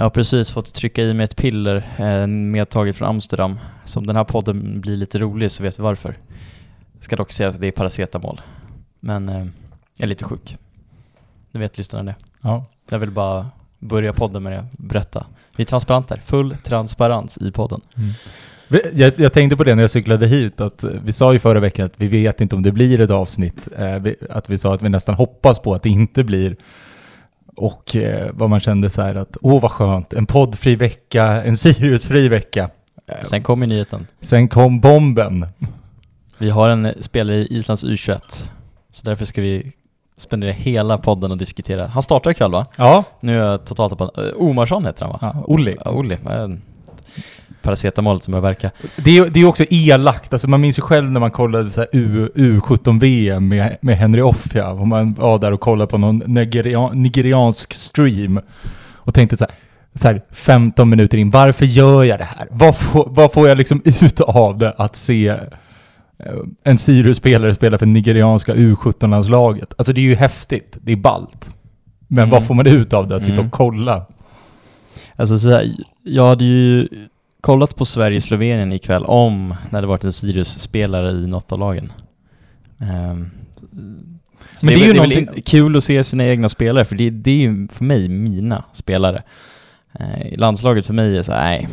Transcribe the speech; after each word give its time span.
Jag 0.00 0.04
har 0.04 0.10
precis 0.10 0.52
fått 0.52 0.74
trycka 0.74 1.02
i 1.02 1.14
mig 1.14 1.24
ett 1.24 1.36
piller 1.36 1.76
eh, 1.98 2.26
medtaget 2.26 2.96
från 2.96 3.08
Amsterdam. 3.08 3.58
Så 3.84 3.98
om 4.00 4.06
den 4.06 4.16
här 4.16 4.24
podden 4.24 4.80
blir 4.80 4.96
lite 4.96 5.18
rolig 5.18 5.50
så 5.50 5.62
vet 5.62 5.78
vi 5.78 5.82
varför. 5.82 6.16
Jag 6.94 7.04
ska 7.04 7.16
dock 7.16 7.32
säga 7.32 7.48
att 7.48 7.60
det 7.60 7.66
är 7.66 7.72
paracetamol. 7.72 8.40
Men 9.00 9.28
eh, 9.28 9.36
jag 9.96 10.04
är 10.04 10.06
lite 10.06 10.24
sjuk. 10.24 10.56
Nu 11.52 11.60
vet 11.60 11.78
lyssnarna 11.78 12.04
det. 12.04 12.14
Ja. 12.40 12.64
Jag 12.90 12.98
vill 12.98 13.10
bara 13.10 13.50
börja 13.78 14.12
podden 14.12 14.42
med 14.42 14.58
att 14.60 14.72
berätta. 14.78 15.26
Vi 15.56 15.62
är 15.62 15.66
transparenta, 15.66 16.16
full 16.24 16.56
transparens 16.64 17.38
i 17.38 17.52
podden. 17.52 17.80
Vi- 18.68 18.90
Jag, 18.94 19.12
jag 19.20 19.32
tänkte 19.32 19.56
på 19.56 19.64
det 19.64 19.74
när 19.74 19.82
jag 19.82 19.90
cyklade 19.90 20.26
hit, 20.26 20.60
att 20.60 20.82
eh, 20.84 20.90
vi 21.04 21.12
sa 21.12 21.32
ju 21.32 21.38
förra 21.38 21.60
veckan 21.60 21.86
att 21.86 21.94
vi 21.96 22.08
vet 22.08 22.40
inte 22.40 22.56
om 22.56 22.62
det 22.62 22.72
blir 22.72 23.00
ett 23.00 23.10
avsnitt. 23.10 23.68
Eh, 23.78 24.02
att 24.30 24.50
vi 24.50 24.58
sa 24.58 24.74
att 24.74 24.82
vi 24.82 24.88
nästan 24.88 25.14
hoppas 25.14 25.58
på 25.58 25.74
att 25.74 25.82
det 25.82 25.88
inte 25.90 26.24
blir. 26.24 26.56
Och 27.60 27.96
eh, 27.96 28.30
vad 28.34 28.50
man 28.50 28.60
kände 28.60 28.90
så 28.90 29.02
här 29.02 29.14
att, 29.14 29.36
åh 29.40 29.60
vad 29.62 29.70
skönt, 29.70 30.12
en 30.12 30.26
poddfri 30.26 30.76
vecka, 30.76 31.24
en 31.26 31.56
Siriusfri 31.56 32.28
vecka. 32.28 32.70
Eh, 33.06 33.22
Sen 33.22 33.42
kom 33.42 33.60
ju 33.62 33.66
nyheten. 33.66 34.06
sen 34.20 34.48
kom 34.48 34.80
bomben. 34.80 35.46
Vi 36.38 36.50
har 36.50 36.68
en 36.68 36.92
spelare 37.00 37.36
i 37.36 37.46
Islands 37.58 37.84
U21. 37.84 38.48
Så 38.92 39.06
därför 39.06 39.24
ska 39.24 39.40
vi 39.42 39.72
spendera 40.16 40.52
hela 40.52 40.98
podden 40.98 41.30
och 41.30 41.38
diskutera. 41.38 41.86
Han 41.86 42.02
startar 42.02 42.30
ikväll 42.30 42.50
va? 42.52 42.66
Ja, 42.76 43.04
Nu 43.20 43.34
är 43.34 43.38
jag 43.38 43.64
totalt 43.64 43.98
på 43.98 44.04
uh, 44.04 44.32
Omarsson 44.36 44.86
heter 44.86 45.04
han 45.04 45.12
va? 45.12 45.18
ja 45.22 45.44
Olli. 45.46 45.76
Ja, 45.84 45.90
Olli. 45.90 46.18
Paracetamolet 47.62 48.22
som 48.22 48.32
börjar 48.32 48.42
verka. 48.42 48.70
Det 48.96 49.18
är, 49.18 49.24
det 49.24 49.38
är 49.38 49.40
ju 49.40 49.46
också 49.46 49.64
elakt, 49.70 50.32
alltså 50.32 50.48
man 50.48 50.60
minns 50.60 50.78
ju 50.78 50.82
själv 50.82 51.10
när 51.10 51.20
man 51.20 51.30
kollade 51.30 51.70
så 51.70 51.80
här 51.80 51.88
U, 51.92 52.28
U17-VM 52.34 53.48
med, 53.48 53.76
med 53.80 53.96
Henry 53.96 54.20
Offia, 54.22 54.68
och 54.70 54.88
man 54.88 55.14
var 55.14 55.38
där 55.38 55.52
och 55.52 55.60
kollade 55.60 55.90
på 55.90 55.98
någon 55.98 56.18
nigerian, 56.26 57.02
nigeriansk 57.02 57.72
stream 57.74 58.40
och 58.94 59.14
tänkte 59.14 59.36
så 59.36 59.44
här, 59.44 59.54
så 59.94 60.06
här 60.08 60.22
15 60.30 60.88
minuter 60.90 61.18
in, 61.18 61.30
varför 61.30 61.66
gör 61.66 62.04
jag 62.04 62.18
det 62.20 62.24
här? 62.24 62.48
Vad 62.50 62.76
får, 62.76 63.08
vad 63.10 63.32
får 63.32 63.48
jag 63.48 63.58
liksom 63.58 63.82
ut 64.00 64.20
av 64.20 64.58
det 64.58 64.70
att 64.78 64.96
se 64.96 65.28
eh, 65.28 65.36
en 66.64 66.78
Sirius-spelare 66.78 67.54
spela 67.54 67.78
för 67.78 67.86
nigerianska 67.86 68.54
U17-landslaget? 68.54 69.74
Alltså 69.78 69.92
det 69.92 70.00
är 70.00 70.02
ju 70.02 70.14
häftigt, 70.14 70.76
det 70.82 70.92
är 70.92 70.96
ballt. 70.96 71.50
Men 72.08 72.18
Mm. 72.18 72.30
vad 72.30 72.46
får 72.46 72.54
man 72.54 72.66
ut 72.66 72.92
av 72.92 73.08
det? 73.08 73.16
Att 73.16 73.24
sitta 73.24 73.34
Mm. 73.34 73.46
och 73.46 73.52
kolla? 73.52 74.06
Alltså 75.16 75.38
så 75.38 75.50
här, 75.50 75.66
jag 76.02 76.26
hade 76.28 76.44
ju 76.44 76.88
kollat 77.40 77.76
på 77.76 77.84
Sverige-Slovenien 77.84 78.72
ikväll 78.72 79.04
om 79.04 79.54
det 79.70 79.76
hade 79.76 79.86
varit 79.86 80.04
en 80.04 80.12
Sirius-spelare 80.12 81.10
i 81.10 81.26
något 81.26 81.52
av 81.52 81.58
lagen. 81.58 81.92
Så 84.56 84.66
Men 84.66 84.74
det 84.74 84.74
är 84.74 84.76
ju 84.78 84.78
väl- 84.78 84.86
väl 84.86 84.96
någonting- 84.96 85.28
in- 85.36 85.42
kul 85.42 85.76
att 85.76 85.84
se 85.84 86.04
sina 86.04 86.26
egna 86.26 86.48
spelare, 86.48 86.84
för 86.84 86.96
det, 86.96 87.10
det 87.10 87.30
är 87.30 87.36
ju 87.36 87.68
för 87.68 87.84
mig 87.84 88.08
mina 88.08 88.64
spelare. 88.72 89.22
Eh, 90.00 90.38
landslaget 90.38 90.86
för 90.86 90.94
mig 90.94 91.18
är 91.18 91.22
så 91.22 91.32
nej, 91.32 91.68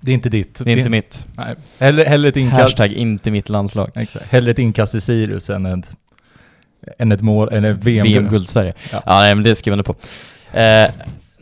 Det 0.00 0.10
är 0.10 0.14
inte 0.14 0.28
ditt. 0.28 0.60
det 0.64 0.72
är 0.72 0.76
inte 0.76 0.90
mitt. 0.90 1.26
Nej. 1.36 1.54
Hellre, 1.78 2.04
hellre 2.04 2.28
ett 2.28 2.36
inkast. 2.36 2.60
Hashtag 2.62 2.92
inte 2.92 3.30
mitt 3.30 3.48
landslag. 3.48 3.90
Exakt. 3.94 4.32
Hellre 4.32 4.50
ett 4.50 4.58
inkast 4.58 4.94
i 4.94 5.00
Sirius 5.00 5.50
än 5.50 5.66
ett, 5.66 5.92
än 6.98 7.12
ett 7.12 7.22
mål, 7.22 7.48
än 7.52 7.64
ett 7.64 7.84
VM. 7.84 8.04
VM-guld 8.06 8.48
Sverige. 8.48 8.74
Ja. 8.92 9.02
Ja, 9.06 9.20
nej, 9.20 9.34
men 9.34 9.44
det 9.44 9.54
skriver 9.54 9.76
jag 9.76 9.86
på. 9.86 9.94
Eh, 10.58 10.88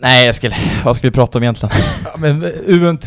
nej, 0.05 0.27
jag 0.27 0.35
skulle, 0.35 0.57
vad 0.85 0.97
ska 0.97 1.07
vi 1.07 1.11
prata 1.13 1.39
om 1.39 1.43
egentligen? 1.43 1.75
Ja, 2.05 2.11
men 2.19 2.45
UNT 2.67 3.05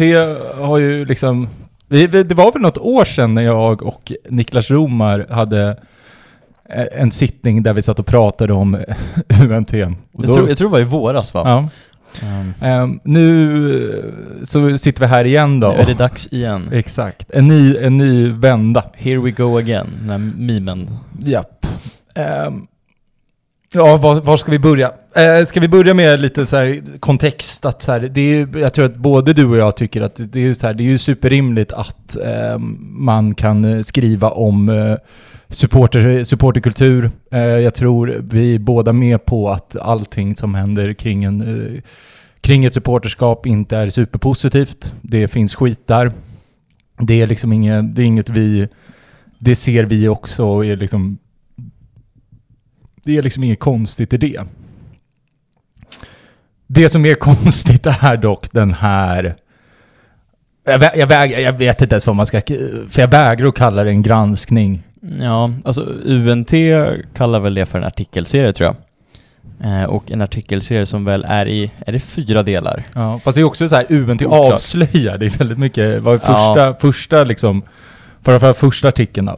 har 0.59 0.77
ju 0.77 1.05
liksom... 1.05 1.47
Det 1.89 2.31
var 2.33 2.51
väl 2.51 2.61
något 2.61 2.77
år 2.77 3.05
sedan 3.05 3.33
när 3.33 3.41
jag 3.41 3.83
och 3.83 4.11
Niklas 4.29 4.71
Romar 4.71 5.25
hade 5.29 5.77
eh, 6.69 6.85
en 7.01 7.11
sittning 7.11 7.63
där 7.63 7.73
vi 7.73 7.81
satt 7.81 7.99
och 7.99 8.05
pratade 8.05 8.53
om 8.53 8.75
UNT. 9.49 9.73
Och 9.73 10.25
Jag 10.25 10.33
tror, 10.33 10.49
jag 10.49 10.57
tror 10.57 10.69
det 10.69 10.71
var 10.73 10.79
i 10.79 10.83
våras 10.83 11.33
va? 11.33 11.41
ja. 11.45 11.69
Ehm, 12.21 12.53
Ehm, 12.61 12.99
nu 13.03 13.89
eh, 14.39 14.43
så 14.43 14.77
sitter 14.77 15.01
vi 15.01 15.07
här 15.07 15.25
igen 15.25 15.59
då. 15.59 15.67
nu 15.71 15.73
är 15.77 15.85
det 15.85 15.93
dags 15.93 16.27
igen. 16.27 16.69
Exakt. 16.73 17.31
En 17.33 17.47
ny, 17.47 17.77
en 17.77 17.97
ny 17.97 18.29
vända. 18.29 18.83
Here 18.93 19.19
we 19.19 19.31
go 19.31 19.57
again, 19.57 19.87
den 19.99 20.09
här 20.09 20.31
mimen. 20.37 20.89
Japp. 21.19 21.65
Ehm, 22.15 22.67
ja, 23.73 23.97
var, 23.97 24.21
var 24.21 24.37
ska 24.37 24.51
vi 24.51 24.59
börja? 24.59 24.91
Eh, 25.15 25.45
ska 25.45 25.59
vi 25.59 25.67
börja 25.67 25.93
med 25.93 26.21
lite 26.21 26.45
så 26.45 26.57
här 26.57 26.99
kontext? 26.99 27.65
Att 27.65 27.81
så 27.81 27.91
här, 27.91 27.99
det 27.99 28.21
är, 28.21 28.57
jag 28.57 28.73
tror 28.73 28.85
att 28.85 28.95
både 28.95 29.33
du 29.33 29.45
och 29.45 29.57
jag 29.57 29.75
tycker 29.77 30.01
att 30.01 30.15
det 30.15 30.39
är, 30.39 30.43
ju 30.43 30.55
så 30.55 30.67
här, 30.67 30.73
det 30.73 30.83
är 30.83 30.85
ju 30.85 30.97
superrimligt 30.97 31.73
att 31.73 32.15
eh, 32.15 32.57
man 32.79 33.33
kan 33.35 33.83
skriva 33.83 34.29
om 34.29 34.69
eh, 34.69 34.95
supporter, 35.49 36.23
supporterkultur. 36.23 37.11
Eh, 37.31 37.39
jag 37.39 37.73
tror 37.73 38.23
vi 38.29 38.55
är 38.55 38.59
båda 38.59 38.93
med 38.93 39.25
på 39.25 39.49
att 39.49 39.75
allting 39.75 40.35
som 40.35 40.55
händer 40.55 40.93
kring, 40.93 41.23
en, 41.23 41.41
eh, 41.41 41.81
kring 42.41 42.65
ett 42.65 42.73
supporterskap 42.73 43.45
inte 43.45 43.77
är 43.77 43.89
superpositivt. 43.89 44.93
Det 45.01 45.27
finns 45.27 45.55
skit 45.55 45.87
där. 45.87 46.11
Det 46.99 47.21
är 47.21 47.27
liksom 47.27 47.53
inget, 47.53 47.95
det 47.95 48.01
är 48.01 48.05
inget 48.05 48.29
vi 48.29 48.67
det 49.39 49.55
ser 49.55 49.83
vi 49.83 50.07
också 50.07 50.45
och 50.45 50.65
är 50.65 50.75
liksom... 50.75 51.17
Det 53.07 53.17
är 53.17 53.21
liksom 53.21 53.43
inget 53.43 53.59
konstigt 53.59 54.13
i 54.13 54.17
det. 54.17 54.41
Det 56.67 56.89
som 56.89 57.05
är 57.05 57.13
konstigt 57.29 57.85
är 57.85 58.17
dock 58.17 58.51
den 58.51 58.73
här... 58.73 59.35
Jag, 60.65 60.79
vä- 60.79 60.97
jag, 60.97 61.07
väg, 61.07 61.31
jag 61.31 61.53
vet 61.53 61.81
inte 61.81 61.95
ens 61.95 62.07
vad 62.07 62.15
man 62.15 62.25
ska... 62.25 62.41
För 62.89 62.99
jag 63.01 63.07
vägrar 63.07 63.47
att 63.47 63.55
kalla 63.55 63.83
det 63.83 63.89
en 63.89 64.01
granskning. 64.01 64.83
Ja, 65.21 65.51
alltså 65.65 65.81
UNT 66.05 66.51
kallar 67.15 67.39
väl 67.39 67.53
det 67.53 67.65
för 67.65 67.77
en 67.79 67.83
artikelserie 67.85 68.53
tror 68.53 68.75
jag. 69.59 69.81
Eh, 69.81 69.83
och 69.83 70.11
en 70.11 70.21
artikelserie 70.21 70.85
som 70.85 71.05
väl 71.05 71.25
är 71.27 71.47
i, 71.47 71.71
är 71.85 71.91
det 71.91 71.99
fyra 71.99 72.43
delar? 72.43 72.83
Ja, 72.93 73.19
fast 73.23 73.35
det 73.35 73.41
är 73.41 73.45
också 73.45 73.67
så 73.69 73.75
här, 73.75 73.85
UNT 73.89 74.21
Oklart. 74.21 74.53
avslöjar. 74.53 75.17
Det 75.17 75.25
är 75.25 75.37
väldigt 75.37 75.57
mycket... 75.57 76.01
Vad 76.01 76.15
är 76.15 76.19
Ja. 76.27 76.53
första, 76.53 76.73
första 76.75 77.23
liksom... 77.23 77.61
För, 78.21 78.53
första 78.53 78.87
artikeln 78.87 79.25
då. 79.25 79.37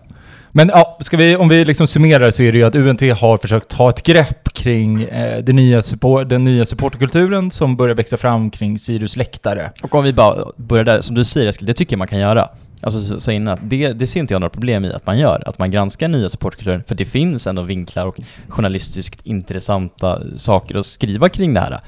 Men 0.51 0.69
ja, 0.69 0.97
ska 1.01 1.17
vi, 1.17 1.35
om 1.35 1.49
vi 1.49 1.65
liksom 1.65 1.87
summerar 1.87 2.31
så 2.31 2.43
är 2.43 2.51
det 2.51 2.57
ju 2.57 2.63
att 2.63 2.75
UNT 2.75 3.01
har 3.01 3.37
försökt 3.37 3.67
ta 3.69 3.89
ett 3.89 4.03
grepp 4.03 4.53
kring 4.53 5.01
eh, 5.03 5.43
det 5.43 5.53
nya 5.53 5.81
support, 5.81 6.29
den 6.29 6.43
nya 6.43 6.65
supporterkulturen 6.65 7.51
som 7.51 7.75
börjar 7.75 7.95
växa 7.95 8.17
fram 8.17 8.49
kring 8.51 8.79
Sirius 8.79 9.17
läktare. 9.17 9.71
Och 9.81 9.95
om 9.95 10.03
vi 10.03 10.13
bara 10.13 10.35
börjar 10.55 10.83
där, 10.83 11.01
som 11.01 11.15
du 11.15 11.23
säger 11.23 11.47
Eskil, 11.47 11.65
det 11.67 11.73
tycker 11.73 11.93
jag 11.93 11.97
man 11.97 12.07
kan 12.07 12.19
göra. 12.19 12.47
Alltså 12.81 13.01
så, 13.01 13.19
så 13.19 13.31
innan, 13.31 13.53
att 13.53 13.59
det, 13.63 13.93
det 13.93 14.07
ser 14.07 14.19
inte 14.19 14.33
jag 14.33 14.39
några 14.41 14.49
problem 14.49 14.85
i 14.85 14.93
att 14.93 15.05
man 15.05 15.19
gör, 15.19 15.43
att 15.45 15.59
man 15.59 15.71
granskar 15.71 16.07
nya 16.07 16.29
supportkulturen, 16.29 16.83
för 16.87 16.95
det 16.95 17.05
finns 17.05 17.47
ändå 17.47 17.61
vinklar 17.61 18.05
och 18.05 18.19
journalistiskt 18.47 19.19
intressanta 19.25 20.21
saker 20.37 20.75
att 20.77 20.85
skriva 20.85 21.29
kring 21.29 21.53
det 21.53 21.59
här. 21.59 21.79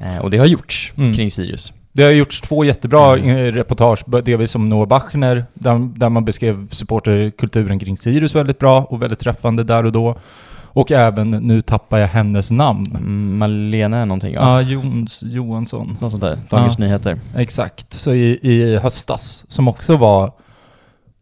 Eh, 0.00 0.18
och 0.18 0.30
det 0.30 0.38
har 0.38 0.46
gjorts 0.46 0.92
Mm. 0.96 1.14
kring 1.14 1.30
Sirius. 1.30 1.72
Det 1.98 2.04
har 2.04 2.10
gjorts 2.10 2.40
två 2.40 2.64
jättebra 2.64 3.16
Mm. 3.16 3.28
eh, 3.36 3.52
reportage, 3.52 4.04
delvis 4.24 4.50
som 4.50 4.68
Noah 4.68 4.88
Bachner, 4.88 5.44
där, 5.54 5.98
där 5.98 6.08
man 6.08 6.24
beskrev 6.24 6.68
supporterkulturen 6.70 7.78
kring 7.78 7.98
Sirius 7.98 8.34
väldigt 8.34 8.58
bra 8.58 8.80
och 8.84 9.02
väldigt 9.02 9.18
träffande 9.18 9.62
där 9.64 9.84
och 9.84 9.92
då. 9.92 10.18
Och 10.62 10.92
även, 10.92 11.30
nu 11.30 11.62
tappar 11.62 11.98
jag 11.98 12.08
hennes 12.08 12.50
namn. 12.50 12.86
Mm, 12.96 13.38
Malena 13.38 14.04
någonting 14.04 14.34
Ja, 14.34 14.40
va? 14.44 14.60
Jons 14.62 15.22
Johansson. 15.26 15.96
Något 16.00 16.10
sånt 16.10 16.22
där, 16.22 16.38
Dagens 16.50 16.78
Ja. 16.78 16.84
Nyheter. 16.84 17.18
Exakt, 17.36 17.92
så 17.92 18.12
i, 18.14 18.38
i 18.42 18.76
höstas, 18.76 19.44
som 19.48 19.68
också 19.68 19.96
var 19.96 20.32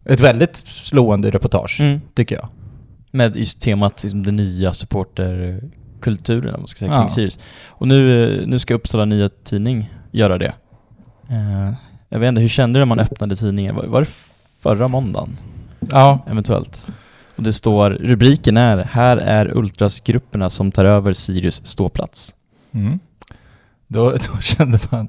ett 0.04 0.20
väldigt 0.20 0.56
slående 0.56 1.31
reportage, 1.31 1.81
Mm. 1.81 2.00
tycker 2.14 2.34
jag. 2.37 2.48
Med 3.10 3.37
just 3.37 3.62
temat 3.62 4.03
liksom, 4.03 4.22
den 4.22 4.37
nya 4.37 4.72
supporterkulturen, 4.72 6.54
om 6.54 6.60
man 6.60 6.69
ska 6.69 6.78
säga, 6.78 6.93
Ja. 6.93 7.00
kring 7.00 7.10
Sirius. 7.10 7.38
Och 7.69 7.88
nu, 7.88 8.25
eh, 8.41 8.47
nu 8.47 8.58
ska 8.58 8.75
Uppsala 8.75 9.04
Nya 9.04 9.28
Tidning 9.44 9.91
göra 10.10 10.38
det. 10.38 10.53
Eh, 11.31 11.72
jag 12.09 12.19
vet 12.19 12.28
inte, 12.28 12.41
hur 12.41 12.48
kände 12.48 12.78
du 12.78 12.81
när 12.81 12.87
man 12.87 12.99
öppnade 12.99 13.37
tidningen? 13.37 13.75
Var, 13.76 13.84
var 13.87 14.00
det 14.00 14.08
förra 14.62 14.88
måndagen? 14.88 15.37
Ja, 15.81 16.19
Eventuellt. 16.26 16.87
Och 17.37 17.43
det 17.43 17.52
står, 17.52 17.90
rubriken 17.90 18.56
är 18.56 18.76
Här 18.78 19.17
är 19.17 19.56
ultrasgrupperna 19.56 20.50
som 20.50 20.73
tar 20.73 20.84
över 20.84 21.12
Sirius 21.12 21.67
ståplats. 21.67 22.34
mm. 22.73 22.99
då, 23.87 24.11
då 24.34 24.40
kände 24.40 24.78
man, 24.90 25.08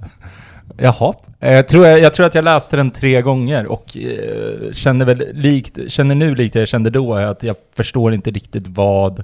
jaha. 0.77 1.13
Eh, 1.39 1.53
Jag 1.53 1.67
tror, 1.67 1.87
jag, 1.87 1.99
jag 1.99 2.13
tror 2.13 2.25
att 2.25 2.35
jag 2.35 2.43
läste 2.43 2.75
den 2.75 2.91
tre 2.91 3.21
gånger 3.21 3.65
och 3.65 3.97
eh, 3.97 4.71
känner 4.73 5.05
väl 5.05 5.23
likt, 5.33 5.79
känner 5.87 6.15
nu 6.15 6.35
likt 6.35 6.55
jag 6.55 6.67
kände 6.67 6.89
då, 6.89 7.15
att 7.15 7.43
jag 7.43 7.55
förstår 7.75 8.13
inte 8.13 8.31
riktigt 8.31 8.67
vad 8.67 9.23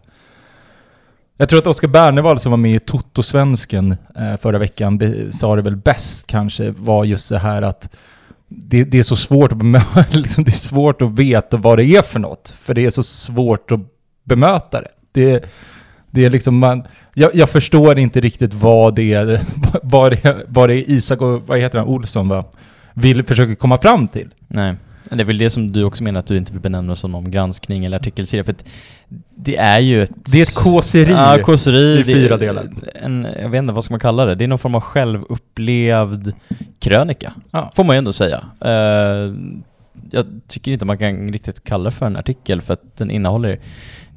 jag 1.38 1.50
tror 1.50 1.60
att 1.60 1.68
Oskar 1.68 1.88
Bernevall 1.88 2.40
som 2.40 2.52
var 2.52 2.58
med 2.58 2.76
i 2.76 2.80
Toto-svensken 2.80 3.96
eh, 4.16 4.38
förra 4.38 4.58
veckan 4.58 5.00
sa 5.32 5.56
det 5.56 5.62
väl 5.62 5.76
bäst 5.76 6.28
kanske, 6.28 6.72
var 6.72 7.06
just 7.06 7.26
så 7.26 7.36
här 7.36 7.62
att 7.62 7.90
det, 8.48 8.84
det 8.84 9.00
är 9.00 9.04
så 9.04 9.16
svårt 9.16 9.52
att 9.52 9.58
bemöta, 9.58 10.06
liksom, 10.12 10.44
det 10.44 10.52
är 10.52 10.54
svårt 10.54 11.02
att 11.02 11.12
veta 11.12 11.58
vad 11.58 11.78
det 11.78 11.86
är 11.86 12.02
för 12.02 12.20
något. 12.20 12.56
För 12.62 12.74
det 12.74 12.86
är 12.86 12.90
så 12.90 13.04
svårt 13.04 13.72
att 13.72 13.80
bemöta 14.24 14.82
det. 14.82 14.92
Det, 15.12 15.46
det 16.12 16.26
är 16.26 16.30
liksom 16.30 16.58
man, 16.58 16.84
jag, 17.14 17.36
jag 17.36 17.50
förstår 17.50 18.00
inte 18.00 18.22
riktigt 18.22 18.54
vad 18.54 18.96
det 18.96 19.14
är, 19.14 19.42
vad 19.84 20.12
det, 20.12 20.46
vad 20.48 20.70
det 20.70 20.76
är 20.76 20.92
Isak 20.92 21.22
och, 21.22 21.48
vad 21.48 21.60
heter 21.60 21.80
han, 21.80 21.88
Olsson 21.88 22.30
va? 22.30 22.44
Vill 22.94 23.24
försöka 23.24 23.56
komma 23.56 23.78
fram 23.78 24.08
till. 24.08 24.34
Nej. 24.48 24.76
Det 25.18 25.24
är 25.24 25.26
väl 25.26 25.38
det 25.38 25.50
som 25.50 25.72
du 25.72 25.84
också 25.84 26.04
menar 26.04 26.20
att 26.20 26.28
du 26.28 26.38
inte 26.38 26.52
vill 26.52 26.62
benämna 26.62 26.96
som 26.96 27.12
någon 27.12 27.32
granskning 27.32 27.86
eller 27.86 27.98
artikelserie, 27.98 28.44
för 28.44 28.52
att 28.52 28.66
det 29.36 29.58
är 29.58 29.80
ju 29.80 30.04
ett... 30.04 30.12
Det 30.32 30.38
är 30.38 30.44
ett 30.44 30.54
kåseri. 30.56 31.12
Ja, 31.12 31.38
kåseri. 31.44 32.00
i 32.00 32.04
fyra 32.04 32.38
delar. 32.38 32.70
En, 32.96 33.28
jag 33.42 33.50
vet 33.50 33.60
inte, 33.60 33.74
vad 33.74 33.84
ska 33.84 33.94
man 33.94 34.00
kalla 34.00 34.26
det? 34.26 34.36
Det 34.36 34.44
är 34.44 34.48
någon 34.48 34.60
form 34.60 34.76
av 34.76 34.82
självupplevd 34.82 36.34
krönika, 36.80 37.34
Ja. 37.52 37.72
får 37.76 37.84
man 37.84 37.96
ju 37.96 37.98
ändå 37.98 38.14
säga. 38.14 38.44
Eh, 38.62 39.34
jag 40.12 40.26
tycker 40.48 40.72
inte 40.72 40.86
man 40.86 40.98
kan 40.98 41.32
riktigt 41.32 41.64
kalla 41.64 41.84
det 41.84 41.92
för 41.92 42.06
en 42.06 42.16
artikel, 42.18 42.62
för 42.62 42.74
att 42.74 42.98
den 42.98 43.12
innehåller 43.12 43.60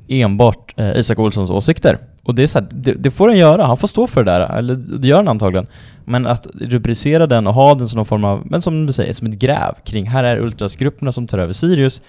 enbart 0.09 0.81
uh, 0.81 0.99
Isak 0.99 1.19
Olssons 1.19 1.51
åsikter. 1.51 1.99
Och 2.27 2.35
det 2.35 2.43
är 2.43 2.47
så 2.47 2.59
här, 2.59 2.67
det, 2.71 2.93
det 2.93 3.11
får 3.11 3.29
han 3.29 3.39
göra, 3.39 3.65
han 3.67 3.77
får 3.77 3.89
stå 3.89 4.07
för 4.07 4.25
det 4.25 4.31
där, 4.31 4.57
eller 4.59 4.75
det 4.75 5.09
gör 5.09 5.17
han 5.17 5.29
antagligen. 5.29 5.67
Men 6.05 6.27
att 6.27 6.47
rubricera 6.61 7.27
den 7.27 7.47
och 7.47 7.55
ha 7.55 7.75
den 7.75 7.89
som 7.89 7.97
någon 7.97 8.07
form 8.07 8.25
av, 8.25 8.43
men 8.45 8.63
som 8.63 8.87
du 8.87 8.93
säger, 8.93 9.13
som 9.13 9.27
ett 9.27 9.39
gräv 9.39 9.75
kring, 9.85 10.07
här 10.07 10.25
är 10.25 10.39
ultrasgrupperna 10.39 11.13
som 11.13 11.27
tar 11.27 11.39
över 11.39 11.53
Sirius. 11.53 12.03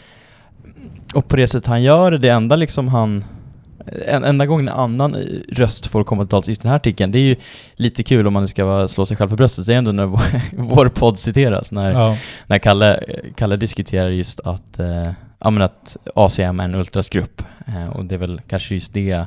Och 1.14 1.28
på 1.28 1.36
det 1.36 1.48
sätt 1.48 1.66
han 1.66 1.84
gör 1.84 2.12
det, 2.12 2.18
det 2.18 2.30
enda 2.30 2.56
liksom 2.56 2.88
han 2.88 3.24
en, 4.08 4.24
enda 4.24 4.46
gången 4.46 4.68
en 4.68 4.74
annan 4.74 5.16
röst 5.52 5.86
får 5.88 6.04
komma 6.04 6.24
till 6.24 6.30
tals 6.30 6.50
i 6.50 6.54
den 6.54 6.70
här 6.70 6.76
artikeln, 6.76 7.12
det 7.12 7.20
är 7.20 7.22
ju 7.22 7.36
lite 7.76 8.04
kul 8.04 8.28
om 8.28 8.34
man 8.34 8.44
nu 8.44 8.48
ska 8.48 8.66
vara- 8.66 8.88
slå 8.88 9.06
sig 9.06 9.18
själv 9.18 9.30
för 9.30 9.36
bröstet, 9.38 9.66
det 9.66 9.74
är 9.74 9.78
ändå 9.78 9.92
när 9.92 10.06
vår, 10.06 10.22
vår 10.58 10.88
podd 10.88 11.20
citeras, 11.20 11.72
när, 11.72 11.92
Ja. 11.92 12.18
när 12.48 12.60
Kalle, 12.60 13.00
Kalle 13.36 13.56
diskuterar 13.58 14.10
just 14.10 14.40
att, 14.40 14.80
eh, 14.80 15.12
ja 15.40 15.50
men 15.50 15.62
att 15.62 15.98
ACM 16.16 16.60
är 16.60 16.64
en 16.64 16.76
ultrasgrupp, 16.76 17.42
eh, 17.68 17.90
och 17.90 18.06
det 18.06 18.16
är 18.16 18.20
väl 18.20 18.42
kanske 18.48 18.74
just 18.74 18.94
det 18.94 19.26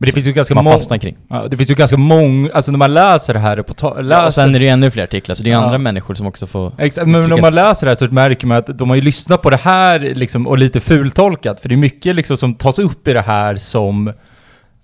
Men 0.00 0.06
det 0.06 0.12
finns 0.12 0.26
ju 0.26 0.32
ganska 0.32 0.54
många... 0.54 0.70
fastnar 0.72 0.98
kring. 0.98 1.16
Ja, 1.28 1.46
det 1.50 1.56
finns 1.56 1.70
ju 1.70 1.74
ganska 1.74 1.96
många, 1.96 2.50
alltså 2.52 2.70
när 2.72 2.78
man 2.78 2.94
läser 2.94 3.32
det 3.34 3.40
här 3.40 3.56
reportaget, 3.56 3.96
Ja, 3.96 3.98
och 4.00 4.04
läser... 4.04 4.30
sen 4.30 4.54
är 4.54 4.58
det 4.58 4.64
ju 4.64 4.70
ännu 4.70 4.90
fler 4.90 5.04
artiklar, 5.04 5.34
så 5.34 5.42
det 5.42 5.48
är 5.48 5.50
ju 5.50 5.58
Ja. 5.58 5.64
andra 5.64 5.78
människor 5.78 6.14
som 6.14 6.26
också 6.26 6.46
får... 6.46 6.72
Exakt, 6.78 7.06
men 7.08 7.32
om 7.32 7.40
man 7.40 7.54
läser 7.54 7.86
det 7.86 7.90
här 7.90 8.06
så 8.06 8.14
märker 8.14 8.46
man 8.46 8.56
att 8.56 8.78
de 8.78 8.88
har 8.88 8.96
ju 8.96 9.02
lyssnat 9.02 9.42
på 9.42 9.50
det 9.50 9.56
här 9.56 10.00
liksom, 10.00 10.46
och 10.46 10.58
lite 10.58 10.80
fultolkat, 10.80 11.60
för 11.60 11.68
det 11.68 11.74
är 11.74 11.76
mycket 11.76 12.14
liksom 12.16 12.36
som 12.36 12.54
tas 12.54 12.78
upp 12.78 13.08
i 13.08 13.12
det 13.12 13.20
här 13.20 13.56
som, 13.56 14.12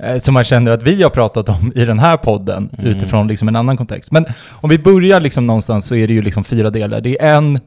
eh, 0.02 0.18
som 0.18 0.34
man 0.34 0.44
känner 0.44 0.70
att 0.70 0.82
vi 0.82 1.02
har 1.02 1.10
pratat 1.10 1.48
om 1.48 1.72
i 1.74 1.84
den 1.84 1.98
här 1.98 2.16
podden 2.16 2.70
Mm. 2.78 2.90
utifrån 2.90 3.28
liksom 3.28 3.48
en 3.48 3.56
annan 3.56 3.76
kontext. 3.76 4.12
Men 4.12 4.26
om 4.50 4.70
vi 4.70 4.78
börjar 4.78 5.20
liksom 5.20 5.46
någonstans 5.46 5.86
så 5.86 5.94
är 5.96 6.06
det 6.08 6.14
ju 6.14 6.22
liksom 6.22 6.44
fyra 6.44 6.70
delar. 6.70 7.00
Det 7.00 7.22
är 7.22 7.34
en 7.34 7.60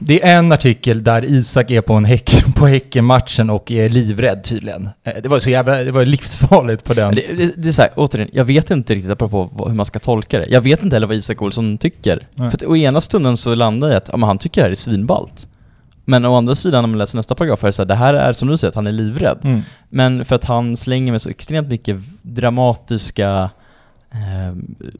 det 0.00 0.22
är 0.22 0.38
en 0.38 0.52
artikel 0.52 1.04
där 1.04 1.24
Isak 1.24 1.70
är 1.70 1.80
på, 1.80 1.94
en 1.94 2.04
häck, 2.04 2.30
på 2.56 2.66
Häckenmatchen 2.66 3.50
och 3.50 3.70
är 3.70 3.88
livrädd 3.88 4.44
tydligen. 4.44 4.88
Eh, 5.04 5.12
Det 5.22 5.28
var 5.28 5.38
så 5.38 5.50
jävla, 5.50 5.84
det 5.84 5.92
var 5.92 6.04
livsfarligt 6.04 6.84
på 6.84 6.94
den. 6.94 7.14
Det, 7.14 7.36
det, 7.36 7.62
det 7.62 7.68
är 7.68 7.72
så 7.72 7.82
här, 7.82 7.90
återigen, 7.96 8.30
jag 8.32 8.44
vet 8.44 8.70
inte 8.70 8.94
riktigt 8.94 9.12
apropå 9.12 9.50
hur 9.66 9.74
man 9.74 9.86
ska 9.86 9.98
tolka 9.98 10.38
det. 10.38 10.46
Jag 10.48 10.60
vet 10.60 10.82
inte 10.82 10.96
heller 10.96 11.06
vad 11.06 11.16
Isak 11.16 11.42
Olsson 11.42 11.78
tycker. 11.78 12.26
Nej. 12.34 12.50
För 12.50 12.56
att 12.58 12.62
å 12.64 12.76
ena 12.76 13.00
stunden 13.00 13.36
så 13.36 13.54
landar 13.54 13.88
jag 13.88 13.96
att 13.96 14.08
ja, 14.12 14.16
men 14.16 14.26
han 14.26 14.38
tycker 14.38 14.60
det 14.60 14.64
här 14.64 14.70
är 14.70 14.74
svinballt. 14.74 15.48
Men 16.04 16.24
å 16.24 16.36
andra 16.36 16.54
sidan, 16.54 16.84
om 16.84 16.90
man 16.90 16.98
läser 16.98 17.16
nästa 17.16 17.34
paragraf, 17.34 17.62
är 17.64 17.66
det 17.66 17.72
så 17.72 17.82
här, 17.82 17.86
det 17.86 17.94
här 17.94 18.14
är 18.14 18.32
som 18.32 18.48
du 18.48 18.56
säger, 18.56 18.68
att 18.68 18.74
han 18.74 18.86
är 18.86 18.92
livrädd. 18.92 19.38
Mm. 19.44 19.62
Men 19.88 20.24
för 20.24 20.34
att 20.34 20.44
han 20.44 20.76
slänger 20.76 21.12
med 21.12 21.22
så 21.22 21.28
extremt 21.28 21.68
mycket 21.68 21.96
dramatiska 22.22 23.50
eh, 24.12 24.56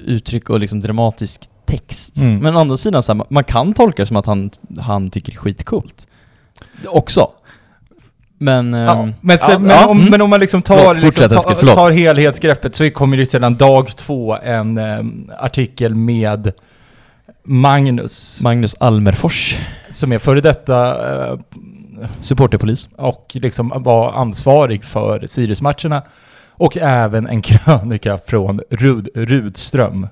uttryck 0.07 0.51
och 0.51 0.61
liksom 0.61 0.81
dramatisk 0.81 1.41
text. 1.71 2.17
Mm. 2.17 2.39
Men 2.39 2.57
å 2.57 2.61
andra 2.61 2.77
sidan, 2.77 3.03
så 3.03 3.13
här, 3.13 3.25
man- 3.29 3.45
kan 3.45 3.73
tolka 3.75 4.03
det 4.03 4.07
som 4.07 4.17
att 4.17 4.27
han, 4.27 4.51
han 4.81 5.11
tycker 5.11 5.33
det 5.33 5.37
är 5.37 5.41
skitcoolt. 5.41 6.07
Också. 6.87 7.31
Men... 8.39 8.73
Ja, 8.73 9.03
ehm, 9.03 9.13
men, 9.21 9.39
sen, 9.39 9.51
ja, 9.51 9.59
men, 9.59 9.89
om, 9.89 9.99
mm. 9.99 10.11
men 10.11 10.21
om 10.21 10.31
man 10.31 10.41
liksom 10.41 10.63
tar, 10.63 10.77
Förlåt, 10.77 11.03
liksom, 11.03 11.37
Eskil, 11.37 11.69
tar, 11.69 11.91
helhetsgreppet 11.91 12.75
så 12.75 12.91
kommer 12.91 13.17
det 13.17 13.27
sedan 13.27 13.55
dag 13.55 13.89
två 13.97 14.37
en 14.37 14.79
em, 14.79 15.31
artikel 15.39 15.95
med 15.95 16.53
Magnus, 17.45 18.41
Magnus 18.43 18.77
Almerfors, 18.81 19.59
som 19.91 20.13
är 20.13 20.19
före 20.19 20.41
detta 20.41 20.89
eh, 21.31 21.39
supporterpolis. 22.21 22.89
och 22.97 23.37
liksom 23.41 23.73
var 23.77 24.13
ansvarig 24.13 24.85
för 24.85 25.27
Sirius-matcherna. 25.27 26.03
Och 26.49 26.77
även 26.77 27.27
en 27.27 27.43
krönika 27.43 28.19
från 28.27 28.61
Rud, 28.71 29.09
Rudström, 29.15 30.09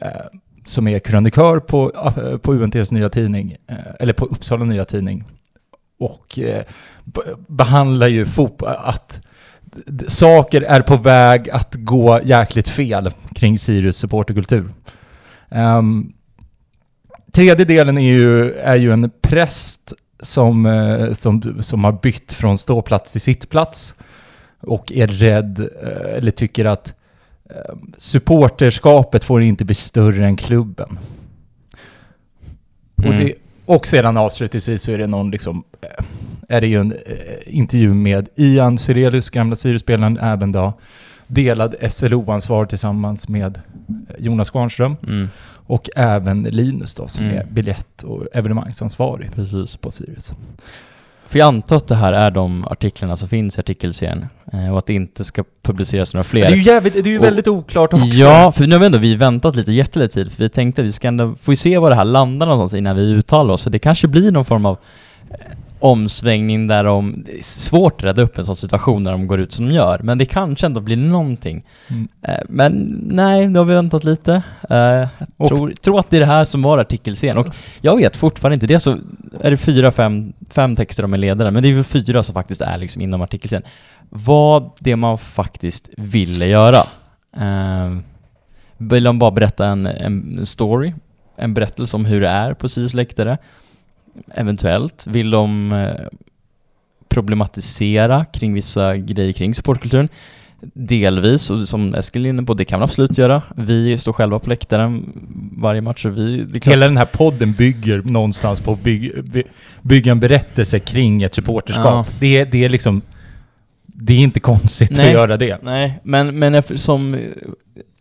eh, 0.00 0.08
som 0.64 0.88
är 0.88 0.98
krönikör 0.98 1.58
på, 1.58 1.92
eh, 2.16 2.36
på 2.36 2.54
UNTs 2.54 2.92
nya 2.92 3.08
tidning, 3.08 3.56
eh, 3.68 3.76
eller 4.00 4.12
på 4.12 4.24
Uppsala 4.24 4.64
nya 4.64 4.84
tidning. 4.84 5.24
Och 5.98 6.38
eh, 6.38 6.64
behandlar 7.48 8.08
ju 8.08 8.26
fotboll, 8.26 8.74
att 8.78 9.20
saker 10.08 10.62
är 10.62 10.80
på 10.80 10.96
väg 10.96 11.50
att 11.50 11.74
gå 11.74 12.20
jäkligt 12.24 12.68
fel 12.68 13.10
kring 13.34 13.58
Sirius 13.58 13.96
supporterkultur. 13.96 14.68
Um, 15.50 16.12
tredje 17.32 17.64
delen 17.64 17.98
är 17.98 18.12
ju, 18.12 18.52
är 18.52 18.76
ju 18.76 18.92
en 18.92 19.10
präst 19.22 19.92
som, 20.22 20.66
eh, 20.66 21.12
som, 21.12 21.62
som 21.62 21.84
har 21.84 21.92
bytt 21.92 22.32
från 22.32 22.58
ståplats 22.58 23.12
till 23.12 23.20
sittplats 23.20 23.94
och 24.60 24.92
är 24.92 25.06
rädd, 25.06 25.58
eh, 25.82 26.16
eller 26.16 26.30
tycker 26.30 26.64
att 26.64 26.88
eh, 26.88 26.94
supporterskapet 27.96 29.24
får 29.24 29.42
inte 29.42 29.64
bli 29.64 29.74
större 29.74 30.26
än 30.26 30.36
klubben. 30.36 30.98
Och, 32.96 33.04
Mm. 33.04 33.18
det, 33.24 33.34
och 33.66 33.86
sedan 33.86 34.16
avslutningsvis 34.16 34.82
så 34.82 34.92
är 34.92 34.98
det 34.98 35.06
någon 35.06 35.30
liksom, 35.30 35.64
eh, 35.80 36.04
är 36.48 36.60
det 36.60 36.66
ju 36.66 36.80
en 36.80 36.92
eh, 36.92 36.98
intervju 37.46 37.94
med 37.94 38.28
Ian 38.36 38.78
Sirelius, 38.78 39.30
gamla 39.30 39.56
Sirius-spelaren, 39.56 40.18
även 40.20 40.52
då 40.52 40.72
delad 41.26 41.74
SLO-ansvar 41.90 42.66
tillsammans 42.66 43.28
med 43.28 43.56
eh, 43.56 44.14
Jonas 44.18 44.50
Kvarnström 44.50 44.96
Mm, 45.06 45.28
och 45.66 45.88
även 45.96 46.42
Linus 46.42 46.94
då 46.94 47.08
som 47.08 47.24
Mm. 47.24 47.38
är 47.38 47.44
biljett 47.44 48.02
och 48.02 48.26
evenemangsansvarig 48.32 49.32
precis. 49.34 49.76
på 49.76 49.90
Sirius. 49.90 50.34
För 51.32 51.38
jag 51.38 51.46
antar 51.48 51.76
att 51.76 51.88
det 51.88 51.94
här 51.94 52.12
är 52.12 52.30
de 52.30 52.66
artiklarna 52.70 53.16
som 53.16 53.28
finns 53.28 53.56
i 53.58 53.60
artikelserien 53.60 54.26
eh, 54.52 54.72
och 54.72 54.78
att 54.78 54.86
det 54.86 54.94
inte 54.94 55.24
ska 55.24 55.44
publiceras 55.62 56.14
några 56.14 56.24
fler. 56.24 56.40
Det 56.46 56.52
är 56.52 56.56
ju, 56.56 56.62
jävligt, 56.62 56.94
det 56.94 57.00
är 57.00 57.06
ju 57.06 57.18
Och- 57.18 57.24
väldigt 57.24 57.48
oklart 57.48 57.92
också. 57.92 58.06
Ja, 58.06 58.52
för 58.52 58.66
nu 58.66 58.74
har 58.74 58.80
vi 58.80 58.86
ändå 58.86 58.98
vi 58.98 59.14
väntat 59.14 59.56
lite 59.56 59.70
och 59.70 59.74
gett 59.74 59.96
lite 59.96 60.14
tid, 60.14 60.32
för 60.32 60.42
vi 60.42 60.48
tänkte 60.48 60.82
att 60.82 60.86
vi 60.86 60.92
ska 60.92 61.08
ändå 61.08 61.34
få 61.42 61.56
se 61.56 61.78
var 61.78 61.90
det 61.90 61.96
här 61.96 62.04
landar 62.04 62.46
någonstans 62.46 62.78
innan 62.78 62.96
vi 62.96 63.02
uttalar 63.02 63.54
oss, 63.54 63.62
för 63.62 63.70
det 63.70 63.78
kanske 63.78 64.08
blir 64.08 64.32
någon 64.32 64.44
form 64.44 64.66
av 64.66 64.78
omsvängning 65.84 66.66
där 66.66 66.84
de, 66.84 67.22
det 67.26 67.38
är 67.38 67.42
svårt 67.42 67.92
att 68.00 68.04
rädda 68.04 68.22
upp 68.22 68.38
en 68.38 68.44
sån 68.44 68.56
situation 68.56 69.02
när 69.02 69.12
de 69.12 69.26
går 69.26 69.40
ut 69.40 69.52
som 69.52 69.68
de 69.68 69.74
gör, 69.74 69.98
men 70.02 70.18
det 70.18 70.24
kanske 70.24 70.66
ändå 70.66 70.80
blir 70.80 70.96
någonting. 70.96 71.64
Mm. 71.90 72.08
Eh, 72.22 72.34
Men 72.48 72.72
nej, 73.10 73.48
då 73.48 73.60
har 73.60 73.64
vi 73.64 73.74
väntat 73.74 74.04
lite. 74.04 74.42
Eh, 74.70 74.76
Jag 74.76 75.08
Och- 75.36 75.48
tror, 75.48 75.70
tror 75.70 75.98
att 76.00 76.10
det 76.10 76.16
är 76.16 76.20
det 76.20 76.26
här 76.26 76.44
som 76.44 76.62
var 76.62 76.78
artikelserien, 76.78 77.38
och 77.38 77.46
jag 77.80 77.96
vet 77.96 78.16
fortfarande 78.16 78.54
inte, 78.54 78.66
det 78.66 78.74
är 78.74 78.78
så, 78.78 78.96
är 79.40 79.50
det 79.50 79.56
fyra, 79.56 79.92
fem, 79.92 80.32
fem 80.50 80.76
texter 80.76 81.04
om 81.04 81.14
en 81.14 81.20
ledare, 81.20 81.50
men 81.50 81.62
det 81.62 81.68
är 81.68 81.74
väl 81.74 81.84
fyra 81.84 82.22
som 82.22 82.32
faktiskt 82.32 82.60
är 82.60 82.78
liksom 82.78 83.02
inom 83.02 83.22
artikelserien. 83.22 83.64
Vad 84.08 84.70
det 84.78 84.96
man 84.96 85.18
faktiskt 85.18 85.90
ville 85.96 86.46
göra. 86.46 86.78
Eh, 87.36 87.96
vill 88.78 89.04
de 89.04 89.18
bara 89.18 89.30
berätta 89.30 89.66
en, 89.66 89.86
en 89.86 90.46
story, 90.46 90.92
en 91.36 91.54
berättelse 91.54 91.96
om 91.96 92.04
hur 92.04 92.20
det 92.20 92.28
är 92.28 92.54
på 92.54 92.68
Sirius 92.68 92.94
läktare? 92.94 93.38
Eventuellt. 94.34 95.06
Vill 95.06 95.30
de 95.30 95.72
eh, 95.72 95.90
problematisera 97.08 98.24
kring 98.24 98.54
vissa 98.54 98.96
grejer 98.96 99.32
kring 99.32 99.54
supportkulturen? 99.54 100.08
Delvis, 100.74 101.50
och 101.50 101.68
som 101.68 101.94
Eskil 101.94 102.26
är 102.26 102.30
inne 102.30 102.42
på, 102.42 102.54
det 102.54 102.64
kan 102.64 102.80
man 102.80 102.84
absolut 102.84 103.18
göra. 103.18 103.42
Vi 103.56 103.98
står 103.98 104.12
själva 104.12 104.38
på 104.38 104.48
läktaren 104.50 105.12
varje 105.56 105.80
match 105.80 106.04
och 106.04 106.18
vi... 106.18 106.46
Hela 106.62 106.86
den 106.86 106.96
här 106.96 107.04
podden 107.04 107.52
bygger 107.52 108.02
någonstans 108.04 108.60
på 108.60 108.72
att 108.72 108.82
by, 108.82 109.12
bygga 109.82 110.12
en 110.12 110.20
berättelse 110.20 110.78
kring 110.78 111.22
ett 111.22 111.34
supporterskap. 111.34 112.06
Ja. 112.10 112.14
Det, 112.20 112.36
är- 112.40 112.46
det 112.46 112.64
är 112.64 112.68
liksom... 112.68 113.02
Det 113.86 114.12
är 114.12 114.18
inte 114.18 114.40
konstigt 114.40 114.96
Nej. 114.96 115.06
att 115.06 115.12
göra 115.12 115.36
det. 115.36 115.58
Nej, 115.62 116.00
men, 116.02 116.38
men 116.38 116.62
som 116.62 117.14
eh, 117.14 117.20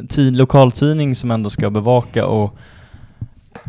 tid, 0.07 0.35
lokaltidning 0.35 1.15
som 1.15 1.31
ändå 1.31 1.49
ska 1.49 1.69
bevaka 1.69 2.25
och 2.25 2.57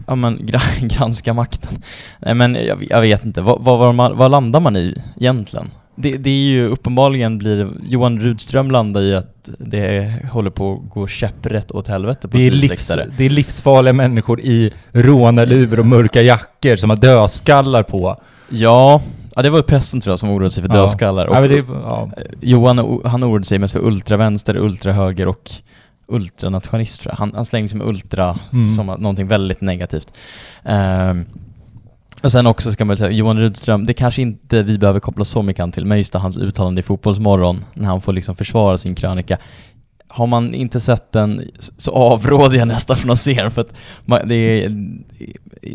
ja, 0.06 0.14
men, 0.14 0.38
gra- 0.38 0.86
granska 0.86 1.34
makten. 1.34 1.82
Nej 2.18 2.34
men 2.34 2.54
jag, 2.54 2.86
jag 2.90 3.00
vet 3.00 3.24
inte, 3.24 3.40
vad, 3.40 3.60
vad, 3.64 4.16
vad, 4.16 4.30
landar 4.30 4.60
man 4.60 4.76
i 4.76 5.02
egentligen? 5.20 5.70
Det, 5.94 6.16
det 6.16 6.30
är 6.30 6.44
ju 6.44 6.66
uppenbarligen 6.68 7.38
blir 7.38 7.70
Johan 7.88 8.20
Rudström 8.20 8.70
landar 8.70 9.02
i 9.02 9.14
att 9.14 9.48
det 9.58 10.14
håller 10.32 10.50
på 10.50 10.72
att 10.84 10.90
gå 10.94 11.06
käpprätt 11.06 11.70
åt 11.70 11.88
helvete 11.88 12.28
på 12.28 12.36
Det 12.36 12.46
är, 12.46 12.50
livs, 12.50 12.92
det 13.18 13.24
är 13.24 13.30
livsfarliga 13.30 13.92
människor 13.92 14.40
i 14.40 14.72
rånarluvor 14.92 15.78
och 15.80 15.86
mörka 15.86 16.22
jackor 16.22 16.76
som 16.76 16.90
har 16.90 16.96
dödskallar 16.96 17.82
på. 17.82 18.16
Ja, 18.48 19.02
ja, 19.36 19.42
det 19.42 19.50
var 19.50 19.58
ju 19.58 19.62
pressen 19.62 20.00
tror 20.00 20.12
jag 20.12 20.18
som 20.18 20.30
oroade 20.30 20.50
sig 20.50 20.62
för 20.62 20.70
Ja. 20.70 20.80
dödskallar. 20.80 21.26
Och, 21.26 21.36
Ja, 21.36 21.40
det, 21.40 21.64
ja. 21.72 22.10
Johan 22.40 23.00
han 23.04 23.24
oroade 23.24 23.44
sig 23.44 23.58
mest 23.58 23.72
för 23.72 23.86
ultravänster, 23.86 24.56
ultrahöger 24.56 25.28
och 25.28 25.50
ultranationalist 26.12 27.00
tror 27.00 27.12
jag. 27.12 27.16
Han, 27.16 27.32
han 27.34 27.44
slängde 27.44 27.68
sig 27.68 27.78
med 27.78 27.86
ultra 27.86 28.38
Mm. 28.52 28.74
som 28.74 28.86
någonting 28.86 29.28
väldigt 29.28 29.60
negativt. 29.60 30.12
Ehm, 30.64 31.24
och 32.22 32.32
sen 32.32 32.46
också 32.46 32.72
ska 32.72 32.84
man 32.84 32.96
säga, 32.96 33.10
Johan 33.10 33.40
Rudström, 33.40 33.86
det 33.86 33.94
kanske 33.94 34.22
inte 34.22 34.62
vi 34.62 34.78
behöver 34.78 35.00
koppla 35.00 35.24
så 35.24 35.42
mycket 35.42 35.62
an 35.62 35.72
till, 35.72 35.86
men 35.86 35.98
just 35.98 36.12
det, 36.12 36.18
hans 36.18 36.38
uttalande 36.38 36.78
i 36.78 36.82
Fotbollsmorgon, 36.82 37.64
när 37.74 37.86
han 37.86 38.00
får 38.00 38.12
liksom 38.12 38.36
försvara 38.36 38.78
sin 38.78 38.94
krönika. 38.94 39.38
Har 40.12 40.26
man 40.26 40.54
inte 40.54 40.80
sett 40.80 41.12
den 41.12 41.50
så 41.58 41.90
avråder 41.92 42.58
jag 42.58 42.68
nästan 42.68 42.96
från 42.96 43.10
att 43.10 43.18
se 43.18 43.34
den 43.34 43.50
för 43.50 43.60
att 43.60 43.74
man, 44.04 44.28
det, 44.28 44.34
är, 44.34 44.68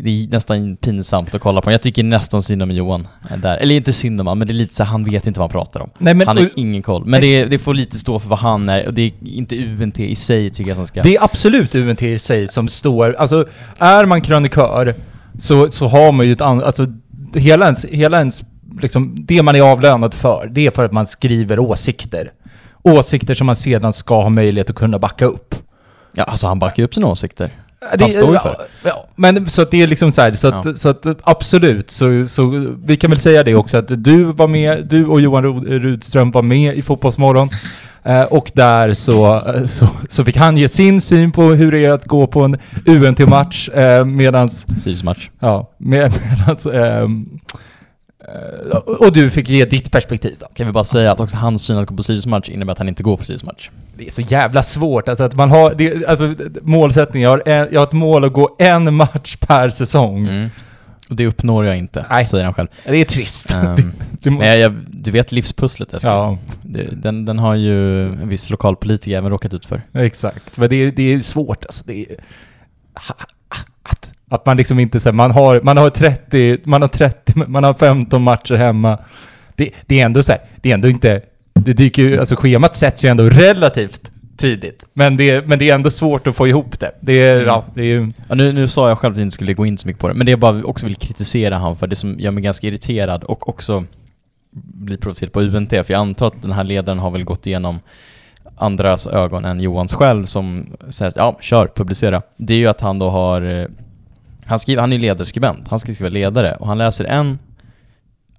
det 0.02 0.10
är 0.10 0.28
nästan 0.28 0.76
pinsamt 0.76 1.34
att 1.34 1.40
kolla 1.40 1.60
på. 1.60 1.72
Jag 1.72 1.82
tycker 1.82 2.02
nästan 2.02 2.42
synd 2.42 2.62
om 2.62 2.70
Johan 2.70 3.08
där. 3.36 3.56
Eller 3.56 3.74
inte 3.74 3.92
synd 3.92 4.20
om 4.20 4.26
honom, 4.26 4.38
men 4.38 4.48
det 4.48 4.52
är 4.52 4.54
lite 4.54 4.74
så 4.74 4.84
han 4.84 5.04
vet 5.04 5.26
ju 5.26 5.28
inte 5.28 5.40
vad 5.40 5.50
han 5.50 5.60
pratar 5.60 5.80
om. 5.80 5.90
Nej, 5.98 6.14
men, 6.14 6.26
han 6.26 6.36
har 6.36 6.48
ingen 6.56 6.82
koll. 6.82 7.04
Men 7.06 7.20
det, 7.20 7.44
det 7.44 7.58
får 7.58 7.74
lite 7.74 7.98
stå 7.98 8.18
för 8.18 8.28
vad 8.28 8.38
han 8.38 8.68
är 8.68 8.86
och 8.86 8.94
det 8.94 9.02
är 9.02 9.12
inte 9.22 9.64
UNT 9.64 10.00
i 10.00 10.14
sig 10.14 10.50
tycker 10.50 10.70
jag 10.70 10.76
som 10.76 10.86
ska... 10.86 11.02
Det 11.02 11.16
är 11.16 11.24
absolut 11.24 11.74
UNT 11.74 12.02
i 12.02 12.18
sig 12.18 12.48
som 12.48 12.68
står... 12.68 13.12
Alltså, 13.18 13.48
är 13.78 14.04
man 14.04 14.20
krönikör 14.20 14.94
så, 15.38 15.68
så 15.68 15.88
har 15.88 16.12
man 16.12 16.26
ju 16.26 16.32
ett 16.32 16.40
annat... 16.40 16.64
Alltså, 16.64 16.86
hela 17.34 17.64
ens... 17.64 17.84
Hela 17.84 18.18
ens 18.18 18.42
liksom, 18.82 19.16
det 19.18 19.42
man 19.42 19.56
är 19.56 19.60
avlönad 19.60 20.14
för, 20.14 20.50
det 20.52 20.66
är 20.66 20.70
för 20.70 20.84
att 20.84 20.92
man 20.92 21.06
skriver 21.06 21.58
åsikter. 21.58 22.32
Åsikter 22.92 23.34
som 23.34 23.46
man 23.46 23.56
sedan 23.56 23.92
ska 23.92 24.22
ha 24.22 24.28
möjlighet 24.28 24.70
att 24.70 24.76
kunna 24.76 24.98
backa 24.98 25.24
upp. 25.24 25.54
Ja, 26.14 26.24
alltså 26.24 26.46
han 26.46 26.58
backar 26.58 26.82
upp 26.82 26.94
sina 26.94 27.06
åsikter. 27.06 27.50
Det, 27.98 28.08
står 28.08 28.32
ju 28.32 28.38
för. 28.38 28.56
Ja, 28.84 29.06
men 29.16 29.50
så 29.50 29.62
att 29.62 29.70
det 29.70 29.82
är 29.82 29.86
liksom 29.86 30.12
så 30.12 30.20
här, 30.22 30.32
så 30.32 30.48
att, 30.48 30.64
Ja. 30.64 30.74
så 30.74 30.88
att 30.88 31.06
absolut, 31.22 31.90
så, 31.90 32.24
så 32.26 32.74
vi 32.84 32.96
kan 32.96 33.10
väl 33.10 33.20
säga 33.20 33.42
det 33.44 33.54
också 33.54 33.76
att 33.78 34.04
du 34.04 34.24
var 34.24 34.48
med, 34.48 34.86
du 34.86 35.06
och 35.06 35.20
Johan 35.20 35.44
Rud- 35.44 35.68
Rudström 35.82 36.30
var 36.30 36.42
med 36.42 36.76
i 36.76 36.82
Fotbollsmorgon. 36.82 37.48
Eh, 38.04 38.22
och 38.22 38.50
där 38.54 38.94
så, 38.94 39.42
så, 39.66 39.88
så 40.08 40.24
fick 40.24 40.36
han 40.36 40.56
ge 40.56 40.68
sin 40.68 41.00
syn 41.00 41.32
på 41.32 41.42
hur 41.42 41.72
det 41.72 41.84
är 41.84 41.90
att 41.92 42.04
gå 42.04 42.26
på 42.26 42.40
en 42.42 42.56
UNT-match 42.86 43.68
eh, 43.68 44.04
medans, 44.04 44.66
Sirius 44.82 45.02
match. 45.04 45.30
ja, 45.40 45.70
med, 45.78 46.12
medans, 46.38 46.66
eh, 46.66 47.08
och 48.84 49.12
du 49.12 49.30
fick 49.30 49.48
ge 49.48 49.64
ditt 49.64 49.90
perspektiv 49.92 50.36
då. 50.40 50.46
Kan 50.54 50.66
vi 50.66 50.72
bara 50.72 50.84
säga 50.84 51.12
att 51.12 51.20
också 51.20 51.36
hans 51.36 51.62
syn 51.62 51.76
att 51.78 51.86
gå 51.86 51.96
på 51.96 52.02
Sirius 52.02 52.26
match 52.26 52.48
innebär 52.48 52.72
att 52.72 52.78
han 52.78 52.88
inte 52.88 53.02
går 53.02 53.16
på 53.16 53.24
Sirius 53.24 53.44
match. 53.44 53.70
Det 53.96 54.06
är 54.06 54.10
så 54.10 54.22
jävla 54.22 54.62
svårt, 54.62 55.08
alltså 55.08 55.24
att 55.24 55.34
man 55.34 55.50
har, 55.50 55.74
det, 55.74 56.06
alltså 56.06 56.34
målsättningen, 56.62 57.30
jag 57.30 57.30
har, 57.30 57.42
en, 57.48 57.68
jag 57.72 57.80
har 57.80 57.86
ett 57.86 57.92
mål 57.92 58.24
att 58.24 58.32
gå 58.32 58.56
en 58.58 58.94
match 58.94 59.36
per 59.36 59.70
säsong. 59.70 60.26
Mm. 60.28 60.48
Och 61.10 61.16
det 61.16 61.26
uppnår 61.26 61.64
jag 61.64 61.76
inte, 61.76 62.06
Nej. 62.10 62.24
säger 62.24 62.44
han 62.44 62.54
själv. 62.54 62.68
Det 62.84 62.96
är 62.96 63.04
trist. 63.04 63.54
Ehm, 63.54 63.92
Det 64.22 64.30
men 64.30 64.60
jag, 64.60 64.74
du 64.88 65.10
vet 65.10 65.32
livspusslet 65.32 65.94
Eskil? 65.94 66.10
ja, 66.10 66.38
Det, 66.62 67.02
den, 67.02 67.24
den 67.24 67.38
har 67.38 67.54
ju 67.54 68.06
en 68.06 68.28
viss 68.28 68.50
lokalpolitiker 68.50 69.18
även 69.18 69.30
råkat 69.30 69.54
ut 69.54 69.66
för. 69.66 69.82
exakt. 69.92 70.56
Men 70.56 70.70
det 70.70 70.76
är, 70.76 70.90
det 70.90 71.12
är 71.12 71.18
svårt 71.20 71.64
alltså. 71.64 71.84
Det 71.86 72.00
är, 72.00 72.16
att, 74.28 74.46
man 74.46 74.56
liksom 74.56 74.78
inte 74.78 75.00
säger 75.00 75.14
man 75.14 75.30
har, 75.30 75.60
man 75.60 75.76
har 75.76 75.90
30, 75.90 76.58
man 76.64 76.82
har 76.82 76.88
30, 76.88 77.32
man 77.46 77.64
har 77.64 77.74
15 77.74 78.22
matcher 78.22 78.54
hemma. 78.54 78.98
Det, 79.56 79.70
det 79.86 80.00
är 80.00 80.04
ändå 80.04 80.22
så 80.22 80.32
här, 80.32 80.40
det 80.62 80.70
är 80.70 80.74
ändå 80.74 80.88
inte, 80.88 81.20
det 81.54 81.72
dyker 81.72 82.02
ju, 82.02 82.18
alltså 82.20 82.36
schemat 82.36 82.76
sätts 82.76 83.04
ju 83.04 83.08
ändå 83.08 83.24
relativt 83.28 84.10
tidigt. 84.36 84.84
Men 84.94 85.16
det, 85.16 85.30
är- 85.30 85.42
men 85.46 85.58
det 85.58 85.70
är 85.70 85.74
ändå 85.74 85.90
svårt 85.90 86.26
att 86.26 86.36
få 86.36 86.48
ihop 86.48 86.80
det. 86.80 86.90
Det 87.00 87.12
är, 87.12 87.34
Mm. 87.34 87.46
ja, 87.46 87.64
det 87.74 87.80
är 87.80 87.84
ju... 87.84 88.12
Ja, 88.28 88.34
nu, 88.34 88.52
nu 88.52 88.68
sa 88.68 88.88
jag 88.88 88.98
själv 88.98 89.12
att 89.14 89.18
jag 89.18 89.26
inte 89.26 89.34
skulle 89.34 89.54
gå 89.54 89.66
in 89.66 89.78
så 89.78 89.86
mycket 89.88 90.00
på 90.00 90.08
det, 90.08 90.14
men 90.14 90.26
det 90.26 90.30
jag 90.32 90.38
bara 90.40 90.62
också 90.64 90.86
vill 90.86 90.96
kritisera 90.96 91.58
han 91.58 91.76
för, 91.76 91.86
det 91.86 91.96
som 91.96 92.18
gör 92.20 92.30
mig 92.30 92.42
ganska 92.42 92.66
irriterad 92.66 93.24
och 93.24 93.48
också 93.48 93.84
blir 94.52 94.96
provocerad 94.96 95.32
på 95.32 95.40
UNT, 95.40 95.70
för 95.70 95.84
jag 95.88 96.00
antar 96.00 96.26
att 96.26 96.42
den 96.42 96.52
här 96.52 96.64
ledaren 96.64 96.98
har 96.98 97.10
väl 97.10 97.24
gått 97.24 97.46
igenom 97.46 97.80
andras 98.56 99.06
ögon 99.06 99.44
än 99.44 99.60
Johans 99.60 99.92
själv 99.94 100.24
som 100.24 100.66
säger 100.88 101.08
att 101.10 101.16
ja, 101.16 101.38
kör, 101.40 101.66
publicera. 101.76 102.22
Det 102.36 102.54
är 102.54 102.58
ju 102.58 102.66
att 102.66 102.80
han 102.80 102.98
då 102.98 103.10
har, 103.10 103.42
eh, 103.42 103.66
han 104.48 104.58
skriver, 104.58 104.80
han 104.80 104.92
är 104.92 104.98
ledarskribent, 104.98 105.68
han 105.68 105.78
ska 105.78 105.94
skriva 105.94 106.10
ledare 106.10 106.54
och 106.54 106.66
han 106.66 106.78
läser 106.78 107.04
en 107.04 107.38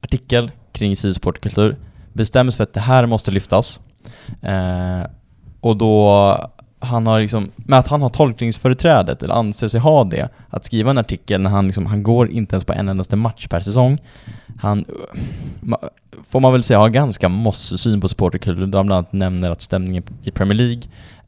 artikel 0.01 0.51
kring 0.71 0.95
sidosportkultur, 0.95 1.77
bestämmer 2.13 2.51
sig 2.51 2.57
för 2.57 2.63
att 2.63 2.73
det 2.73 2.79
här 2.79 3.05
måste 3.05 3.31
lyftas. 3.31 3.79
Eh, 4.41 5.09
och 5.61 5.77
då, 5.77 6.49
han 6.79 7.07
har 7.07 7.19
liksom, 7.19 7.51
med 7.55 7.79
att 7.79 7.87
han 7.87 8.01
har 8.01 8.09
tolkningsföreträdet, 8.09 9.23
eller 9.23 9.33
anser 9.33 9.67
sig 9.67 9.79
ha 9.79 10.03
det, 10.03 10.29
att 10.49 10.65
skriva 10.65 10.91
en 10.91 10.97
artikel 10.97 11.41
när 11.41 11.49
han 11.49 11.65
liksom, 11.65 11.85
han 11.85 12.03
går 12.03 12.29
inte 12.29 12.55
ens 12.55 12.65
på 12.65 12.73
en 12.73 12.89
endaste 12.89 13.15
match 13.15 13.47
per 13.47 13.59
säsong. 13.59 13.97
Han, 14.59 14.85
får 16.27 16.39
man 16.39 16.53
väl 16.53 16.63
säga, 16.63 16.79
har 16.79 16.89
ganska 16.89 17.29
mossig 17.29 17.79
syn 17.79 18.01
på 18.01 18.07
supporterkultur, 18.07 18.65
då 18.65 18.77
han 18.77 18.87
bland 18.87 18.97
annat 18.97 19.13
nämner 19.13 19.51
att 19.51 19.61
stämningen 19.61 20.03
i 20.23 20.31
Premier 20.31 20.57
League 20.57 20.81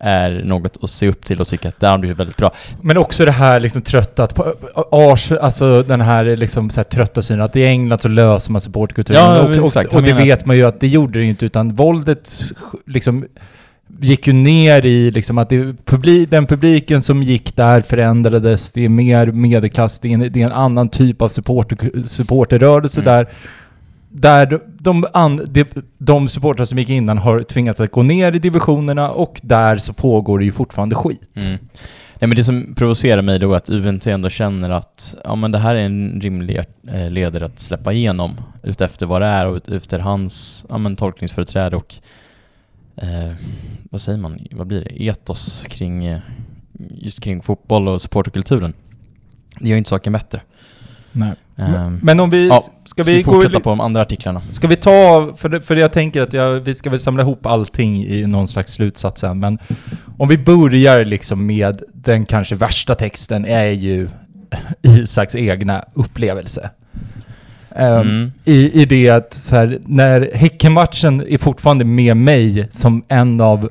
är 0.04 0.42
något 0.46 0.78
att 0.84 0.90
se 0.90 1.08
upp 1.10 1.26
till 1.26 1.42
och 1.42 1.48
tycka 1.48 1.68
att 1.68 1.80
det 1.80 1.88
har 1.88 1.98
blivit 1.98 2.20
väldigt 2.20 2.38
bra. 2.38 2.52
Men 2.82 2.98
också 2.98 3.26
det 3.26 3.32
här 3.32 3.60
liksom 3.60 3.82
tröttat 3.82 4.36
på 4.36 4.56
Ars, 4.92 5.32
alltså 5.32 5.84
den 5.84 6.02
här 6.02 6.36
liksom 6.36 6.70
så 6.70 6.80
här 6.80 6.84
trötta 6.84 7.22
synen 7.22 7.42
att 7.42 7.56
i 7.56 7.66
England 7.66 8.02
så 8.02 8.08
löser 8.08 8.52
man 8.52 8.62
supportkulturen. 8.62 9.22
Ja, 9.22 9.42
och, 9.42 9.66
exakt. 9.66 9.90
och, 9.90 9.96
och 9.96 10.04
det 10.04 10.14
vet 10.14 10.46
man 10.46 10.58
ju 10.58 10.64
att 10.64 10.80
det 10.80 10.88
gjorde 10.88 11.20
det 11.20 11.24
ju 11.24 11.30
inte 11.30 11.46
utan 11.46 11.76
våldet 11.76 12.44
liksom 12.86 13.26
gick 14.00 14.28
ju 14.28 14.34
ner 14.34 14.86
i 14.86 15.12
liksom 15.12 15.38
att 15.38 15.50
det, 15.50 15.86
publi, 15.86 16.26
den 16.26 16.46
publiken 16.46 17.02
som 17.02 17.24
gick 17.24 17.56
där 17.56 17.82
förändrades. 17.82 18.74
Det 18.74 18.86
är 18.86 18.90
mer 18.90 19.28
medelklass, 19.28 20.00
det 20.00 20.08
är 20.08 20.14
en, 20.14 20.20
det 20.20 20.42
är 20.42 20.46
en 20.46 20.52
annan 20.52 20.90
typ 20.90 21.22
av 21.22 21.30
supporter, 21.30 22.08
supporterrörelse 22.08 23.02
Mm. 23.02 23.14
där. 23.14 23.28
Där 24.14 24.60
de, 24.84 25.06
an, 25.14 25.46
de, 25.50 25.66
de 25.98 26.30
supportrar 26.30 26.66
som 26.66 26.80
gick 26.80 26.90
innan 26.90 27.18
har 27.18 27.44
tvingats 27.44 27.80
att 27.80 27.92
gå 27.92 28.04
ner 28.04 28.34
i 28.36 28.40
divisionerna 28.40 29.12
och 29.12 29.40
där 29.44 29.78
så 29.78 29.94
pågår 29.94 30.40
det 30.40 30.46
ju 30.46 30.52
fortfarande 30.52 30.96
skit. 30.96 31.38
Mm. 31.44 31.58
Nej 32.20 32.28
men 32.28 32.36
det 32.36 32.44
som 32.44 32.76
provocerar 32.76 33.22
mig 33.22 33.40
då 33.40 33.54
är 33.54 33.58
att 33.58 33.70
UNT 33.70 34.08
ändå 34.08 34.30
känner 34.30 34.70
att 34.70 35.16
ja 35.24 35.36
men 35.36 35.52
det 35.52 35.58
här 35.58 35.76
är 35.76 35.86
en 35.86 36.22
rimlig 36.22 36.60
eh, 36.88 37.10
ledare 37.10 37.46
att 37.46 37.60
släppa 37.60 37.94
igenom 37.94 38.32
utefter 38.64 39.06
vad 39.06 39.22
det 39.22 39.28
är 39.28 39.48
och 39.48 39.70
efter 39.70 40.00
hans 40.00 40.66
ja, 40.70 40.78
men, 40.78 40.96
tolkningsföreträde 40.96 41.76
och 41.76 41.96
eh, 42.96 43.34
vad 43.90 44.02
säger 44.02 44.18
man, 44.18 44.48
vad 44.52 44.68
blir 44.68 44.84
det, 44.84 45.04
etos 45.04 45.66
kring 45.70 46.06
eh, 46.06 46.20
just 46.90 47.20
kring 47.20 47.42
fotboll 47.42 47.88
och 47.88 48.02
supporterkulturen. 48.02 48.74
Det 49.60 49.70
gör 49.70 49.76
ju 49.76 49.78
inte 49.78 49.90
saken 49.90 50.14
bättre. 50.14 50.42
Nej. 51.12 51.34
Ehm, 51.62 52.00
Men 52.04 52.20
om 52.20 52.30
vi... 52.30 52.48
ja, 52.48 52.62
ska 52.86 53.04
vi 53.04 53.16
vi 53.16 53.22
gå 53.22 53.32
fortsätta 53.32 53.58
li- 53.58 53.64
på 53.64 53.70
de 53.70 53.82
andra 53.82 54.02
artiklarna? 54.02 54.42
Ska 54.52 54.68
vi 54.68 54.76
ta, 54.76 55.34
för, 55.38 55.60
för 55.60 55.76
jag 55.76 55.92
tänker 55.94 56.22
att 56.22 56.34
jag, 56.34 56.60
vi 56.60 56.76
ska 56.76 56.90
väl 56.90 57.00
samla 57.00 57.22
ihop 57.24 57.46
allting 57.46 58.06
i 58.06 58.28
någon 58.28 58.48
slags 58.48 58.74
slutsats 58.74 59.22
sen, 59.22 59.40
men 59.40 59.60
om 60.18 60.28
vi 60.30 60.38
börjar 60.38 61.06
liksom 61.06 61.46
med 61.46 61.82
den 61.94 62.26
kanske 62.26 62.56
värsta 62.56 62.96
texten 62.96 63.46
är 63.46 63.66
ju 63.70 64.10
Isaks 64.82 65.36
egna 65.36 65.86
upplevelse. 65.94 66.70
Ehm, 67.76 68.02
Mm. 68.02 68.32
i, 68.46 68.82
I 68.82 68.86
det 68.86 69.10
att 69.10 69.34
så 69.34 69.56
här, 69.56 69.80
när 69.86 70.32
Häckenmatchen 70.34 71.28
är 71.28 71.38
fortfarande 71.38 71.86
med 71.86 72.18
mig 72.18 72.68
som 72.72 73.04
en 73.08 73.42
av 73.42 73.70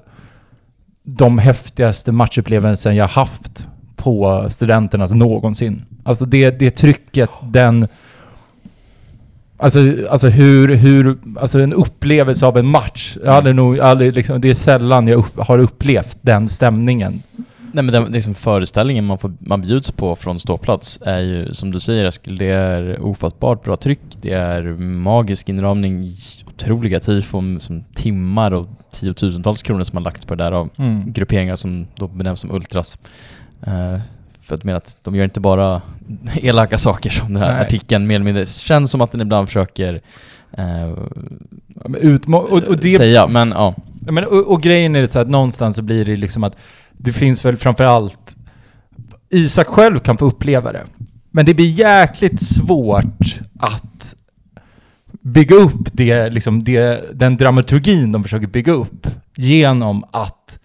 de 1.05 1.39
häftigaste 1.39 2.13
matchupplevelser 2.13 2.93
jag 2.93 3.09
haft 3.09 3.67
på 4.01 4.47
studenternas 4.49 5.13
någonsin. 5.13 5.83
Alltså 6.03 6.25
det, 6.25 6.51
det 6.51 6.71
trycket, 6.71 7.31
den... 7.43 7.89
Alltså, 9.57 9.81
alltså 10.11 10.29
hur, 10.29 10.75
hur, 10.75 11.19
alltså 11.41 11.61
en 11.61 11.73
upplevelse 11.73 12.47
av 12.47 12.59
en 12.59 12.67
match. 12.67 13.17
Jag 13.25 13.33
hade 13.33 13.53
nog 13.53 13.81
aldrig 13.81 14.15
liksom, 14.15 14.41
det 14.41 14.51
är 14.51 14.55
sällan 14.55 15.07
jag 15.07 15.19
upp, 15.19 15.39
har 15.39 15.59
upplevt 15.59 16.19
den 16.23 16.49
stämningen. 16.49 17.23
Nej 17.73 17.85
men 17.85 17.87
den 17.87 18.05
liksom 18.05 18.35
föreställningen 18.35 19.05
man, 19.05 19.19
får, 19.19 19.33
man 19.39 19.61
bjuds 19.61 19.93
på 19.93 20.17
från 20.17 20.39
ståplats 20.39 20.99
är 21.07 21.21
ju, 21.21 21.55
som 21.55 21.71
du 21.71 21.81
säger 21.81 22.05
Eskil, 22.05 22.37
det 22.37 22.47
är 22.47 23.03
ofattbart 23.03 23.65
bra 23.65 23.77
tryck, 23.77 24.01
det 24.23 24.33
är 24.33 24.63
magisk 24.83 25.49
inramning, 25.49 26.13
otroliga 26.47 27.01
tifon 27.01 27.61
som 27.61 27.85
timmar 27.95 28.51
och 28.51 28.69
tiotusentals 28.91 29.63
kronor 29.63 29.85
som 29.85 29.97
har 29.97 30.05
lagts 30.05 30.27
på 30.27 30.35
det 30.35 30.45
där 30.45 30.53
av 30.53 30.71
grupperingar 31.05 31.57
som 31.57 31.87
då 31.95 32.09
benämns 32.09 32.41
som 32.41 32.51
ultras. 32.51 32.99
Eh, 33.67 34.01
för 34.43 34.55
att 34.55 34.65
mena 34.65 34.79
att 34.79 34.99
de 35.03 35.15
gör 35.15 35.25
inte 35.25 35.41
bara 35.41 35.83
elaka 36.43 36.79
saker 36.79 37.11
som 37.11 37.35
den 37.35 37.43
här 37.43 37.53
Nej. 37.53 37.67
artikeln 37.67 38.07
mer 38.07 38.15
eller 38.15 38.25
mindre 38.25 38.47
känns 38.47 38.91
som 38.91 39.01
att 39.01 39.13
den 39.13 39.21
ibland 39.21 39.49
försöker 39.49 40.01
eh, 40.53 40.95
Ja, 41.85 41.89
men 41.89 42.35
och, 42.35 42.53
och 42.53 42.77
det 42.77 42.97
säga, 42.97 43.27
men 43.27 43.51
ja. 43.51 43.75
Ja, 44.07 44.13
Men, 44.13 44.25
och, 44.25 44.53
och 44.53 44.63
grejen 44.63 44.97
är 44.97 45.07
så 45.07 45.19
att 45.19 45.29
någonstans 45.29 45.77
så 45.77 45.83
blir 45.83 46.05
det 46.05 46.17
liksom 46.17 46.45
att 46.45 46.57
det 46.93 47.13
finns 47.13 47.45
väl 47.45 47.57
framför 47.57 47.85
allt 47.85 48.37
Isak 49.31 49.67
själv 49.67 49.99
kan 49.99 50.19
få 50.19 50.25
uppleva 50.25 50.73
det. 50.73 50.85
Men 51.31 51.47
det 51.47 51.55
blir 51.55 51.71
jäkligt 51.71 52.41
svårt 52.41 53.41
att 53.59 54.15
bygga 55.11 55.57
upp 55.57 55.89
det, 55.93 56.31
liksom 56.31 56.65
det, 56.65 57.05
den 57.19 57.37
dramaturgin 57.37 58.13
de 58.13 58.23
försöker 58.23 58.47
bygga 58.47 58.73
upp 58.73 59.07
genom 59.37 60.05
att 60.11 60.60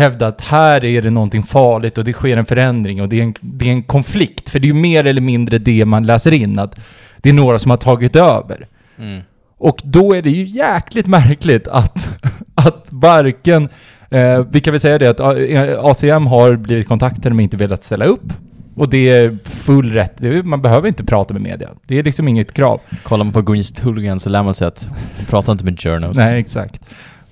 hävda 0.00 0.26
att 0.26 0.40
här 0.40 0.84
är 0.84 1.02
det 1.02 1.10
någonting 1.10 1.42
farligt 1.42 1.98
och 1.98 2.04
det 2.04 2.12
sker 2.12 2.36
en 2.36 2.46
förändring 2.46 3.02
och 3.02 3.08
det 3.08 3.18
är 3.18 3.22
en, 3.22 3.34
det 3.40 3.64
är 3.64 3.72
en 3.72 3.82
konflikt. 3.82 4.48
För 4.48 4.58
det 4.58 4.64
är 4.64 4.72
ju 4.72 4.80
mer 4.80 5.04
eller 5.04 5.20
mindre 5.20 5.58
det 5.58 5.84
man 5.84 6.06
läser 6.06 6.32
in, 6.32 6.58
att 6.58 6.80
det 7.16 7.28
är 7.28 7.32
några 7.32 7.58
som 7.58 7.70
har 7.70 7.76
tagit 7.76 8.16
över. 8.16 8.66
Mm. 8.98 9.20
Och 9.58 9.80
då 9.84 10.14
är 10.14 10.22
det 10.22 10.30
ju 10.30 10.44
jäkligt 10.44 11.06
märkligt 11.06 11.68
att, 11.68 12.18
att 12.54 12.88
varken, 12.92 13.68
eh, 14.10 14.44
vi 14.50 14.60
kan 14.60 14.72
väl 14.72 14.80
säga 14.80 14.98
det 14.98 15.06
att 15.06 15.20
eh, 15.20 15.84
ACM 15.84 16.26
har 16.26 16.56
blivit 16.56 16.88
kontaktade 16.88 17.34
men 17.34 17.40
inte 17.40 17.56
velat 17.56 17.84
ställa 17.84 18.04
upp. 18.04 18.32
Och 18.74 18.90
det 18.90 19.08
är 19.08 19.38
full 19.44 19.92
rätt, 19.92 20.44
man 20.44 20.62
behöver 20.62 20.88
inte 20.88 21.04
prata 21.04 21.34
med 21.34 21.42
media. 21.42 21.68
Det 21.86 21.98
är 21.98 22.02
liksom 22.02 22.28
inget 22.28 22.52
krav. 22.52 22.80
Kollar 23.02 23.24
man 23.24 23.32
på 23.32 23.42
Green 23.42 23.64
Street 23.64 23.84
Hooligans 23.84 24.22
så 24.22 24.30
lär 24.30 24.42
man 24.42 24.54
sig 24.54 24.66
att 24.66 24.88
de 25.18 25.24
pratar 25.24 25.52
inte 25.52 25.64
med 25.64 25.80
journos. 25.80 26.16
Nej, 26.16 26.40
exakt. 26.40 26.80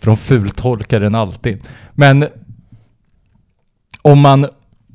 För 0.01 0.07
de 0.07 0.17
fultolkar 0.17 1.01
den 1.01 1.15
alltid. 1.15 1.59
Men 1.93 2.27
om 4.13 4.21
man, 4.21 4.47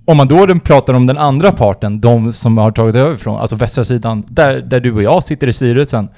om 0.06 0.18
man 0.18 0.28
då 0.28 0.60
pratar 0.60 0.94
om 0.94 1.06
den 1.06 1.18
andra 1.18 1.52
parten, 1.52 2.02
de 2.02 2.34
som 2.34 2.58
har 2.58 2.72
tagit 2.72 2.96
över 2.96 3.16
från, 3.16 3.42
alltså 3.42 3.56
västra 3.56 3.84
sidan, 3.84 4.24
där, 4.28 4.62
där 4.62 4.80
du 4.80 4.92
och 4.92 5.04
jag 5.04 5.24
sitter 5.24 5.48
i 5.48 5.54
styrelsen. 5.54 6.10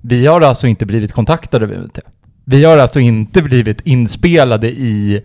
Vi 0.00 0.26
har 0.26 0.40
alltså 0.40 0.66
inte 0.66 0.86
blivit 0.86 1.12
kontaktade 1.12 1.64
av 1.64 1.72
UNT. 1.72 1.98
Vi 2.44 2.64
har 2.64 2.78
alltså 2.78 3.00
inte 3.00 3.42
blivit 3.42 3.80
inspelade 3.80 4.70
i, 4.70 5.24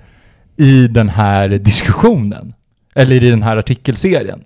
i 0.57 0.87
den 0.87 1.09
här 1.09 1.49
diskussionen. 1.49 2.53
Eller 2.95 3.23
i 3.23 3.29
den 3.29 3.43
här 3.43 3.57
artikelserien. 3.57 4.43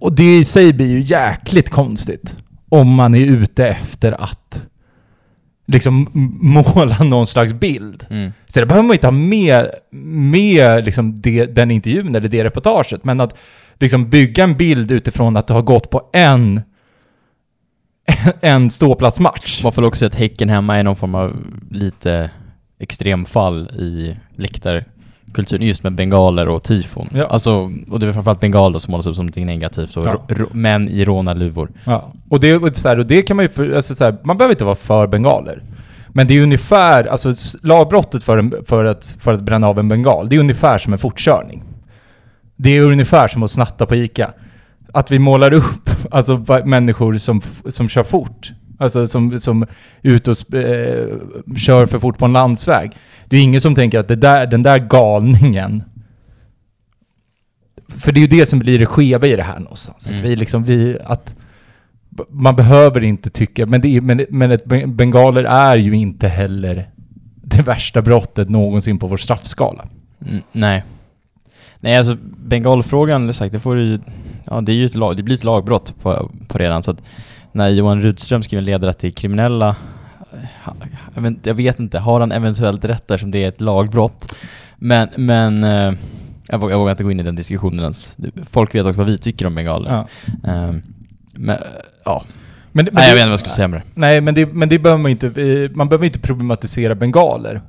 Och 0.00 0.12
det 0.12 0.38
i 0.38 0.44
sig 0.44 0.72
blir 0.72 0.86
ju 0.86 1.00
jäkligt 1.00 1.70
konstigt. 1.70 2.36
Om 2.68 2.94
man 2.94 3.14
är 3.14 3.26
ute 3.26 3.66
efter 3.66 4.12
att 4.12 4.62
liksom 5.72 6.10
måla 6.40 6.98
någon 6.98 7.26
slags 7.26 7.52
bild. 7.52 8.06
Mm. 8.10 8.32
Så 8.46 8.60
det 8.60 8.66
behöver 8.66 8.86
man 8.86 8.94
inte 8.94 9.06
ha 9.06 9.12
med, 9.12 9.70
med 9.90 10.84
liksom 10.84 11.20
det, 11.20 11.46
den 11.46 11.70
intervjun 11.70 12.14
eller 12.14 12.28
det 12.28 12.44
reportaget. 12.44 13.04
Men 13.04 13.20
att 13.20 13.38
liksom 13.78 14.10
bygga 14.10 14.44
en 14.44 14.56
bild 14.56 14.90
utifrån 14.90 15.36
att 15.36 15.46
det 15.46 15.54
har 15.54 15.62
gått 15.62 15.90
på 15.90 16.10
en, 16.12 16.60
en 18.40 18.70
ståplatsmatch. 18.70 19.62
Man 19.62 19.72
får 19.72 19.82
också 19.82 19.98
säga 19.98 20.06
att 20.06 20.14
Häcken 20.14 20.48
hemma 20.48 20.76
är 20.76 20.82
någon 20.82 20.96
form 20.96 21.14
av 21.14 21.36
lite 21.70 22.30
extremfall 22.78 23.70
i 23.70 24.16
läktarkulturen, 25.30 25.66
just 25.66 25.82
med 25.82 25.94
bengaler 25.94 26.48
och 26.48 26.62
tifon. 26.62 27.08
Ja. 27.14 27.26
Alltså, 27.26 27.70
och 27.90 28.00
det 28.00 28.08
är 28.08 28.12
framförallt 28.12 28.40
bengaler 28.40 28.78
som 28.78 28.90
målas 28.90 29.06
upp 29.06 29.16
som 29.16 29.26
något 29.26 29.36
negativt, 29.36 29.96
och 29.96 30.06
Ja. 30.06 30.46
män 30.52 30.88
i 30.88 31.04
rånarluvor. 31.04 31.70
Ja. 31.84 32.12
Och, 32.28 32.40
det, 32.40 32.56
och, 32.56 32.76
så 32.76 32.88
här, 32.88 32.98
och 32.98 33.06
det 33.06 33.22
kan 33.22 33.36
man 33.36 33.44
ju, 33.44 33.48
för, 33.48 33.72
alltså 33.72 33.94
så 33.94 34.04
här, 34.04 34.16
man 34.24 34.36
behöver 34.36 34.54
inte 34.54 34.64
vara 34.64 34.74
för 34.74 35.06
bengaler. 35.06 35.62
Men 36.08 36.26
det 36.26 36.34
är 36.34 36.42
ungefär, 36.42 37.04
alltså 37.04 37.32
lagbrottet 37.62 38.22
för, 38.22 38.38
en, 38.38 38.54
för, 38.66 38.84
att, 38.84 39.16
för 39.20 39.34
att 39.34 39.42
bränna 39.42 39.68
av 39.68 39.78
en 39.78 39.88
bengal, 39.88 40.28
det 40.28 40.36
är 40.36 40.40
ungefär 40.40 40.78
som 40.78 40.92
en 40.92 40.98
fortkörning. 40.98 41.62
Det 42.56 42.76
är 42.76 42.82
ungefär 42.82 43.28
som 43.28 43.42
att 43.42 43.50
snatta 43.50 43.86
på 43.86 43.94
ICA. 43.94 44.32
Att 44.92 45.10
vi 45.10 45.18
målar 45.18 45.54
upp 45.54 45.90
alltså, 46.10 46.44
människor 46.64 47.18
som, 47.18 47.40
som 47.68 47.88
kör 47.88 48.02
fort. 48.04 48.52
Alltså 48.80 49.06
som, 49.06 49.40
som 49.40 49.62
är 49.62 49.68
ute 50.02 50.30
och 50.30 50.54
eh, 50.54 51.16
kör 51.56 51.86
för 51.86 51.98
fort 51.98 52.18
på 52.18 52.24
en 52.24 52.32
landsväg. 52.32 52.90
Det 53.28 53.36
är 53.36 53.42
ingen 53.42 53.60
som 53.60 53.74
tänker 53.74 53.98
att 53.98 54.08
det 54.08 54.16
där, 54.16 54.46
den 54.46 54.62
där 54.62 54.78
galningen... 54.78 55.82
För 57.88 58.12
det 58.12 58.18
är 58.18 58.22
ju 58.22 58.26
det 58.26 58.46
som 58.46 58.58
blir 58.58 58.78
det 58.78 58.86
skeva 58.86 59.26
i 59.26 59.36
det 59.36 59.42
här 59.42 59.58
någonstans. 59.58 60.06
Att 60.06 60.12
Mm. 60.12 60.22
vi 60.22 60.36
liksom, 60.36 60.64
vi, 60.64 60.98
att 61.04 61.34
man 62.28 62.56
behöver 62.56 63.04
inte 63.04 63.30
tycka, 63.30 63.66
men, 63.66 63.80
det 63.80 63.96
är, 63.96 64.00
men, 64.00 64.26
men 64.30 64.50
ett 64.50 64.64
ben- 64.64 64.94
bengaler 64.96 65.44
är 65.44 65.76
ju 65.76 65.96
inte 65.96 66.28
heller 66.28 66.90
det 67.42 67.62
värsta 67.62 68.02
brottet 68.02 68.48
någonsin 68.48 68.98
på 68.98 69.06
vår 69.06 69.16
straffskala. 69.16 69.88
Mm, 70.26 70.42
nej. 70.52 70.84
Nej, 71.80 71.96
alltså 71.96 72.16
bengalfrågan, 72.46 73.26
det 73.26 73.32
sagt, 73.32 73.52
det 73.52 73.60
får 73.60 73.78
ju... 73.78 73.98
Ja, 74.44 74.60
det 74.60 74.72
är 74.72 74.76
ju 74.76 74.86
ett 74.86 74.94
lag, 74.94 75.16
det 75.16 75.22
blir 75.22 75.36
ett 75.36 75.44
lagbrott 75.44 75.94
på, 76.02 76.30
på 76.48 76.58
redan, 76.58 76.82
så 76.82 76.90
att 76.90 77.02
när 77.52 77.68
Johan 77.68 78.00
Rudström 78.00 78.42
skriver 78.42 78.60
en 78.60 78.64
ledare 78.64 78.90
att 78.90 78.98
det 78.98 79.06
är 79.06 79.10
kriminella 79.10 79.76
eh, 80.32 80.72
jag 81.14 81.22
vet, 81.22 81.46
jag 81.46 81.54
vet 81.54 81.80
inte, 81.80 81.98
har 81.98 82.20
han 82.20 82.32
eventuellt 82.32 82.84
rätt 82.84 83.08
där 83.08 83.18
som 83.18 83.30
det 83.30 83.44
är 83.44 83.48
ett 83.48 83.60
lagbrott? 83.60 84.34
Men, 84.76 85.08
men 85.16 85.64
eh, 85.64 85.92
jag, 86.48 86.58
vågar, 86.58 86.70
jag 86.70 86.78
vågar 86.78 86.90
inte 86.90 87.04
gå 87.04 87.10
in 87.10 87.20
i 87.20 87.22
den 87.22 87.36
diskussionen 87.36 87.80
ens. 87.80 88.16
Folk 88.50 88.74
vet 88.74 88.86
också 88.86 88.98
vad 88.98 89.06
vi 89.06 89.18
tycker 89.18 89.46
om 89.46 89.54
bengaler. 89.54 89.90
Ja. 89.90 90.08
Ehm, 90.50 90.82
men, 91.34 91.56
eh, 91.56 91.62
ja. 92.04 92.24
Men, 92.72 92.84
men 92.84 92.94
Nej, 92.94 93.08
jag 93.08 93.14
vet 93.14 93.20
inte 93.20 93.28
vad 93.28 93.32
jag 93.32 93.40
ska 93.40 93.48
säga 93.48 93.68
med 93.68 93.80
det. 93.80 93.86
Nej, 93.94 94.20
men 94.20 94.34
det, 94.34 94.54
men 94.54 94.68
det 94.68 94.78
behöver 94.78 95.02
man 95.02 95.10
inte, 95.10 95.26
man 95.74 95.88
behöver 95.88 96.06
inte 96.06 96.18
problematisera 96.18 96.94
bengaler. 96.94 97.60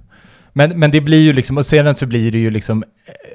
Men, 0.53 0.79
men 0.79 0.91
det 0.91 1.01
blir 1.01 1.21
ju 1.21 1.33
liksom, 1.33 1.57
och 1.57 1.65
sedan 1.65 1.95
så 1.95 2.05
blir 2.05 2.31
det 2.31 2.37
ju 2.37 2.51
liksom, 2.51 2.83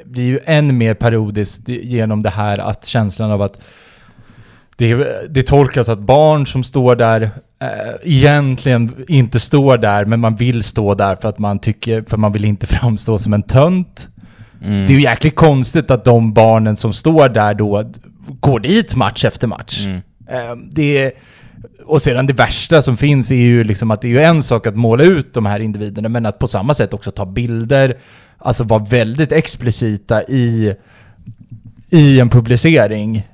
blir 0.05 0.25
ju 0.25 0.41
än 0.45 0.79
mer 0.79 0.95
parodiskt 0.95 1.69
genom 1.69 2.23
det 2.23 2.31
här 2.31 2.59
att 2.59 2.87
känslan 2.87 3.31
av 3.31 3.43
att 3.43 3.61
det, 4.77 4.95
det 5.35 5.43
tolkas 5.43 5.89
att 5.89 5.99
barn 5.99 6.47
som 6.47 6.65
står 6.65 6.97
där 6.97 7.23
eh, 7.63 7.69
egentligen 8.03 9.05
inte 9.09 9.41
står 9.41 9.79
där, 9.79 10.05
men 10.05 10.21
man 10.21 10.37
vill 10.37 10.63
stå 10.63 10.95
där 10.95 11.17
för 11.17 11.29
att 11.29 11.39
man 11.39 11.59
tycker, 11.59 12.05
för 12.09 12.17
man 12.17 12.33
vill 12.33 12.45
inte 12.45 12.67
framstå 12.77 13.19
som 13.19 13.33
en 13.33 13.43
tönt. 13.43 14.09
Mm. 14.63 14.87
Det 14.87 14.93
är 14.93 14.97
ju 14.97 15.03
jäkligt 15.03 15.37
konstigt 15.37 15.91
att 15.91 16.05
de 16.05 16.33
barnen 16.33 16.77
som 16.77 16.93
står 16.93 17.29
där 17.29 17.55
då 17.55 17.91
går 18.41 18.61
dit 18.61 18.95
match 18.95 19.25
efter 19.25 19.47
match. 19.47 19.85
Mm. 19.85 20.01
Eh, 20.29 20.57
Det, 20.73 21.13
och 21.85 22.03
sedan 22.03 22.27
det 22.27 22.33
värsta 22.33 22.83
som 22.83 22.97
finns 22.97 23.31
är 23.31 23.35
ju 23.35 23.65
liksom 23.65 23.91
att 23.91 24.01
det 24.01 24.09
är 24.09 24.11
ju 24.11 24.21
en 24.21 24.43
sak 24.43 24.67
att 24.67 24.77
måla 24.77 25.05
ut 25.05 25.35
de 25.35 25.47
här 25.47 25.61
individerna, 25.61 26.09
men 26.09 26.27
att 26.27 26.39
på 26.39 26.49
samma 26.49 26.75
sätt 26.75 26.95
också 26.95 27.11
ta 27.11 27.27
bilder, 27.27 27.97
alltså 28.39 28.65
vara 28.65 28.85
väldigt 28.85 29.33
explicita 29.33 30.23
i, 30.23 30.75
i 31.91 32.21
en 32.21 32.29
publicering 32.29 33.27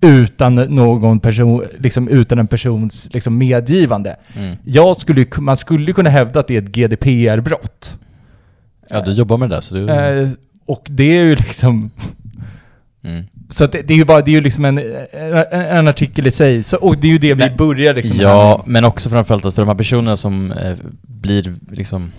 utan 0.00 0.54
någon 0.54 1.20
person, 1.20 1.64
liksom 1.78 2.08
utan 2.08 2.38
en 2.38 2.46
persons 2.46 3.08
liksom 3.12 3.38
medgivande. 3.38 4.16
Mm. 4.36 4.56
Jag 4.64 4.96
skulle, 4.96 5.26
man 5.38 5.56
skulle 5.56 5.92
kunna 5.92 6.10
hävda 6.10 6.40
att 6.40 6.46
det 6.46 6.56
är 6.56 6.62
ett 6.62 6.68
GDPR-brott. 6.68 7.98
Ja, 8.88 9.00
du 9.00 9.12
jobbar 9.12 9.36
med 9.36 9.50
det 9.50 9.56
där, 9.56 9.60
så 9.60 9.74
du... 9.74 9.88
Eh, 9.90 10.28
och 10.66 10.82
det 10.90 11.18
är 11.18 11.24
ju 11.24 11.36
liksom... 11.36 11.90
Mm. 13.04 13.24
Så 13.48 13.66
det, 13.66 13.82
det 13.82 13.94
är 13.94 13.98
ju 13.98 14.04
bara, 14.04 14.20
det 14.20 14.30
är 14.30 14.32
ju 14.34 14.40
liksom 14.40 14.64
en, 14.64 14.78
en, 15.12 15.34
en 15.52 15.88
artikel 15.88 16.26
i 16.26 16.30
sig. 16.30 16.62
Så, 16.62 16.76
och 16.76 16.96
det 16.96 17.08
är 17.08 17.12
ju 17.12 17.18
det 17.18 17.34
vi 17.34 17.44
Men- 17.48 17.56
börjar 17.56 17.94
liksom 17.94 18.16
Ja, 18.20 18.62
men 18.66 18.84
också 18.84 19.10
framförallt 19.10 19.44
att 19.44 19.54
för 19.54 19.62
de 19.62 19.68
här 19.68 19.74
personerna 19.74 20.16
som 20.16 20.52
eh, 20.52 20.76
blir 21.02 21.54
liksom 21.70 22.12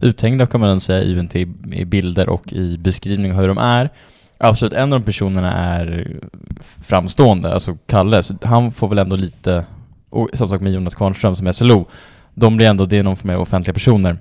uthängda 0.00 0.46
kan 0.46 0.60
man 0.60 0.80
säga 0.80 1.18
UNT 1.18 1.36
i, 1.36 1.48
i 1.72 1.84
bilder 1.84 2.28
och 2.28 2.52
i 2.52 2.78
beskrivning 2.78 3.32
av 3.32 3.40
hur 3.40 3.48
de 3.48 3.58
är. 3.58 3.90
Absolut, 4.48 4.72
en 4.72 4.92
av 4.92 5.00
de 5.00 5.04
personerna 5.04 5.52
är 5.52 6.16
framstående, 6.82 7.52
alltså 7.54 7.76
Kalle, 7.86 8.22
så 8.22 8.34
han 8.42 8.72
får 8.72 8.88
väl 8.88 8.98
ändå 8.98 9.16
lite, 9.16 9.64
och 10.10 10.28
samma 10.34 10.48
sak 10.48 10.60
med 10.60 10.72
Jonas 10.72 10.94
Kvarnström 10.94 11.34
som 11.36 11.46
är 11.46 11.52
SLO, 11.52 11.88
de 12.34 12.56
blir 12.56 12.66
ändå, 12.66 12.84
det 12.84 12.98
är 12.98 13.02
någon 13.02 13.16
för 13.16 13.26
mig 13.26 13.36
offentliga 13.36 13.74
personer. 13.74 14.18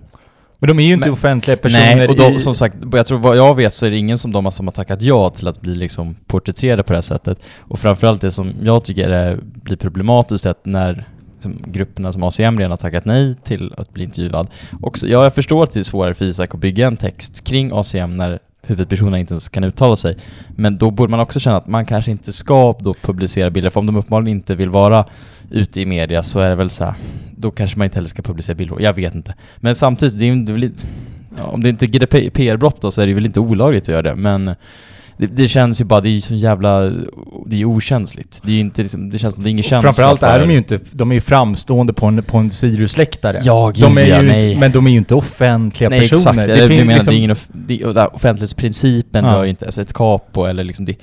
Men 0.60 0.68
de 0.68 0.80
är 0.80 0.84
ju 0.88 0.94
inte 0.94 1.06
Men- 1.06 1.14
offentliga 1.14 1.58
personer 1.58 1.96
Nej, 1.96 2.08
och 2.08 2.16
de, 2.16 2.34
i... 2.34 2.40
som 2.40 2.56
sagt, 2.56 2.76
jag 2.94 3.06
tror 3.06 3.20
vad 3.20 3.38
jag 3.38 3.56
vet 3.56 3.74
så 3.74 3.86
är 3.86 3.90
det 3.90 3.98
ingen 3.98 4.18
som 4.18 4.32
de 4.32 4.46
har, 4.46 4.52
som 4.52 4.68
har 4.68 4.72
tackat 4.72 5.02
ja 5.02 5.30
till 5.30 5.48
att 5.48 5.62
bli 5.62 5.76
liksom 5.76 6.16
porträtterade 6.28 6.84
på 6.84 6.94
det 6.94 6.98
här 6.98 7.02
sättet. 7.02 7.40
Och 7.60 7.80
framförallt 7.80 8.22
det 8.22 8.32
som 8.32 8.52
jag 8.62 8.84
tycker 8.84 9.10
är, 9.10 9.40
blir 9.44 9.78
problematiskt 9.78 10.46
är 10.46 10.50
att 10.50 10.66
när 10.66 11.06
liksom, 11.34 11.72
grupperna 11.72 12.14
som 12.14 12.24
ACM 12.24 12.58
redan 12.60 12.72
har 12.72 12.78
tackat 12.78 13.06
nej 13.06 13.36
till 13.44 13.74
att 13.78 13.94
bli 13.94 14.04
intervjuad. 14.04 14.48
Också, 14.82 15.08
ja, 15.08 15.24
jag 15.24 15.36
förstår 15.36 15.64
att 15.64 15.72
det 15.72 15.80
är 15.80 15.84
svårare 15.84 16.14
för 16.14 16.26
Isak 16.26 16.54
att 16.54 16.60
bygga 16.62 16.88
en 16.88 16.98
text 16.98 17.44
kring 17.44 17.72
ACM 17.74 18.16
när 18.16 18.40
huvudpersonerna 18.68 19.20
inte 19.20 19.34
ens 19.34 19.50
kan 19.50 19.64
uttala 19.64 19.96
sig. 19.96 20.18
Men 20.56 20.78
då 20.78 20.92
borde 20.92 21.12
man 21.12 21.20
också 21.20 21.40
känna 21.40 21.58
att 21.58 21.68
man 21.68 21.86
kanske 21.86 22.12
inte 22.12 22.34
ska 22.34 22.76
då 22.80 22.94
publicera 22.94 23.50
bilder, 23.50 23.70
för 23.70 23.80
om 23.80 23.86
de 23.86 23.96
uppenbarligen 23.96 24.38
inte 24.38 24.56
vill 24.56 24.70
vara 24.70 25.06
ute 25.52 25.82
i 25.82 25.86
media 25.86 26.24
så 26.24 26.40
är 26.40 26.50
det 26.50 26.56
väl 26.56 26.70
så 26.70 26.86
här, 26.86 26.96
då 27.38 27.52
kanske 27.52 27.78
man 27.78 27.86
inte 27.86 27.98
heller 27.98 28.10
ska 28.10 28.22
publicera 28.22 28.56
bilder. 28.56 28.76
Jag 28.80 28.94
vet 28.94 29.16
inte. 29.16 29.36
Men 29.58 29.76
samtidigt, 29.76 30.20
det 30.20 30.26
är 30.26 30.28
ju 30.28 30.34
inte 30.34 30.54
väl- 30.54 30.72
om 31.42 31.64
det 31.64 31.70
inte 31.70 31.86
är 31.86 31.88
GDPR-brott 31.88 32.82
då 32.82 32.92
så 32.92 33.02
är 33.02 33.08
det 33.08 33.14
väl 33.14 33.26
inte 33.26 33.40
olagligt 33.40 33.84
att 33.84 33.88
göra 33.88 34.02
det, 34.02 34.16
men 34.16 34.56
det, 35.28 35.36
det 35.36 35.48
känns 35.48 35.82
ju 35.82 35.86
bara, 35.86 36.02
det 36.02 36.10
är 36.10 36.20
så 36.20 36.36
jävla, 36.36 36.82
det 37.46 37.56
är 37.56 37.58
ju 37.58 37.66
okänsligt. 37.66 38.42
Det 38.44 38.52
är 38.52 38.60
inte 38.60 38.82
liksom, 38.82 39.10
det 39.10 39.20
känns 39.20 39.34
som 39.34 39.44
det 39.44 39.50
är 39.50 39.52
ingen 39.52 39.64
känsla 39.64 39.94
framförallt 39.94 40.20
för... 40.20 40.28
är 40.28 40.40
de 40.40 40.52
ju 40.52 40.58
inte, 40.58 40.80
de 40.92 41.12
är 41.12 41.16
ju 41.16 41.22
framstående 41.22 41.94
på 41.94 42.06
en, 42.06 42.24
på 42.24 42.38
en 42.38 42.50
Sirius-läktare. 42.50 43.40
Ja, 43.44 43.72
gud 43.76 43.84
de 43.84 43.98
är 43.98 44.06
ja, 44.06 44.22
ju, 44.22 44.28
nej. 44.28 44.58
Men 44.58 44.72
de 44.72 44.88
är 44.88 44.92
ju 44.92 44.98
inte 44.98 45.16
offentliga 45.16 45.90
Nej 45.90 46.00
personer. 46.00 46.32
exakt, 46.32 46.48
det, 46.48 46.62
det, 46.62 46.68
finns 46.68 46.80
jag 46.80 46.88
menar, 46.88 46.94
liksom- 46.94 47.12
det 47.12 47.16
är 47.16 47.18
ingen 47.18 47.32
off, 47.32 47.48
det, 47.52 48.08
offentlighetsprincipen 48.08 49.26
Ja. 49.26 49.34
rör 49.34 49.44
ju 49.44 49.50
inte, 49.50 49.66
alltså 49.66 49.82
ett 49.82 49.94
capo 49.94 50.46
eller 50.46 50.64
liksom 50.64 50.86
det, 50.86 50.96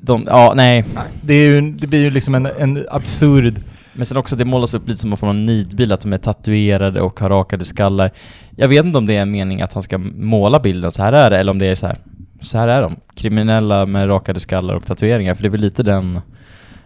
de, 0.00 0.24
ja 0.26 0.52
nej. 0.56 0.84
det, 1.22 1.34
är 1.34 1.42
ju, 1.50 1.60
det 1.60 1.86
blir 1.86 2.00
ju 2.00 2.10
liksom 2.10 2.34
en, 2.34 2.46
en 2.58 2.86
absurd... 2.90 3.60
Men 3.92 4.06
sen 4.06 4.16
också, 4.16 4.36
det 4.36 4.44
målas 4.44 4.74
upp 4.74 4.88
lite 4.88 5.00
som 5.00 5.10
en 5.12 5.16
form 5.16 5.30
av 5.30 5.34
nidbild, 5.36 5.92
att 5.92 6.00
de 6.00 6.12
är 6.12 6.18
tatuerade 6.18 7.00
och 7.00 7.20
har 7.20 7.30
rakade 7.30 7.64
skallar. 7.64 8.10
Jag 8.56 8.68
vet 8.68 8.84
inte 8.84 8.98
om 8.98 9.06
det 9.06 9.16
är 9.16 9.22
en 9.22 9.30
mening 9.30 9.62
att 9.62 9.72
han 9.72 9.82
ska 9.82 9.98
måla 9.98 10.60
bilden, 10.60 10.92
så 10.92 11.02
här 11.02 11.12
är 11.12 11.30
det, 11.30 11.38
eller 11.38 11.52
om 11.52 11.58
det 11.58 11.66
är 11.66 11.74
så 11.74 11.86
här. 11.86 11.98
Så 12.40 12.58
här 12.58 12.68
är 12.68 12.82
de. 12.82 12.96
Kriminella 13.14 13.86
med 13.86 14.08
rakade 14.08 14.40
skallar 14.40 14.74
och 14.74 14.86
tatueringar, 14.86 15.34
för 15.34 15.42
det 15.42 15.48
är 15.48 15.50
väl 15.50 15.60
lite 15.60 15.82
den 15.82 16.20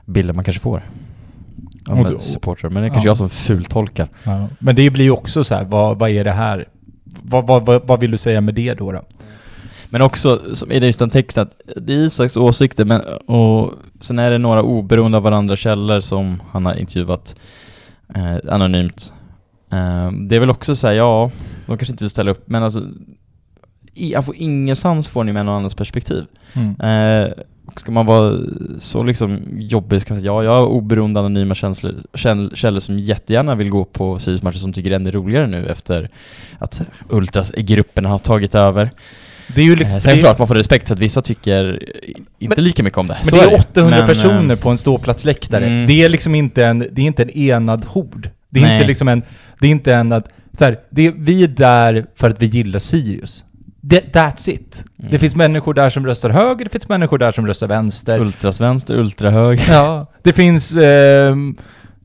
bilden 0.04 0.36
man 0.36 0.44
kanske 0.44 0.62
får. 0.62 0.82
En 1.88 2.02
då- 2.02 2.18
supporter, 2.18 2.68
men 2.68 2.82
det 2.82 2.88
är 2.88 2.90
kanske 2.90 3.08
ja. 3.08 3.10
jag 3.10 3.16
som 3.16 3.30
fultolkar. 3.30 4.08
Ja. 4.24 4.48
Men 4.58 4.74
det 4.74 4.90
blir 4.90 5.04
ju 5.04 5.10
också 5.10 5.44
så 5.44 5.54
här, 5.54 5.64
vad, 5.64 5.98
vad 5.98 6.10
är 6.10 6.24
det 6.24 6.32
här? 6.32 6.68
Vad, 7.22 7.46
vad, 7.46 7.86
vad, 7.86 8.00
vill 8.00 8.10
du 8.10 8.18
säga 8.18 8.40
med 8.40 8.54
det 8.54 8.74
då? 8.74 8.92
då? 8.92 9.02
Men 9.90 10.02
också, 10.02 10.40
som 10.54 10.72
i 10.72 10.78
just 10.78 10.98
den 10.98 11.10
texten, 11.10 11.42
att 11.42 11.60
det 11.76 11.92
är 11.92 11.96
Isaks 11.96 12.36
åsikter, 12.36 12.84
men 12.84 13.00
och 13.26 13.72
sen 14.00 14.18
är 14.18 14.30
det 14.30 14.38
några 14.38 14.62
oberoende 14.62 15.16
av 15.16 15.22
varandra 15.22 15.56
källor 15.56 16.00
som 16.00 16.42
han 16.50 16.66
har 16.66 16.74
intervjuat 16.74 17.36
eh, 18.14 18.54
anonymt. 18.54 19.12
Eh, 19.72 20.10
det 20.12 20.36
är 20.36 20.40
väl 20.40 20.50
också 20.50 20.76
så 20.76 20.86
här, 20.86 20.94
ja, 20.94 21.30
de 21.66 21.78
kanske 21.78 21.92
inte 21.92 22.04
vill 22.04 22.10
ställa 22.10 22.30
upp, 22.30 22.42
men 22.46 22.62
alltså, 22.62 22.82
får 24.24 24.34
ingenstans 24.38 25.08
får 25.08 25.24
ni 25.24 25.32
med 25.32 25.46
någon 25.46 25.54
annans 25.54 25.74
perspektiv. 25.74 26.24
Mm. 26.54 26.80
Eh, 26.80 27.32
ska 27.76 27.92
man 27.92 28.06
vara 28.06 28.38
så 28.78 29.02
liksom 29.02 29.38
jobbig 29.56 30.00
så 30.00 30.06
kan 30.06 30.14
man 30.14 30.20
säga 30.20 30.32
ja, 30.32 30.44
jag 30.44 30.50
har 30.50 30.66
oberoende 30.66 31.20
anonyma 31.20 31.54
känslor, 31.54 31.94
käll, 32.14 32.50
källor 32.54 32.80
som 32.80 32.98
jättegärna 32.98 33.54
vill 33.54 33.70
gå 33.70 33.84
på 33.84 34.18
Sirius-matcher 34.18 34.58
som 34.58 34.72
tycker 34.72 34.90
det 34.98 35.08
är 35.10 35.12
roligare 35.12 35.46
nu 35.46 35.66
efter 35.66 36.10
att 36.58 36.82
Ultras 37.08 37.52
i 37.56 37.62
grupperna 37.62 38.08
har 38.08 38.18
tagit 38.18 38.54
över. 38.54 38.90
Det 39.54 39.60
är 39.60 39.64
ju 39.64 39.76
liksom, 39.76 39.96
Eh, 39.96 40.00
Sen 40.00 40.18
klart 40.18 40.38
man 40.38 40.48
får 40.48 40.54
respekt 40.54 40.88
för 40.88 40.94
att 40.94 41.00
vissa 41.00 41.22
tycker 41.22 41.88
inte 42.38 42.56
Men- 42.56 42.64
lika 42.64 42.82
mycket 42.82 42.98
om 42.98 43.06
det. 43.06 43.16
men 43.20 43.30
Så 43.30 43.36
det 43.36 43.42
är 43.42 43.50
det. 43.50 43.56
800 43.56 43.96
Men, 43.98 44.06
personer 44.06 44.54
eh, 44.54 44.60
på 44.60 44.70
en 44.70 44.78
ståplatsläktare. 44.78 45.66
mm. 45.66 45.86
Det 45.86 46.02
är 46.02 46.08
liksom 46.08 46.34
inte 46.34 46.64
en, 46.66 46.78
det 46.78 47.02
är 47.02 47.06
inte 47.06 47.22
en 47.22 47.30
enad 47.30 47.84
hord. 47.84 48.30
Det 48.50 48.60
är 48.60 48.64
Nej. 48.64 48.74
inte 48.74 48.86
liksom 48.86 49.08
en, 49.08 49.22
det 49.60 49.66
är 49.66 49.70
inte 49.70 49.94
en 49.94 50.12
att, 50.12 50.28
så 50.52 50.64
här, 50.64 50.78
det, 50.90 51.10
vi 51.16 51.42
är 51.42 51.48
där 51.48 52.06
för 52.14 52.30
att 52.30 52.42
vi 52.42 52.46
gillar 52.46 52.78
Sirius. 52.78 53.44
Det, 53.84 54.14
that's 54.14 54.50
it. 54.50 54.84
Mm. 54.98 55.10
Det 55.10 55.18
finns 55.18 55.36
människor 55.36 55.74
där 55.74 55.90
som 55.90 56.06
röstar 56.06 56.30
höger, 56.30 56.64
det 56.64 56.70
finns 56.70 56.88
människor 56.88 57.18
där 57.18 57.32
som 57.32 57.46
röstar 57.46 57.66
vänster. 57.66 58.20
Ultrasvänster, 58.20 58.94
ultrahöger. 58.94 59.72
Ja, 59.72 60.06
det 60.22 60.32
finns... 60.32 60.72
ehm, 60.72 61.56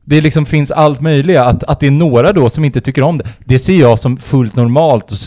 det 0.10 0.22
liksom 0.22 0.46
finns 0.46 0.72
allt 0.72 1.02
möjligt. 1.02 1.38
Att, 1.38 1.64
att 1.64 1.80
det 1.80 1.88
är 1.88 1.92
några 1.92 2.34
då 2.34 2.50
som 2.50 2.66
inte 2.66 2.82
tycker 2.82 3.02
om 3.02 3.18
det, 3.18 3.26
det 3.46 3.60
ser 3.60 3.80
jag 3.80 4.00
som 4.00 4.18
fullt 4.18 4.56
normalt 4.56 5.12
och 5.12 5.18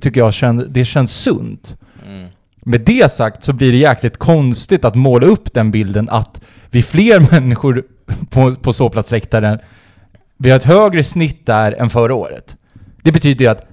tycker 0.00 0.20
jag 0.20 0.34
känns, 0.34 0.64
det 0.68 0.84
känns 0.84 1.22
sunt. 1.22 1.76
Mm. 2.06 2.28
Med 2.64 2.80
det 2.80 3.12
sagt 3.12 3.42
så 3.42 3.52
blir 3.52 3.72
det 3.72 3.78
jäkligt 3.78 4.16
konstigt 4.16 4.84
att 4.84 4.94
måla 4.94 5.26
upp 5.26 5.54
den 5.54 5.70
bilden 5.70 6.08
att 6.10 6.40
vi 6.70 6.82
fler 6.82 7.20
människor 7.40 7.84
på, 8.30 8.54
på 8.54 8.72
ståplatsläktaren, 8.72 9.58
vi 10.36 10.50
har 10.50 10.56
ett 10.56 10.64
högre 10.64 11.04
snitt 11.04 11.46
där 11.46 11.72
än 11.72 11.90
förra 11.90 12.14
året. 12.14 12.56
Det 13.02 13.12
betyder 13.12 13.44
ju 13.44 13.50
att 13.50 13.66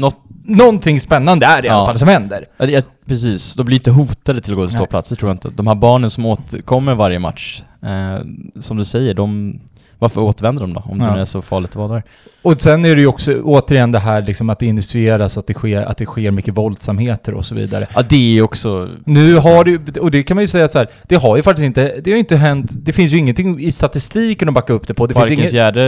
Något, 0.00 0.16
någonting 0.44 1.00
spännande 1.00 1.46
är 1.46 1.62
det 1.62 1.68
i 1.68 1.70
alla 1.70 1.86
fall 1.86 1.98
som 1.98 2.08
händer. 2.08 2.46
ja, 2.58 2.82
precis, 3.06 3.54
de 3.54 3.66
blir 3.66 3.76
inte 3.76 3.90
hotade 3.90 4.40
till 4.40 4.52
att 4.52 4.56
gå 4.56 4.66
till 4.66 4.74
Nej. 4.74 4.80
ståplats, 4.80 5.08
det 5.08 5.14
tror 5.16 5.28
jag 5.28 5.34
inte. 5.34 5.48
De 5.50 5.66
här 5.66 5.74
barnen 5.74 6.10
som 6.10 6.26
återkommer 6.26 6.94
varje 6.94 7.18
match, 7.18 7.62
eh, 7.82 8.24
som 8.60 8.76
du 8.76 8.84
säger, 8.84 9.14
de, 9.14 9.60
varför 10.00 10.20
återvänder 10.20 10.60
de 10.62 10.74
då? 10.74 10.80
Om 10.86 10.98
det 10.98 11.04
Ja. 11.04 11.14
nu 11.14 11.20
är 11.20 11.24
så 11.24 11.42
farligt 11.42 11.70
att 11.70 11.76
vara 11.76 11.88
där. 11.88 12.02
Och 12.42 12.60
sen 12.60 12.84
är 12.84 12.94
det 12.94 13.00
ju 13.00 13.06
också 13.06 13.40
återigen 13.42 13.92
det 13.92 13.98
här 13.98 14.22
liksom 14.22 14.50
att 14.50 14.58
det 14.58 14.66
initieras, 14.66 15.38
att 15.38 15.46
det 15.46 15.54
sker, 15.54 15.82
att 15.82 15.96
det 15.96 16.06
sker 16.06 16.30
mycket 16.30 16.56
våldsamheter 16.56 17.34
och 17.34 17.44
så 17.44 17.54
vidare. 17.54 17.86
Ja, 17.94 18.02
det 18.02 18.16
är 18.16 18.32
ju 18.34 18.42
också... 18.42 18.88
Nu 19.04 19.34
har 19.36 19.64
det 19.64 19.70
ju, 19.70 19.80
och 20.00 20.10
det 20.10 20.22
kan 20.22 20.34
man 20.34 20.44
ju 20.44 20.48
säga 20.48 20.68
så 20.68 20.78
här, 20.78 20.88
det 21.02 21.16
har 21.16 21.36
ju 21.36 21.42
faktiskt 21.42 21.64
inte, 21.64 22.00
det 22.04 22.10
har 22.10 22.14
ju 22.16 22.20
inte 22.20 22.36
hänt, 22.36 22.70
det 22.84 22.92
finns 22.92 23.12
ju 23.12 23.16
ingenting 23.18 23.60
i 23.60 23.72
statistiken 23.72 24.48
att 24.48 24.54
backa 24.54 24.72
upp 24.72 24.86
det 24.86 24.94
på. 24.94 25.06
Det 25.06 25.14
finns, 25.14 25.22
Parkens 25.28 25.52
ingen, 25.52 25.64
Gärde, 25.64 25.82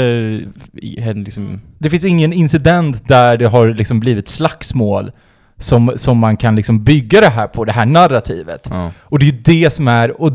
i- 0.72 1.00
hen 1.00 1.24
liksom... 1.24 1.60
det 1.78 1.90
finns 1.90 2.04
ingen 2.04 2.32
incident 2.32 3.08
där 3.08 3.36
det 3.36 3.46
har 3.48 3.68
liksom 3.68 4.00
blivit 4.00 4.28
slagsmål 4.28 5.10
som, 5.58 5.92
som 5.96 6.18
man 6.18 6.36
kan 6.36 6.56
liksom 6.56 6.84
bygga 6.84 7.20
det 7.20 7.28
här 7.28 7.46
på, 7.46 7.64
det 7.64 7.72
här 7.72 7.86
narrativet. 7.86 8.68
Ja. 8.70 8.90
Och 9.00 9.18
det 9.18 9.24
är 9.26 9.30
ju 9.30 9.38
det 9.44 9.70
som 9.70 9.88
är, 9.88 10.20
och, 10.22 10.32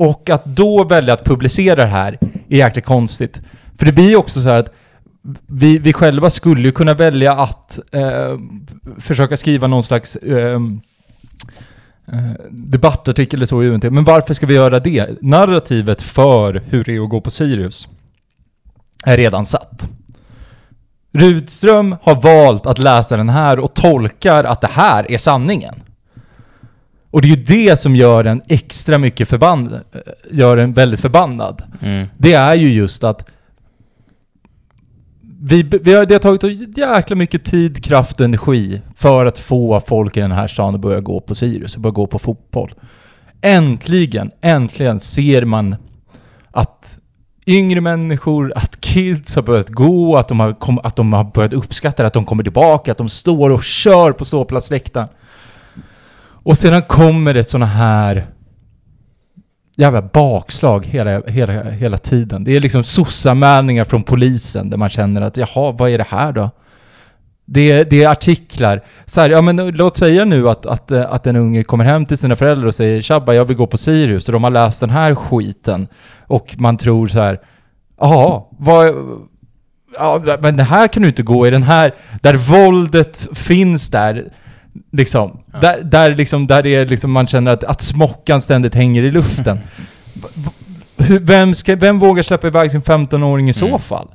och 0.00 0.30
att 0.30 0.44
då 0.44 0.84
välja 0.84 1.14
att 1.14 1.24
publicera 1.24 1.74
det 1.74 1.86
här 1.86 2.18
är 2.48 2.56
jäkligt 2.56 2.84
konstigt. 2.84 3.40
För 3.78 3.86
det 3.86 3.92
blir 3.92 4.08
ju 4.08 4.16
också 4.16 4.42
så 4.42 4.48
här 4.48 4.56
att 4.56 4.72
vi, 5.46 5.78
vi 5.78 5.92
själva 5.92 6.30
skulle 6.30 6.62
ju 6.62 6.72
kunna 6.72 6.94
välja 6.94 7.32
att 7.32 7.78
eh, 7.92 8.38
försöka 8.98 9.36
skriva 9.36 9.66
någon 9.66 9.82
slags 9.82 10.16
eh, 10.16 10.60
eh, 12.12 12.32
debattartikel 12.50 13.38
eller 13.38 13.46
så 13.46 13.62
i 13.62 13.68
UNT. 13.68 13.82
Men 13.82 14.04
varför 14.04 14.34
ska 14.34 14.46
vi 14.46 14.54
göra 14.54 14.80
det? 14.80 15.22
Narrativet 15.22 16.02
för 16.02 16.62
hur 16.66 16.84
det 16.84 16.96
är 16.96 17.04
att 17.04 17.10
gå 17.10 17.20
på 17.20 17.30
Sirius 17.30 17.88
är 19.06 19.16
redan 19.16 19.46
satt. 19.46 19.88
Rudström 21.12 21.96
har 22.02 22.14
valt 22.14 22.66
att 22.66 22.78
läsa 22.78 23.16
den 23.16 23.28
här 23.28 23.58
och 23.58 23.74
tolkar 23.74 24.44
att 24.44 24.60
det 24.60 24.70
här 24.72 25.10
är 25.12 25.18
sanningen. 25.18 25.74
Och 27.10 27.22
det 27.22 27.26
är 27.26 27.36
ju 27.36 27.44
det 27.44 27.80
som 27.80 27.96
gör 27.96 28.24
en 28.24 28.42
extra 28.48 28.98
mycket 28.98 29.28
förbannad, 29.28 29.80
gör 30.30 30.56
en 30.56 30.72
väldigt 30.72 31.00
förbannad. 31.00 31.62
Mm. 31.80 32.06
Det 32.16 32.32
är 32.32 32.54
ju 32.54 32.72
just 32.72 33.04
att 33.04 33.30
vi, 35.42 35.62
vi 35.62 35.92
har, 35.94 36.06
det 36.06 36.24
har 36.24 36.36
tagit 36.36 36.78
jäkla 36.78 37.16
mycket 37.16 37.44
tid, 37.44 37.84
kraft 37.84 38.20
och 38.20 38.24
energi 38.24 38.80
för 38.96 39.26
att 39.26 39.38
få 39.38 39.80
folk 39.80 40.16
i 40.16 40.20
den 40.20 40.32
här 40.32 40.46
stan 40.46 40.74
att 40.74 40.80
börja 40.80 41.00
gå 41.00 41.20
på 41.20 41.34
Sirius 41.34 41.74
och 41.74 41.80
börja 41.80 41.92
gå 41.92 42.06
på 42.06 42.18
fotboll. 42.18 42.74
Äntligen, 43.40 44.30
äntligen 44.40 45.00
ser 45.00 45.44
man 45.44 45.76
att 46.50 46.98
yngre 47.46 47.80
människor, 47.80 48.52
att 48.56 48.80
kids 48.80 49.34
har 49.34 49.42
börjat 49.42 49.68
gå, 49.68 50.16
att 50.16 50.28
de 50.28 50.40
har, 50.40 50.52
kom, 50.52 50.78
att 50.78 50.96
de 50.96 51.12
har 51.12 51.24
börjat 51.24 51.52
uppskatta 51.52 52.02
det, 52.02 52.06
att 52.06 52.12
de 52.12 52.24
kommer 52.24 52.42
tillbaka, 52.42 52.92
att 52.92 52.98
de 52.98 53.08
står 53.08 53.50
och 53.50 53.64
kör 53.64 54.12
på 54.12 54.24
ståplatsläktaren. 54.24 55.08
Och 56.42 56.58
sedan 56.58 56.82
kommer 56.82 57.34
det 57.34 57.44
sådana 57.44 57.66
här 57.66 58.26
jävla 59.76 60.02
bakslag 60.02 60.86
hela, 60.86 61.20
hela, 61.26 61.62
hela 61.62 61.98
tiden. 61.98 62.44
Det 62.44 62.56
är 62.56 62.60
liksom 62.60 62.84
sossanmälningar 62.84 63.84
från 63.84 64.02
polisen 64.02 64.70
där 64.70 64.76
man 64.76 64.90
känner 64.90 65.22
att 65.22 65.36
jaha, 65.36 65.72
vad 65.72 65.90
är 65.90 65.98
det 65.98 66.06
här 66.08 66.32
då? 66.32 66.50
Det 67.44 67.72
är, 67.72 67.84
det 67.84 68.02
är 68.02 68.08
artiklar. 68.08 68.80
Så 69.06 69.20
här, 69.20 69.30
ja 69.30 69.42
men 69.42 69.56
låt 69.56 69.96
säga 69.96 70.24
nu 70.24 70.48
att, 70.48 70.66
att, 70.66 70.92
att 70.92 71.26
en 71.26 71.36
unge 71.36 71.64
kommer 71.64 71.84
hem 71.84 72.06
till 72.06 72.18
sina 72.18 72.36
föräldrar 72.36 72.66
och 72.66 72.74
säger 72.74 73.02
Tjabba, 73.02 73.32
jag 73.32 73.44
vill 73.44 73.56
gå 73.56 73.66
på 73.66 73.78
Sirius 73.78 74.28
och 74.28 74.32
de 74.32 74.44
har 74.44 74.50
läst 74.50 74.80
den 74.80 74.90
här 74.90 75.14
skiten. 75.14 75.88
Och 76.26 76.54
man 76.58 76.76
tror 76.76 77.08
så 77.08 77.20
här, 77.20 77.40
jaha, 78.00 78.42
vad... 78.50 78.94
Ja, 79.94 80.22
men 80.40 80.56
det 80.56 80.62
här 80.62 80.88
kan 80.88 81.02
du 81.02 81.08
inte 81.08 81.22
gå 81.22 81.46
i 81.46 81.50
den 81.50 81.62
här, 81.62 81.94
där 82.22 82.34
våldet 82.34 83.28
finns 83.32 83.88
där. 83.88 84.32
Liksom. 84.92 85.38
Ja. 85.52 85.58
Där, 85.60 85.82
där, 85.82 86.14
liksom, 86.16 86.46
där 86.46 86.66
är 86.66 86.86
liksom 86.86 87.12
man 87.12 87.26
känner 87.26 87.50
att, 87.50 87.64
att 87.64 87.80
smockan 87.82 88.40
ständigt 88.40 88.74
hänger 88.74 89.02
i 89.02 89.10
luften. 89.10 89.58
Vem, 91.20 91.54
ska, 91.54 91.76
vem 91.76 91.98
vågar 91.98 92.22
släppa 92.22 92.46
iväg 92.46 92.70
sin 92.70 92.82
15-åring 92.82 93.48
i 93.48 93.52
så 93.52 93.66
Mm. 93.66 93.78
fall? 93.80 94.08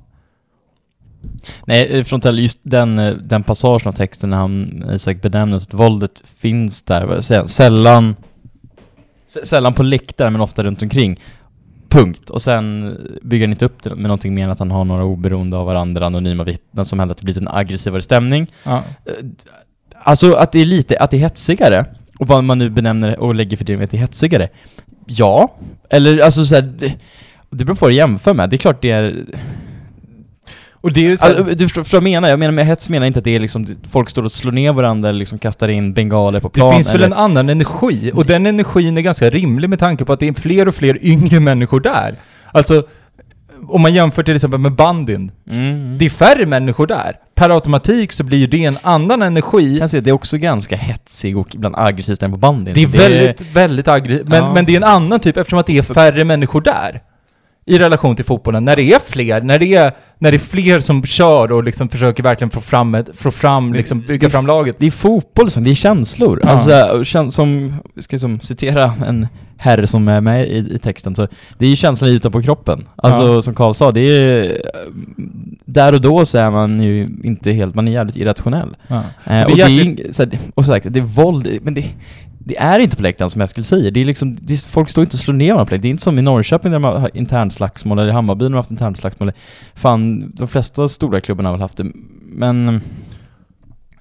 Nej, 1.66 1.88
eh, 2.00 2.04
Frontell, 2.04 2.40
just 2.40 2.60
den, 2.64 3.00
eh, 3.00 3.14
den 3.14 3.44
passagen 3.44 3.88
av 3.88 3.92
texten 3.92 4.30
när 4.30 4.38
han, 4.38 4.84
Isak 4.94 5.22
benämner 5.22 5.58
att 5.58 5.74
våldet 5.74 6.24
finns 6.38 6.84
där, 6.84 7.06
vad 7.06 7.26
säger 7.26 7.46
sällan, 7.46 8.16
sällan 9.44 9.74
på 9.74 9.84
läktaren 9.84 10.34
men 10.34 10.42
ofta 10.42 10.64
runt 10.64 10.82
omkring. 10.82 11.20
Punkt. 11.90 12.30
Och 12.30 12.42
sen 12.42 12.98
bygger 13.22 13.46
han 13.48 13.52
inte 13.52 13.66
upp 13.66 13.84
det 13.84 13.90
med 13.90 14.04
någonting 14.04 14.34
mer 14.36 14.44
än 14.44 14.52
att 14.52 14.60
han 14.60 14.72
har 14.72 14.84
några 14.86 15.04
oberoende 15.04 15.58
av 15.58 15.66
varandra 15.66 16.06
anonyma 16.06 16.44
vittnen 16.44 16.86
som 16.86 17.00
händer 17.00 17.14
att 17.14 17.18
det 17.20 17.26
blir 17.26 17.38
en 17.38 17.48
aggressivare 17.48 18.02
stämning. 18.02 18.48
Ja. 18.64 18.84
Alltså 20.08 20.34
att 20.34 20.52
det 20.52 20.62
är 20.62 20.66
lite, 20.66 20.98
att 20.98 21.12
det 21.12 21.18
är 21.18 21.22
hetsigare, 21.22 21.86
och 22.20 22.28
vad 22.28 22.44
man 22.44 22.58
nu 22.58 22.70
benämner 22.70 23.20
och 23.20 23.36
lägger 23.36 23.58
för 23.58 23.66
det 23.66 23.78
med 23.78 23.84
att 23.84 23.92
det 23.92 23.98
är 23.98 24.02
hetsigare. 24.02 24.50
Ja, 25.06 25.56
eller 25.90 26.20
alltså 26.20 26.46
så 26.46 26.56
här, 26.56 26.62
det, 26.62 26.94
det 27.50 27.66
beror 27.66 27.76
på 27.76 27.86
vad 27.86 27.92
du 27.92 27.96
jämför 27.96 28.34
med. 28.34 28.50
Det 28.50 28.56
är 28.56 28.58
klart 28.58 28.82
det 28.82 28.92
är... 28.92 29.24
Och 30.72 30.94
det 30.94 31.12
är 31.12 31.18
så 31.18 31.26
Alltså, 31.26 31.44
du 31.44 31.66
förstår, 31.66 31.84
förstår 31.84 31.98
vad 31.98 32.08
jag 32.08 32.14
menar? 32.14 32.30
Jag 32.30 32.40
menar 32.40 32.52
med 32.52 32.66
hets 32.66 32.90
menar 32.90 33.08
inte 33.08 33.20
att 33.20 33.26
det 33.26 33.36
är 33.36 33.40
liksom, 33.40 33.68
folk 33.92 34.10
står 34.10 34.24
och 34.24 34.32
slår 34.32 34.52
ner 34.52 34.74
varandra 34.74 35.10
eller 35.10 35.20
liksom 35.20 35.40
kastar 35.40 35.68
in 35.68 35.94
bengaler 35.94 36.40
på 36.40 36.50
plan. 36.50 36.70
Det 36.70 36.76
finns 36.76 36.90
väl 36.90 36.96
eller, 36.96 37.06
en 37.06 37.14
annan 37.14 37.50
energi, 37.50 38.12
och 38.14 38.26
den 38.26 38.46
energin 38.46 38.98
är 38.98 39.02
ganska 39.02 39.30
rimlig 39.30 39.70
med 39.70 39.80
tanke 39.80 40.06
på 40.06 40.14
att 40.14 40.20
det 40.20 40.28
är 40.28 40.34
fler 40.34 40.68
och 40.68 40.76
fler 40.76 41.06
yngre 41.06 41.40
människor 41.40 41.80
där. 41.80 42.16
Alltså, 42.52 42.84
om 43.68 43.82
man 43.82 43.94
jämför 43.94 44.24
till 44.24 44.36
exempel 44.36 44.60
med 44.60 44.72
bandyn, 44.72 45.32
Mm. 45.50 45.98
det 45.98 46.06
är 46.06 46.10
färre 46.10 46.46
människor 46.46 46.88
där. 46.88 47.16
Per 47.36 47.50
automatik 47.50 48.12
så 48.12 48.24
blir 48.24 48.38
ju 48.38 48.48
det 48.48 48.64
en 48.66 48.78
annan 48.82 49.22
energi. 49.22 49.78
Jag 49.80 49.90
kan 49.92 50.00
att 50.00 50.04
det 50.04 50.10
är 50.10 50.14
också 50.14 50.38
ganska 50.38 50.76
hetsig 50.76 51.38
och 51.38 51.56
ibland 51.56 51.76
aggressiv 51.78 52.16
stämning 52.16 52.40
på 52.42 52.48
bandyn. 52.48 52.74
Det 52.74 52.84
är 52.84 52.88
Så 52.92 52.98
väldigt, 52.98 53.42
väldigt 53.42 53.88
aggressivt. 53.88 54.28
Men, 54.28 54.44
Ja. 54.44 54.54
men 54.54 54.66
det 54.66 54.74
är 54.74 54.78
en 54.78 54.84
annan 54.84 55.20
typ 55.20 55.38
eftersom 55.38 55.60
att 55.60 55.68
det 55.68 55.78
är 55.78 55.82
färre 55.84 56.24
människor 56.24 56.62
där. 56.62 57.02
I 57.68 57.78
relation 57.80 58.16
till 58.16 58.26
fotbollen. 58.26 58.66
När 58.66 58.76
det 58.76 58.84
är 58.94 59.00
fler, 59.00 59.42
när 59.42 59.60
det 59.60 59.76
är, 59.76 59.92
när 60.20 60.32
det 60.32 60.38
är 60.38 60.40
fler 60.40 60.80
som 60.80 61.04
kör 61.06 61.52
och 61.52 61.64
liksom 61.64 61.90
försöker 61.90 62.24
verkligen 62.24 62.50
få 62.50 62.62
fram, 62.62 62.96
ett, 62.96 63.10
få 63.14 63.32
fram 63.32 63.74
liksom 63.74 64.02
bygga 64.02 64.28
det- 64.28 64.32
fram 64.32 64.48
laget. 64.48 64.76
Det 64.80 64.88
är 64.88 64.92
fotboll 64.92 65.50
som, 65.50 65.64
det 65.64 65.70
är 65.72 65.76
känslor. 65.76 66.40
Ja. 66.44 66.50
Alltså, 66.50 67.06
som, 67.32 67.74
ska 68.00 68.14
jag 68.14 68.22
som 68.22 68.40
citera 68.40 68.94
en 69.08 69.28
herre 69.58 69.88
som 69.88 70.08
är 70.08 70.22
med 70.22 70.48
i, 70.50 70.58
i 70.76 70.78
texten, 70.78 71.16
så 71.16 71.28
det 71.58 71.66
är 71.66 71.70
ju 71.70 71.76
känslan 71.76 72.10
utanpå 72.12 72.42
kroppen. 72.42 72.84
Alltså 72.96 73.24
Ja. 73.24 73.42
som 73.42 73.54
Karl 73.56 73.74
sa, 73.74 73.92
det 73.92 74.02
är... 74.02 74.58
Där 75.66 75.94
och 75.94 76.02
då 76.02 76.26
så 76.26 76.38
är 76.38 76.52
man 76.52 76.84
ju 76.84 77.10
inte 77.24 77.52
helt, 77.52 77.76
man 77.76 77.88
är 77.88 77.92
jävligt 77.92 78.16
irrationell. 78.18 78.76
Ja. 78.88 78.96
Eh, 79.26 79.44
och 79.44 79.56
det 79.58 79.62
är, 79.62 79.68
jäkligt- 79.70 80.52
och 80.56 80.66
så 80.66 80.72
sagt, 80.72 80.86
det 80.90 81.00
är 81.00 81.04
våld, 81.04 81.48
men 81.62 81.74
det, 81.74 81.86
det 82.40 82.58
är 82.58 82.80
inte 82.80 82.96
på 82.96 83.02
läktaren 83.04 83.30
som 83.30 83.42
Eskil 83.42 83.64
säger. 83.64 83.92
Det 83.92 84.00
är 84.02 84.06
liksom, 84.06 84.36
det 84.42 84.54
är, 84.54 84.70
folk 84.70 84.90
står 84.90 85.02
inte 85.04 85.16
och 85.16 85.20
slår 85.20 85.34
ner 85.34 85.46
varandra 85.54 85.66
på 85.66 85.70
läktaren. 85.76 85.82
Det 85.82 85.88
är 85.88 85.90
inte 85.90 86.04
som 86.04 86.20
i 86.20 86.22
Norrköping 86.22 86.72
där 86.72 86.80
de 86.80 86.84
har 86.84 87.12
internslagsmål, 87.14 88.00
eller 88.00 88.10
i 88.10 88.14
Hammarby 88.14 88.44
när 88.44 88.50
de 88.50 88.54
har 88.54 88.60
haft 88.60 88.72
internslagsmål. 88.72 89.32
Fan, 89.76 90.32
de 90.36 90.48
flesta 90.48 90.88
stora 90.90 91.22
klubbarna 91.22 91.50
har 91.50 91.54
väl 91.54 91.62
haft 91.62 91.78
det, 91.78 91.86
men... 92.30 92.82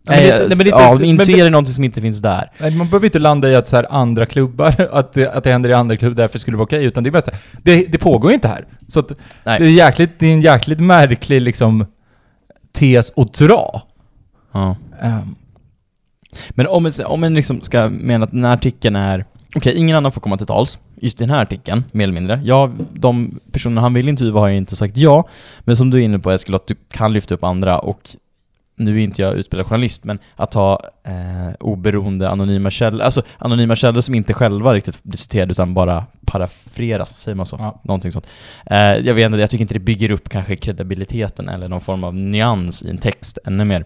Nej, 0.09 0.31
men 0.31 0.39
det- 0.41 0.49
Nej, 0.49 0.57
men 0.57 0.59
det 0.59 0.71
ja, 0.71 0.95
men 0.95 1.05
inser 1.05 1.51
någonting 1.51 1.75
som 1.75 1.85
inte 1.85 2.01
finns 2.01 2.19
där. 2.19 2.51
Nej, 2.59 2.77
Man 2.77 2.87
behöver 2.89 3.07
inte 3.07 3.19
landa 3.19 3.51
i 3.51 3.55
att 3.57 3.69
så 3.69 3.77
här 3.77 3.87
andra 3.91 4.27
klubbar, 4.27 4.89
att 4.93 5.13
det, 5.13 5.29
att 5.33 5.45
det 5.45 5.53
händer 5.53 5.71
i 5.71 5.73
andra 5.73 5.97
klubbar 5.97 6.15
därför 6.17 6.39
skulle 6.39 6.55
det 6.55 6.59
vara 6.59 6.65
okej, 6.67 6.85
utan 6.85 7.05
det 7.05 7.09
är 7.11 7.13
bara 7.13 7.23
så 7.23 7.31
här, 7.31 7.41
det, 7.63 7.85
det 7.93 7.99
pågår 7.99 8.31
ju 8.31 8.35
inte 8.35 8.49
här. 8.49 8.65
Så 8.89 9.01
att 9.01 9.13
Nej. 9.45 9.59
det 9.59 9.65
är, 9.65 9.71
jäkligt, 9.71 10.11
det 10.19 10.27
är 10.27 10.33
en 10.33 10.41
jäkligt 10.41 10.81
märklig 10.81 11.41
liksom 11.41 11.87
tes 12.73 13.13
att 13.17 13.33
dra. 13.35 13.83
Ja. 14.53 14.77
Ehm, 15.03 15.35
Men 16.51 16.67
om 16.67 16.87
en, 16.87 16.93
om 17.07 17.25
en 17.25 17.35
liksom 17.35 17.61
ska 17.61 17.89
mena 17.89 18.25
att 18.25 18.31
den 18.31 18.45
här 18.45 18.55
artikeln 18.55 18.97
är 18.97 19.25
okej, 19.57 19.75
ingen 19.77 19.97
annan 19.97 20.13
får 20.13 20.21
komma 20.21 20.37
till 20.37 20.47
tals, 20.47 20.79
just 21.01 21.21
i 21.21 21.25
den 21.25 21.31
här 21.35 21.43
artikeln, 21.43 21.85
mer 21.93 22.05
eller 22.05 22.15
mindre. 22.15 22.41
Ja, 22.45 22.71
de 22.93 23.41
personer 23.53 23.83
han 23.83 23.95
vill 23.95 24.09
intervjua 24.09 24.41
har 24.41 24.49
ju 24.49 24.57
inte 24.57 24.77
sagt 24.77 24.97
ja, 24.97 25.29
men 25.61 25.77
som 25.77 25.91
du 25.91 25.99
är 25.99 26.03
inne 26.03 26.19
på 26.19 26.31
Eskil, 26.31 26.55
att 26.55 26.67
du 26.67 26.75
kan 26.93 27.13
lyfta 27.13 27.35
upp 27.35 27.45
andra 27.45 27.79
och 27.79 28.01
nu 28.77 29.01
är 29.01 29.05
inte 29.05 29.23
jag 29.23 29.35
utbildad 29.35 29.67
journalist, 29.67 30.05
men 30.05 30.19
att 30.37 30.55
ha 30.55 30.81
eh, 31.05 31.55
oberoende 31.61 32.31
anonyma 32.31 32.71
källor, 32.71 33.01
alltså 33.01 33.23
anonyma 33.39 33.77
källor 33.77 34.01
som 34.01 34.15
inte 34.15 34.35
själva 34.35 34.75
riktigt 34.75 35.03
blir 35.03 35.19
citerade 35.19 35.53
utan 35.53 35.75
bara 35.75 36.07
parafreras, 36.27 37.19
säger 37.19 37.35
man 37.37 37.47
så? 37.47 37.57
Ja. 37.59 37.81
Någonting 37.85 38.13
sånt. 38.13 38.27
Eh, 38.67 38.77
jag 38.79 39.15
vet 39.15 39.27
inte, 39.27 39.39
jag 39.39 39.51
tycker 39.51 39.63
inte 39.63 39.75
det 39.75 39.81
bygger 39.81 40.11
upp 40.11 40.29
kanske 40.29 40.57
kredibiliteten 40.57 41.49
eller 41.49 41.69
någon 41.69 41.81
form 41.81 42.05
av 42.05 42.15
nyans 42.15 42.83
i 42.83 42.91
en 42.91 42.99
text 42.99 43.39
ännu 43.45 43.65
mer. 43.65 43.85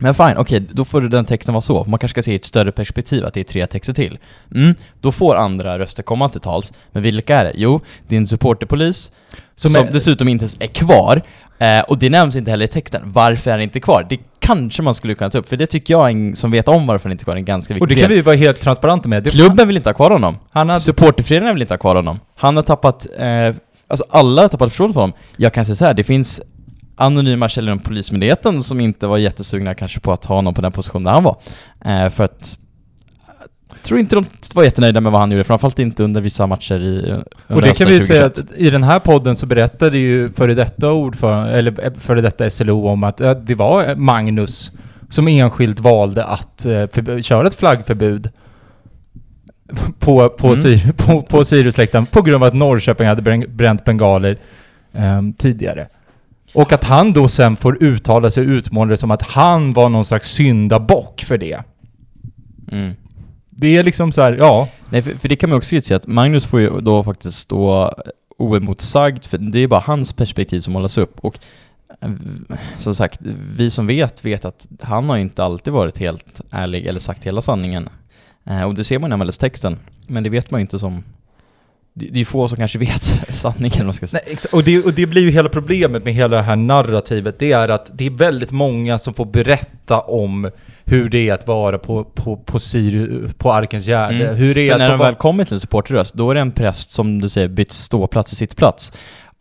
Men 0.00 0.14
fine, 0.14 0.34
okej, 0.36 0.60
då 0.72 0.84
får 0.84 1.00
den 1.00 1.24
texten 1.24 1.54
vara 1.54 1.60
så. 1.62 1.84
Man 1.84 1.98
kanske 1.98 2.14
ska 2.14 2.22
se 2.22 2.32
i 2.32 2.36
ett 2.36 2.44
större 2.44 2.72
perspektiv, 2.72 3.24
att 3.24 3.34
det 3.34 3.40
är 3.40 3.44
tre 3.44 3.66
texter 3.66 3.92
till. 3.92 4.18
Mm, 4.54 4.74
då 5.00 5.12
får 5.12 5.34
andra 5.36 5.78
röster 5.78 6.02
komma 6.02 6.28
till 6.28 6.40
tals. 6.40 6.72
Men 6.92 7.02
vilka 7.02 7.36
är 7.38 7.44
det? 7.44 7.52
Jo, 7.54 7.80
det 8.08 8.14
är 8.14 8.18
en 8.18 8.26
supporterpolis 8.26 9.12
som, 9.54 9.70
Som 9.70 9.86
är- 9.86 9.92
dessutom 9.92 10.28
inte 10.28 10.42
ens 10.42 10.56
är 10.60 10.66
kvar. 10.66 11.22
Eh, 11.58 11.80
och 11.80 11.98
det 11.98 12.10
nämns 12.10 12.36
inte 12.36 12.50
heller 12.50 12.64
i 12.64 12.68
texten. 12.68 13.02
Varför 13.04 13.50
är 13.50 13.54
den 13.54 13.62
inte 13.62 13.80
kvar? 13.80 14.06
Det 14.10 14.18
kanske 14.38 14.82
man 14.82 14.94
skulle 14.94 15.14
kunna 15.14 15.30
ta 15.30 15.38
upp, 15.38 15.48
för 15.48 15.56
det 15.56 15.66
tycker 15.66 15.94
jag, 15.94 16.10
en, 16.10 16.36
som 16.36 16.50
vet 16.50 16.68
om 16.68 16.86
varför 16.86 17.08
den 17.08 17.12
inte 17.12 17.22
är 17.22 17.24
kvar, 17.24 17.34
är 17.34 17.38
en 17.38 17.44
ganska 17.44 17.74
viktig 17.74 17.82
Och 17.82 17.88
det 17.88 17.94
kan 17.94 18.08
del. 18.08 18.16
vi 18.16 18.22
vara 18.22 18.36
helt 18.36 18.60
transparenta 18.60 19.08
med. 19.08 19.22
Det, 19.22 19.30
Klubben 19.30 19.66
vill 19.68 19.76
inte 19.76 19.88
ha 19.88 19.94
kvar 19.94 20.10
honom. 20.10 20.36
Han 20.50 20.68
hade, 20.68 20.80
Supporterföreningen 20.80 21.54
vill 21.54 21.62
inte 21.62 21.74
ha 21.74 21.78
kvar 21.78 21.94
honom. 21.96 22.20
Han 22.36 22.56
har 22.56 22.62
tappat, 22.62 23.06
eh, 23.18 23.54
alltså 23.88 24.04
alla 24.10 24.42
har 24.42 24.48
tappat 24.48 24.70
förtroende 24.70 24.94
för 24.94 25.00
honom. 25.00 25.16
Jag 25.36 25.52
kan 25.52 25.64
säga 25.64 25.76
så 25.76 25.84
här, 25.84 25.94
det 25.94 26.04
finns 26.04 26.40
anonyma 27.00 27.48
källor 27.48 27.72
inom 27.72 27.78
Polismyndigheten 27.84 28.62
som 28.62 28.80
inte 28.80 29.06
var 29.06 29.18
jättesugna 29.18 29.74
kanske 29.74 30.00
på 30.00 30.12
att 30.12 30.24
ha 30.24 30.34
honom 30.36 30.54
på 30.54 30.62
den 30.62 30.72
position 30.72 31.04
där 31.04 31.10
han 31.12 31.22
var. 31.24 31.36
Eh, 31.84 32.08
för 32.08 32.24
att 32.24 32.56
jag 33.70 33.82
tror 33.82 34.00
inte 34.00 34.16
de 34.16 34.24
var 34.54 34.64
jättenöjda 34.64 35.00
med 35.00 35.12
vad 35.12 35.20
han 35.20 35.30
gjorde, 35.30 35.44
framförallt 35.44 35.78
inte 35.78 36.04
under 36.04 36.20
vissa 36.20 36.46
matcher 36.46 36.74
i 36.80 37.14
och 37.46 37.62
det 37.62 37.78
kan 37.78 37.88
vi 37.88 38.04
säga 38.04 38.28
2021. 38.28 38.38
att 38.52 38.52
i 38.60 38.70
den 38.70 38.82
här 38.82 38.98
podden 38.98 39.36
så 39.36 39.46
berättade 39.46 39.98
ju 39.98 40.32
före 40.32 40.54
detta 40.54 40.92
ordförande, 40.92 41.52
eller 41.52 41.84
eh, 41.86 41.92
före 41.98 42.20
detta 42.20 42.50
SLO 42.50 42.86
om 42.88 43.04
att 43.04 43.16
det 43.46 43.54
var 43.54 43.94
Magnus 43.96 44.72
som 45.08 45.28
enskilt 45.28 45.80
valde 45.80 46.24
att 46.24 46.64
eh, 46.64 46.68
förb- 46.70 47.22
köra 47.22 47.46
ett 47.46 47.54
flaggförbud 47.54 48.30
på, 49.98 50.28
på, 50.28 50.46
Mm. 50.46 50.56
Sir, 50.56 50.92
på, 50.92 51.22
på 51.22 51.44
Siriusläktaren 51.44 52.06
på 52.06 52.22
grund 52.22 52.42
av 52.42 52.48
att 52.48 52.54
Norrköping 52.54 53.06
hade 53.06 53.22
brän- 53.22 53.56
bränt 53.56 53.84
bengaler 53.84 54.38
ehm, 54.92 55.32
tidigare. 55.32 55.86
Och 56.54 56.72
att 56.72 56.84
han 56.84 57.12
då 57.12 57.28
sen 57.28 57.56
får 57.56 57.82
uttala 57.82 58.30
sig 58.30 58.42
och 58.42 58.50
utmåla 58.50 58.90
det 58.90 58.96
som 58.96 59.10
att 59.10 59.22
han 59.22 59.72
var 59.72 59.88
någon 59.88 60.04
slags 60.04 60.30
syndabock 60.30 61.20
för 61.20 61.38
det. 61.38 61.62
Mm. 62.72 62.94
Det 63.50 63.76
är 63.76 63.82
liksom 63.82 64.12
så 64.12 64.22
här, 64.22 64.32
ja. 64.32 64.68
Nej, 64.88 65.02
för, 65.02 65.14
för 65.14 65.28
det 65.28 65.36
kan 65.36 65.50
man 65.50 65.56
också 65.56 65.70
kritisera, 65.70 65.96
att 65.96 66.06
Magnus 66.06 66.46
får 66.46 66.60
ju 66.60 66.80
då 66.80 67.04
faktiskt 67.04 67.38
stå 67.38 67.94
oemotsagd, 68.38 69.24
för 69.24 69.38
det 69.38 69.58
är 69.58 69.66
bara 69.66 69.80
hans 69.80 70.12
perspektiv 70.12 70.60
som 70.60 70.72
målas 70.72 70.98
upp. 70.98 71.20
Och 71.20 71.38
eh, 72.00 72.10
som 72.78 72.94
sagt, 72.94 73.20
vi 73.56 73.70
som 73.70 73.86
vet, 73.86 74.24
vet 74.24 74.44
att 74.44 74.68
han 74.80 75.08
har 75.08 75.16
inte 75.16 75.44
alltid 75.44 75.72
varit 75.72 75.98
helt 75.98 76.40
ärlig 76.50 76.86
eller 76.86 77.00
sagt 77.00 77.24
hela 77.24 77.40
sanningen. 77.40 77.88
Eh, 78.44 78.62
och 78.62 78.74
det 78.74 78.84
ser 78.84 78.98
man 78.98 79.12
i 79.12 79.16
MLS-texten, 79.16 79.78
men 80.06 80.22
det 80.22 80.30
vet 80.30 80.50
man 80.50 80.60
ju 80.60 80.62
inte 80.62 80.78
som... 80.78 81.04
Det, 81.94 82.20
är 82.20 82.24
få 82.24 82.48
som 82.48 82.58
kanske 82.58 82.78
vet 82.78 83.02
sanningen, 83.28 83.84
man 83.86 83.94
ska 83.94 84.06
säga. 84.06 84.22
Nej, 84.26 84.36
och, 84.52 84.64
det, 84.64 84.84
och 84.84 84.94
det 84.94 85.06
blir 85.06 85.22
ju 85.22 85.30
hela 85.30 85.48
problemet 85.48 86.04
med 86.04 86.14
hela 86.14 86.36
det 86.36 86.42
här 86.42 86.56
narrativet. 86.56 87.38
Det 87.38 87.52
är 87.52 87.68
att 87.68 87.90
det 87.94 88.06
är 88.06 88.10
väldigt 88.10 88.50
många 88.50 88.98
som 88.98 89.14
får 89.14 89.24
berätta 89.24 90.00
om 90.00 90.50
hur 90.84 91.08
det 91.08 91.28
är 91.28 91.34
att 91.34 91.46
vara 91.46 91.78
på, 91.78 92.04
på, 92.04 92.36
på, 92.36 92.58
Sirius, 92.58 93.34
på 93.34 93.52
Arkens 93.52 93.86
Gärde. 93.86 94.24
Mm. 94.24 94.36
Hur 94.36 94.54
det 94.54 94.60
är 94.60 94.66
För 94.66 94.74
att 94.74 94.78
när 94.78 94.90
de 94.90 94.98
väl 94.98 95.14
kommer 95.14 95.44
till 95.44 95.54
en 95.54 95.60
supporterröst, 95.60 96.14
då 96.14 96.30
är 96.30 96.34
det 96.34 96.40
en 96.40 96.52
präst 96.52 96.90
som 96.90 97.20
du 97.20 97.28
säger 97.28 97.48
bytt 97.48 97.72
ståplats 97.72 98.32
i 98.32 98.36
sittplats. 98.36 98.92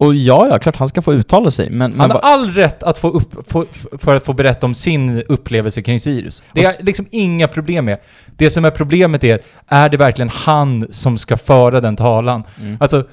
Och 0.02 0.16
ja, 0.16 0.48
ja, 0.52 0.60
klart 0.60 0.76
han 0.76 0.90
ska 0.90 1.02
få 1.02 1.14
uttala 1.14 1.52
sig, 1.52 1.70
men... 1.70 1.92
men 1.92 2.00
Han 2.00 2.12
har 2.12 2.20
all 2.20 2.52
rätt 2.52 2.84
att 2.84 2.98
få 2.98 3.10
upp, 3.10 3.52
få, 3.52 3.66
för 4.00 4.16
att 4.16 4.26
få 4.26 4.34
berätta 4.34 4.66
om 4.66 4.74
sin 4.74 5.24
upplevelse 5.30 5.82
kring 5.82 6.00
Sirius. 6.00 6.44
Det 6.54 6.62
är 6.62 6.84
liksom 6.84 7.06
inga 7.12 7.48
problem 7.48 7.86
med. 7.86 7.98
Det 8.38 8.50
som 8.50 8.66
är 8.66 8.72
problemet 8.72 9.24
är, 9.24 9.40
är 9.68 9.90
det 9.90 9.98
verkligen 9.98 10.30
han 10.30 10.88
som 10.90 11.18
ska 11.18 11.38
föra 11.38 11.82
den 11.82 11.96
talan? 11.96 12.44
Mm. 12.62 12.78
Alltså, 12.80 13.04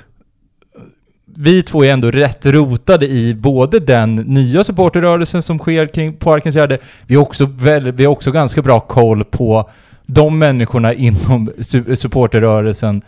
vi 1.36 1.62
två 1.62 1.84
är 1.84 1.92
ändå 1.92 2.10
rätt 2.10 2.46
rotade 2.46 3.06
i 3.06 3.34
både 3.34 3.80
den 3.80 4.14
nya 4.14 4.64
supporterrörelsen 4.64 5.42
som 5.42 5.58
sker 5.58 5.86
kring 5.86 6.12
på 6.12 6.32
Arkens 6.32 6.56
Gärde, 6.56 6.78
vi 7.06 7.14
har 7.14 7.22
också, 7.22 7.46
väl, 7.46 7.92
vi 7.92 8.04
har 8.04 8.12
också 8.12 8.32
ganska 8.32 8.62
bra 8.62 8.80
koll 8.80 9.24
på 9.24 9.70
de 10.06 10.38
människorna 10.38 10.94
inom 10.94 11.50
su- 11.58 11.96
supporterrörelsen 11.96 13.02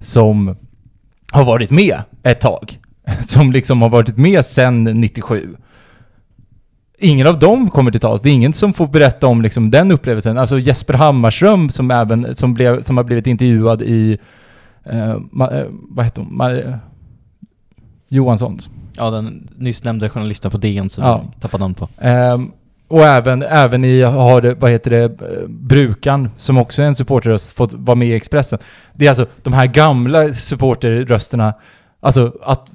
som 0.00 0.56
har 1.32 1.44
varit 1.44 1.70
med 1.70 2.02
ett 2.22 2.40
tag. 2.40 2.78
Som 3.26 3.52
liksom 3.52 3.82
har 3.82 3.88
varit 3.88 4.16
med 4.16 4.44
sedan 4.44 4.84
97. 4.84 5.56
Ingen 7.00 7.26
av 7.26 7.38
dem 7.38 7.70
kommer 7.70 7.90
till 7.90 8.00
tals. 8.00 8.22
Det 8.22 8.30
är 8.30 8.32
ingen 8.32 8.52
som 8.52 8.72
får 8.72 8.86
berätta 8.86 9.26
om 9.26 9.42
liksom 9.42 9.70
den 9.70 9.92
upplevelsen. 9.92 10.38
Alltså 10.38 10.58
Jesper 10.58 10.94
Hammarström 10.94 11.70
som 11.70 11.90
även, 11.90 12.34
som, 12.34 12.54
blev, 12.54 12.80
som 12.80 12.96
har 12.96 13.04
blivit 13.04 13.26
intervjuad 13.26 13.82
i, 13.82 14.18
eh, 14.84 15.16
ma, 15.32 15.50
eh, 15.50 15.66
vad 15.70 16.04
heter 16.04 16.22
hon? 16.22 16.36
Ma, 16.36 16.50
Johanssons. 18.08 18.70
Ja, 18.96 19.10
den 19.10 19.48
nyss 19.56 19.84
nämnda 19.84 20.08
journalisten 20.08 20.50
på 20.50 20.56
DN 20.58 20.90
som 20.90 21.04
Ja. 21.04 21.10
jag 21.32 21.40
tappade 21.42 21.64
namn 21.64 21.74
på. 21.74 21.88
Ehm, 21.98 22.50
och 22.88 23.02
även, 23.02 23.42
även 23.42 23.84
i, 23.84 24.02
har 24.02 24.54
vad 24.60 24.70
heter 24.70 24.90
det, 24.90 25.02
eh, 25.04 25.48
Brukan, 25.48 26.30
som 26.36 26.58
också 26.58 26.82
är 26.82 26.86
en 26.86 26.94
supporterröst, 26.94 27.52
fått 27.52 27.72
vara 27.72 27.94
med 27.94 28.08
i 28.08 28.14
Expressen. 28.14 28.58
Det 28.94 29.04
är 29.04 29.08
alltså 29.10 29.26
de 29.42 29.52
här 29.52 29.66
gamla 29.66 30.32
supporterrösterna, 30.32 31.54
alltså 32.00 32.32
att, 32.42 32.72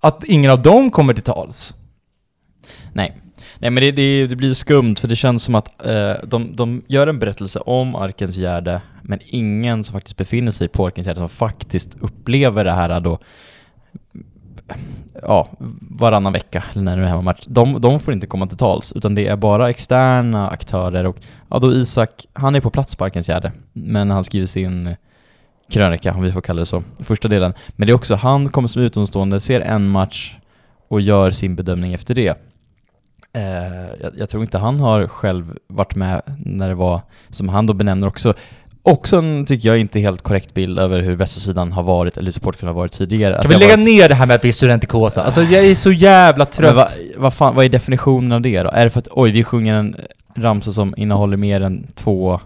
att 0.00 0.24
ingen 0.24 0.50
av 0.50 0.62
dem 0.62 0.90
kommer 0.90 1.14
till 1.14 1.22
tals. 1.22 1.74
Nej. 2.92 3.20
Nej 3.58 3.70
men 3.70 3.82
det, 3.82 3.90
det, 3.90 4.26
det 4.26 4.36
blir 4.36 4.54
skumt 4.54 4.96
för 4.96 5.08
det 5.08 5.16
känns 5.16 5.42
som 5.42 5.54
att 5.54 5.86
eh, 5.86 6.12
de, 6.24 6.56
de 6.56 6.82
gör 6.86 7.06
en 7.06 7.18
berättelse 7.18 7.58
om 7.58 7.94
Arkens 7.94 8.36
Gärde 8.36 8.80
men 9.02 9.18
ingen 9.26 9.84
som 9.84 9.92
faktiskt 9.92 10.16
befinner 10.16 10.52
sig 10.52 10.68
på 10.68 10.86
Arkens 10.86 11.06
Gärde 11.06 11.18
som 11.18 11.28
faktiskt 11.28 11.96
upplever 12.00 12.64
det 12.64 12.72
här 12.72 13.00
då 13.00 13.18
ja, 15.22 15.48
varannan 15.80 16.32
vecka 16.32 16.64
eller 16.72 16.82
när 16.82 16.96
det 16.96 17.02
är 17.02 17.06
hemmamatch. 17.06 17.46
De, 17.46 17.80
de 17.80 18.00
får 18.00 18.14
inte 18.14 18.26
komma 18.26 18.46
till 18.46 18.58
tals 18.58 18.92
utan 18.92 19.14
det 19.14 19.26
är 19.26 19.36
bara 19.36 19.70
externa 19.70 20.50
aktörer 20.50 21.06
och 21.06 21.16
ja 21.50 21.58
då 21.58 21.72
Isak, 21.72 22.26
han 22.32 22.54
är 22.54 22.60
på 22.60 22.70
plats 22.70 22.96
på 22.96 23.04
Arkens 23.04 23.28
Gärde 23.28 23.52
men 23.72 24.10
han 24.10 24.24
skriver 24.24 24.46
sin 24.46 24.96
krönika 25.70 26.14
om 26.14 26.22
vi 26.22 26.32
får 26.32 26.40
kalla 26.40 26.60
det 26.60 26.66
så, 26.66 26.82
första 26.98 27.28
delen. 27.28 27.54
Men 27.68 27.86
det 27.86 27.92
är 27.92 27.94
också, 27.94 28.14
han 28.14 28.48
kommer 28.48 28.68
som 28.68 28.82
utomstående, 28.82 29.40
ser 29.40 29.60
en 29.60 29.88
match 29.88 30.36
och 30.88 31.00
gör 31.00 31.30
sin 31.30 31.56
bedömning 31.56 31.94
efter 31.94 32.14
det. 32.14 32.38
Eh, 33.32 33.42
jag, 34.02 34.12
jag 34.16 34.28
tror 34.28 34.42
inte 34.42 34.58
han 34.58 34.80
har 34.80 35.06
själv 35.08 35.58
varit 35.68 35.94
med 35.94 36.22
när 36.38 36.68
det 36.68 36.74
var, 36.74 37.00
som 37.30 37.48
han 37.48 37.66
då 37.66 37.72
benämner 37.72 38.06
också, 38.06 38.34
också 38.82 39.16
en, 39.16 39.46
tycker 39.46 39.68
jag, 39.68 39.78
inte 39.78 40.00
helt 40.00 40.22
korrekt 40.22 40.54
bild 40.54 40.78
över 40.78 41.00
hur 41.00 41.16
västsidan 41.16 41.72
har 41.72 41.82
varit, 41.82 42.16
eller 42.16 42.26
hur 42.26 42.32
supportklubben 42.32 42.74
har 42.74 42.82
varit 42.82 42.92
tidigare. 42.92 43.42
Kan 43.42 43.48
vi 43.48 43.56
lägga 43.56 43.76
varit, 43.76 43.84
ner 43.84 44.08
det 44.08 44.14
här 44.14 44.26
med 44.26 44.34
att 44.34 44.44
vi 44.44 44.48
är 44.48 44.52
studentikosa? 44.52 45.22
Alltså 45.22 45.42
jag 45.42 45.64
är 45.64 45.74
så 45.74 45.92
jävla 45.92 46.46
trött. 46.46 46.76
Vad, 46.76 46.90
vad 47.16 47.34
fan, 47.34 47.54
vad 47.54 47.64
är 47.64 47.68
definitionen 47.68 48.32
av 48.32 48.40
det 48.40 48.62
då? 48.62 48.70
Är 48.70 48.84
det 48.84 48.90
för 48.90 48.98
att 48.98 49.08
oj, 49.10 49.30
vi 49.30 49.44
sjunger 49.44 49.74
en 49.74 49.96
ramsa 50.34 50.72
som 50.72 50.94
innehåller 50.96 51.36
mer 51.36 51.60
än 51.60 51.86
två 51.94 52.40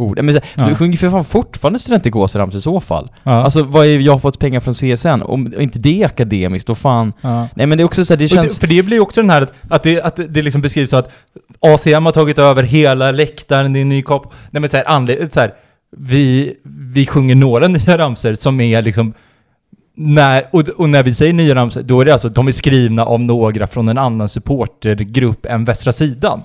ord? 0.00 0.22
Men, 0.22 0.40
Ja. 0.54 0.64
Du 0.64 0.74
sjunger 0.74 0.96
för 0.96 1.10
fan 1.10 1.24
fortfarande 1.24 1.78
studentikosa-ramsor 1.78 2.58
i 2.58 2.60
så 2.60 2.80
fall. 2.80 3.10
ja. 3.22 3.42
Alltså 3.44 3.62
vad 3.62 3.86
är 3.86 3.98
jag 3.98 4.12
har 4.12 4.18
fått 4.18 4.38
pengar 4.38 4.60
från 4.60 4.74
CSN? 4.74 5.22
Om 5.22 5.52
inte 5.58 5.78
det 5.78 6.02
är 6.02 6.06
akademiskt, 6.06 6.66
då 6.66 6.74
fan... 6.74 7.12
ja. 7.20 7.48
Nej 7.54 7.66
men 7.66 7.78
det 7.78 7.82
är 7.82 7.84
också 7.84 8.04
så 8.04 8.14
här, 8.14 8.18
det 8.18 8.28
känns... 8.28 8.54
det, 8.54 8.60
för 8.60 8.66
det 8.74 8.82
blir 8.82 9.00
också 9.00 9.20
den 9.20 9.30
här 9.30 9.42
att, 9.42 9.52
att, 9.68 9.82
det, 9.82 10.02
att 10.02 10.20
det 10.28 10.42
liksom 10.42 10.62
beskrivs 10.62 10.90
så 10.90 10.96
att 10.96 11.12
ACM 11.60 12.06
har 12.06 12.12
tagit 12.12 12.38
över 12.38 12.62
hela 12.62 13.10
läktaren, 13.10 13.72
det 13.72 13.78
är 13.78 13.82
en 13.82 13.88
ny 13.88 14.02
kopp. 14.02 14.32
Nej 14.50 14.60
men 14.60 14.70
så 14.70 14.76
här, 14.76 14.88
anled, 14.88 15.32
så 15.32 15.40
här 15.40 15.54
vi, 15.96 16.54
vi 16.92 17.06
sjunger 17.06 17.34
några 17.34 17.68
nya 17.68 17.98
ramsor 17.98 18.34
som 18.34 18.60
är 18.60 18.82
liksom 18.82 19.14
när, 19.96 20.48
och, 20.52 20.68
och 20.68 20.88
när 20.88 21.02
vi 21.02 21.14
säger 21.14 21.32
nya 21.32 21.54
ramsor, 21.54 21.82
då 21.82 22.00
är 22.00 22.04
det 22.04 22.12
alltså, 22.12 22.28
de 22.28 22.48
är 22.48 22.52
skrivna 22.52 23.04
av 23.04 23.24
några 23.24 23.66
från 23.66 23.88
en 23.88 23.98
annan 23.98 24.28
supportergrupp 24.28 25.46
än 25.46 25.64
Västra 25.64 25.92
Sidan. 25.92 26.42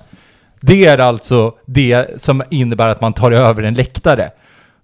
Det 0.60 0.86
är 0.86 0.98
alltså 0.98 1.52
det 1.66 2.20
som 2.20 2.42
innebär 2.50 2.88
att 2.88 3.00
man 3.00 3.12
tar 3.12 3.32
över 3.32 3.62
en 3.62 3.74
läktare. 3.74 4.30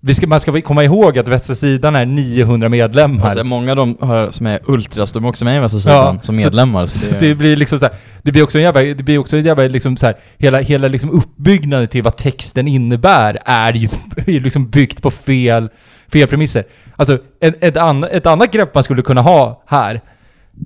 Vi 0.04 0.14
ska, 0.14 0.26
man 0.26 0.40
ska 0.40 0.60
komma 0.60 0.84
ihåg 0.84 1.18
att 1.18 1.28
Västra 1.28 1.54
Sidan 1.54 1.96
är 1.96 2.06
900 2.06 2.68
medlemmar. 2.68 3.24
Alltså, 3.26 3.44
många 3.44 3.70
av 3.70 3.76
dem 3.76 3.96
har, 4.00 4.30
som 4.30 4.46
är 4.46 4.60
ultras, 4.66 5.12
de 5.12 5.24
är 5.24 5.28
också 5.28 5.44
med 5.44 5.56
i 5.56 5.60
Västra 5.60 5.80
sidan 5.80 6.22
som 6.22 6.38
så- 6.38 6.44
medlemmar. 6.44 6.86
Så, 6.86 6.98
Så 6.98 7.06
det, 7.10 7.18
det 7.28 7.34
blir 7.34 7.56
liksom 7.56 7.78
så 7.78 7.84
här, 7.86 7.94
det 8.22 8.32
blir 8.32 8.42
också 8.42 8.58
en 8.58 8.64
jävla, 8.64 8.80
det 8.80 9.02
blir 9.02 9.18
också 9.18 9.36
en 9.36 9.44
jävla 9.44 9.64
liksom 9.64 9.96
så 9.96 10.06
här, 10.06 10.16
hela, 10.38 10.60
hela 10.60 10.88
liksom 10.88 11.10
uppbyggnaden 11.10 11.88
till 11.88 12.02
vad 12.02 12.16
texten 12.16 12.68
innebär 12.68 13.38
är 13.44 13.72
ju 13.72 13.88
är 14.26 14.40
liksom 14.40 14.70
byggt 14.70 15.02
på 15.02 15.10
fel, 15.10 15.68
fel 16.12 16.28
premisser. 16.28 16.64
Alltså, 16.96 17.18
ett, 17.40 17.64
ett, 17.64 17.76
anna, 17.76 18.08
ett 18.08 18.26
annat 18.26 18.52
grepp 18.52 18.74
man 18.74 18.82
skulle 18.84 19.02
kunna 19.02 19.20
ha 19.20 19.62
här, 19.66 20.00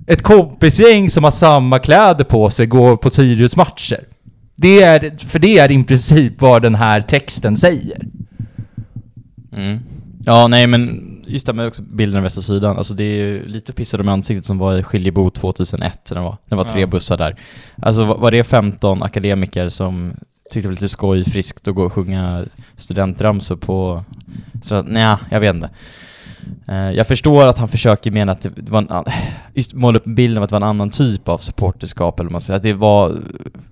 ett 0.07 0.23
kompisgäng 0.23 1.09
som 1.09 1.23
har 1.23 1.31
samma 1.31 1.79
kläder 1.79 2.23
på 2.23 2.49
sig 2.49 2.65
går 2.65 2.95
på 2.97 3.09
Sirius 3.09 3.55
matcher. 3.55 3.99
Det 4.59 4.81
är, 4.81 5.17
för 5.27 5.39
det 5.39 5.59
är 5.59 5.71
i 5.71 5.83
princip 5.83 6.41
vad 6.41 6.61
den 6.61 6.75
här 6.75 7.01
texten 7.01 7.55
säger. 7.57 8.05
mm. 9.51 9.79
Ja, 10.25 10.47
nej 10.47 10.67
men 10.67 11.03
just 11.27 11.45
det 11.47 11.53
med 11.53 11.67
också 11.67 11.81
bilden 11.81 12.17
av 12.17 12.23
västra 12.23 12.41
sidan, 12.41 12.77
alltså 12.77 12.93
det 12.93 13.03
är 13.03 13.15
ju 13.17 13.45
lite 13.47 13.73
pissade 13.73 14.03
med 14.03 14.13
ansiktet 14.13 14.45
som 14.45 14.57
var 14.57 14.77
i 14.77 14.83
Skiljebo 14.83 15.29
2001 15.29 15.99
när 16.09 16.15
det 16.17 16.23
var, 16.23 16.37
det 16.49 16.55
var 16.55 16.63
tre 16.63 16.81
Ja. 16.81 16.87
bussar 16.87 17.17
där. 17.17 17.35
Alltså 17.75 18.05
var 18.05 18.17
var 18.17 18.31
det 18.31 18.43
15 18.43 19.03
akademiker 19.03 19.69
som 19.69 20.13
tyckte 20.51 20.59
det 20.59 20.67
var 20.67 20.73
lite 20.73 20.89
skoj, 20.89 21.23
friskt 21.23 21.67
att 21.67 21.75
gå 21.75 21.83
och 21.83 21.93
sjunga 21.93 22.45
studentramsor 22.75 23.55
på... 23.55 24.03
Så 24.61 24.75
att, 24.75 24.87
nej, 24.87 25.15
jag 25.31 25.39
vet 25.39 25.55
inte. 25.55 25.69
Eh, 26.67 26.91
jag 26.91 27.07
förstår 27.07 27.45
att 27.47 27.57
han 27.57 27.67
försöker 27.67 28.11
mena 28.11 28.31
att 28.31 28.41
det 28.41 28.69
var 28.69 28.79
en 28.79 28.89
an- 28.89 29.05
just 29.53 29.73
måla 29.73 29.97
upp 29.97 30.05
bilden 30.05 30.37
av 30.37 30.43
att 30.43 30.49
det 30.49 30.53
var 30.53 30.61
en 30.61 30.69
annan 30.69 30.89
typ 30.89 31.29
av 31.29 31.37
supporterskap 31.37 32.19
eller 32.19 32.27
vad 32.27 32.31
man 32.31 32.41
säger, 32.41 32.57
att 32.57 32.63
det 32.63 32.73
var 32.73 33.17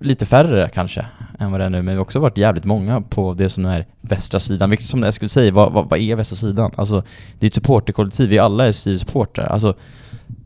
lite 0.00 0.26
färre 0.26 0.68
kanske 0.74 1.06
än 1.38 1.50
vad 1.50 1.60
det 1.60 1.64
är 1.64 1.70
nu, 1.70 1.76
men 1.76 1.86
det 1.86 1.92
har 1.92 2.00
också 2.00 2.18
varit 2.18 2.38
jävligt 2.38 2.64
många 2.64 3.00
på 3.00 3.34
det 3.34 3.48
som 3.48 3.62
nu 3.62 3.68
är 3.68 3.86
västra 4.00 4.40
sidan, 4.40 4.70
vilket 4.70 4.86
som 4.86 5.02
jag 5.02 5.14
skulle 5.14 5.28
säga, 5.28 5.52
vad, 5.52 5.72
vad, 5.72 5.88
vad 5.88 5.98
är 5.98 6.16
västra 6.16 6.36
sidan? 6.36 6.70
Alltså, 6.76 7.02
det 7.38 7.46
är 7.46 7.48
ett 7.48 7.54
supporterkollektiv, 7.54 8.28
vi 8.28 8.38
alla 8.38 8.66
är 8.66 8.72
Sirius-supportrar, 8.72 9.46
alltså 9.46 9.74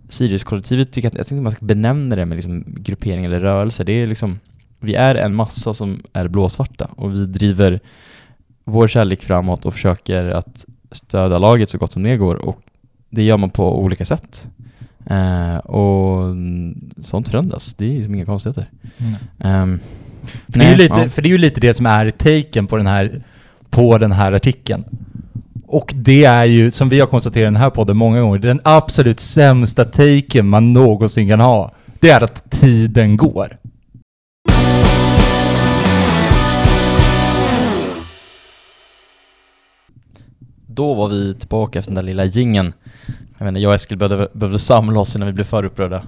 Sirius-kollektivet 0.08 0.92
tycker 0.92 1.08
jag, 1.08 1.18
jag 1.18 1.26
tycker 1.26 1.36
inte 1.36 1.42
man 1.42 1.52
ska 1.52 1.64
benämna 1.64 2.16
det 2.16 2.24
med 2.24 2.36
liksom 2.36 2.64
gruppering 2.66 3.24
eller 3.24 3.40
rörelse, 3.40 3.84
det 3.84 3.92
är 3.92 4.06
liksom, 4.06 4.40
vi 4.80 4.94
är 4.94 5.14
en 5.14 5.34
massa 5.34 5.74
som 5.74 6.02
är 6.12 6.28
blåsvarta. 6.28 6.88
Och 6.96 7.12
vi 7.12 7.24
driver 7.26 7.80
vår 8.64 8.88
kärlek 8.88 9.22
framåt 9.22 9.64
och 9.64 9.74
försöker 9.74 10.30
att 10.30 10.66
stödja 10.92 11.38
laget 11.38 11.70
så 11.70 11.78
gott 11.78 11.92
som 11.92 12.02
det 12.02 12.16
går 12.16 12.34
och 12.34 12.60
det 13.10 13.22
gör 13.22 13.36
man 13.36 13.50
på 13.50 13.80
olika 13.80 14.04
sätt. 14.04 14.48
Eh, 15.06 15.56
och 15.56 16.24
mm, 16.24 16.90
sånt 16.98 17.28
förändras, 17.28 17.74
det 17.74 17.84
är 17.84 17.96
liksom 17.96 18.14
inga 18.14 18.24
konstigheter. 18.24 18.70
Ehm, 19.38 19.80
För, 20.48 20.58
det 20.58 20.64
är 20.64 20.70
ju 20.70 20.76
nej, 20.76 20.78
lite, 20.78 21.00
ja. 21.00 21.08
för 21.08 21.22
det 21.22 21.28
är 21.28 21.30
ju 21.30 21.38
lite 21.38 21.60
det 21.60 21.74
som 21.74 21.86
är 21.86 22.10
taken 22.10 22.66
på 22.66 22.76
den 22.76 22.86
här, 22.86 23.22
på 23.70 23.98
den 23.98 24.12
här 24.12 24.32
artikeln. 24.32 24.84
Och 25.66 25.92
det 25.96 26.24
är 26.24 26.44
ju, 26.44 26.70
som 26.70 26.88
vi 26.88 27.00
har 27.00 27.06
konstaterat 27.06 27.42
i 27.42 27.44
den 27.44 27.56
här 27.56 27.70
podden 27.70 27.96
många 27.96 28.20
gånger, 28.20 28.38
den 28.38 28.60
absolut 28.64 29.20
sämsta 29.20 29.84
taken 29.84 30.48
man 30.48 30.72
någonsin 30.72 31.28
kan 31.28 31.40
ha. 31.40 31.72
Det 32.00 32.10
är 32.10 32.20
att 32.20 32.50
tiden 32.50 33.16
går. 33.16 33.56
Då 40.80 40.94
var 40.94 41.08
vi 41.08 41.34
tillbaka 41.34 41.78
efter 41.78 41.90
den 41.90 41.94
där 41.94 42.02
lilla 42.02 42.24
gingen. 42.24 42.72
Jag 43.38 43.48
inte, 43.48 43.60
jag 43.60 43.68
och 43.68 43.74
Eskil 43.74 43.98
behövde, 43.98 44.28
behövde 44.32 44.58
samla 44.58 45.00
oss 45.00 45.16
innan 45.16 45.26
vi 45.26 45.32
blev 45.32 45.44
för 45.44 45.64
upprörda. 45.64 46.02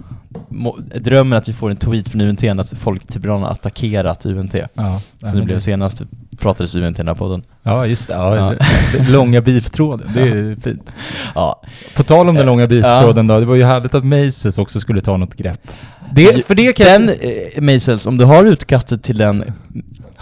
Må, 0.48 0.78
drömmen 1.00 1.38
att 1.38 1.48
vi 1.48 1.52
får 1.52 1.70
en 1.70 1.76
tweet 1.76 2.08
från 2.08 2.20
UNT 2.20 2.44
att 2.44 2.78
folk 2.78 3.06
typ 3.06 3.26
har 3.26 3.44
attackerat 3.44 4.26
UNT. 4.26 4.54
Ja, 4.74 5.00
Så 5.24 5.37
det 5.37 5.42
blev 5.42 5.58
senast 5.58 6.02
pratades 6.38 6.74
UNT 6.74 6.98
i 6.98 7.02
den 7.02 7.08
här 7.08 7.14
podden. 7.14 7.42
Ja, 7.62 7.87
just 7.87 8.08
det. 8.08 8.14
Ja, 8.14 8.37
Ja. 8.37 8.66
Långa 9.08 9.40
beeftråden, 9.40 10.11
det 10.14 10.20
är 10.20 10.56
fint. 10.56 10.92
Ja, 11.35 11.62
På 11.96 12.02
tal 12.02 12.28
om 12.28 12.35
den 12.35 12.46
långa 12.46 12.66
beeftråden 12.66 13.26
då, 13.26 13.40
det 13.40 13.46
var 13.46 13.54
ju 13.54 13.64
härligt 13.64 13.94
att 13.94 14.04
Maces 14.04 14.58
också 14.58 14.80
skulle 14.80 15.00
ta 15.00 15.16
något 15.16 15.35
grepp. 15.35 15.61
Det, 16.12 16.46
för 16.46 16.54
det 16.54 16.72
kan 16.72 16.87
jag 16.87 17.00
den, 17.00 17.08
eh, 17.08 17.62
Maisels, 17.62 18.06
om 18.06 18.18
du 18.18 18.24
har 18.24 18.44
utkastet 18.44 19.02
till 19.02 19.18
den, 19.18 19.44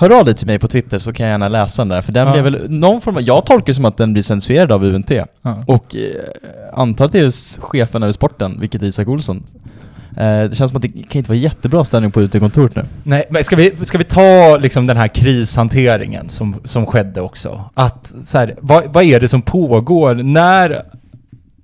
hör 0.01 0.19
av 0.19 0.25
dig 0.25 0.35
till 0.35 0.47
mig 0.47 0.59
på 0.59 0.69
Twitter 0.69 0.99
så 0.99 1.13
kan 1.13 1.27
jag 1.27 1.33
gärna 1.33 1.49
läsa 1.49 1.83
den 1.83 1.89
där, 1.89 2.03
för 2.03 2.13
den 2.13 2.27
Ja. 2.27 2.33
blev 2.33 2.45
väl 2.45 2.71
någon 2.71 3.01
form 3.01 3.17
av, 3.17 3.23
jag 3.23 3.47
tolkar 3.47 3.67
det 3.67 3.75
som 3.75 3.85
att 3.85 3.97
den 3.97 4.13
blir 4.13 4.23
censurerad 4.23 4.73
av 4.73 4.85
UNT. 4.85 5.11
Ja. 5.11 5.65
Och 5.67 5.97
eh, 5.97 7.09
det 7.13 7.19
är 7.19 7.61
chefen 7.61 8.03
över 8.03 8.13
sporten, 8.13 8.61
vilket 8.61 8.83
är 8.83 8.87
Isak 8.87 9.09
Olsson. 9.09 9.45
Eh, 10.17 10.43
det 10.43 10.57
känns 10.57 10.71
som 10.71 10.77
att 10.77 10.83
det 10.83 10.89
kan 10.89 11.19
inte 11.19 11.31
vara 11.31 11.39
jättebra 11.39 11.85
ställning 11.85 12.11
på 12.11 12.21
UT-kontoret 12.21 12.77
nu. 12.77 12.85
Nej, 13.03 13.25
men 13.31 13.45
ska 13.45 13.57
vi, 13.57 13.77
ska 13.83 13.99
vi 13.99 14.05
ta 14.05 14.57
liksom 14.61 14.87
den 14.87 14.97
här 14.97 15.09
krishanteringen 15.09 16.29
som, 16.29 16.57
som 16.65 16.87
skedde 16.87 17.21
också? 17.21 17.65
Att 17.75 18.13
så 18.25 18.39
här, 18.39 18.57
vad, 18.61 18.85
vad 18.93 19.05
är 19.05 19.21
det 19.21 19.29
som 19.29 19.43
pågår 19.43 20.15
när, 20.15 20.83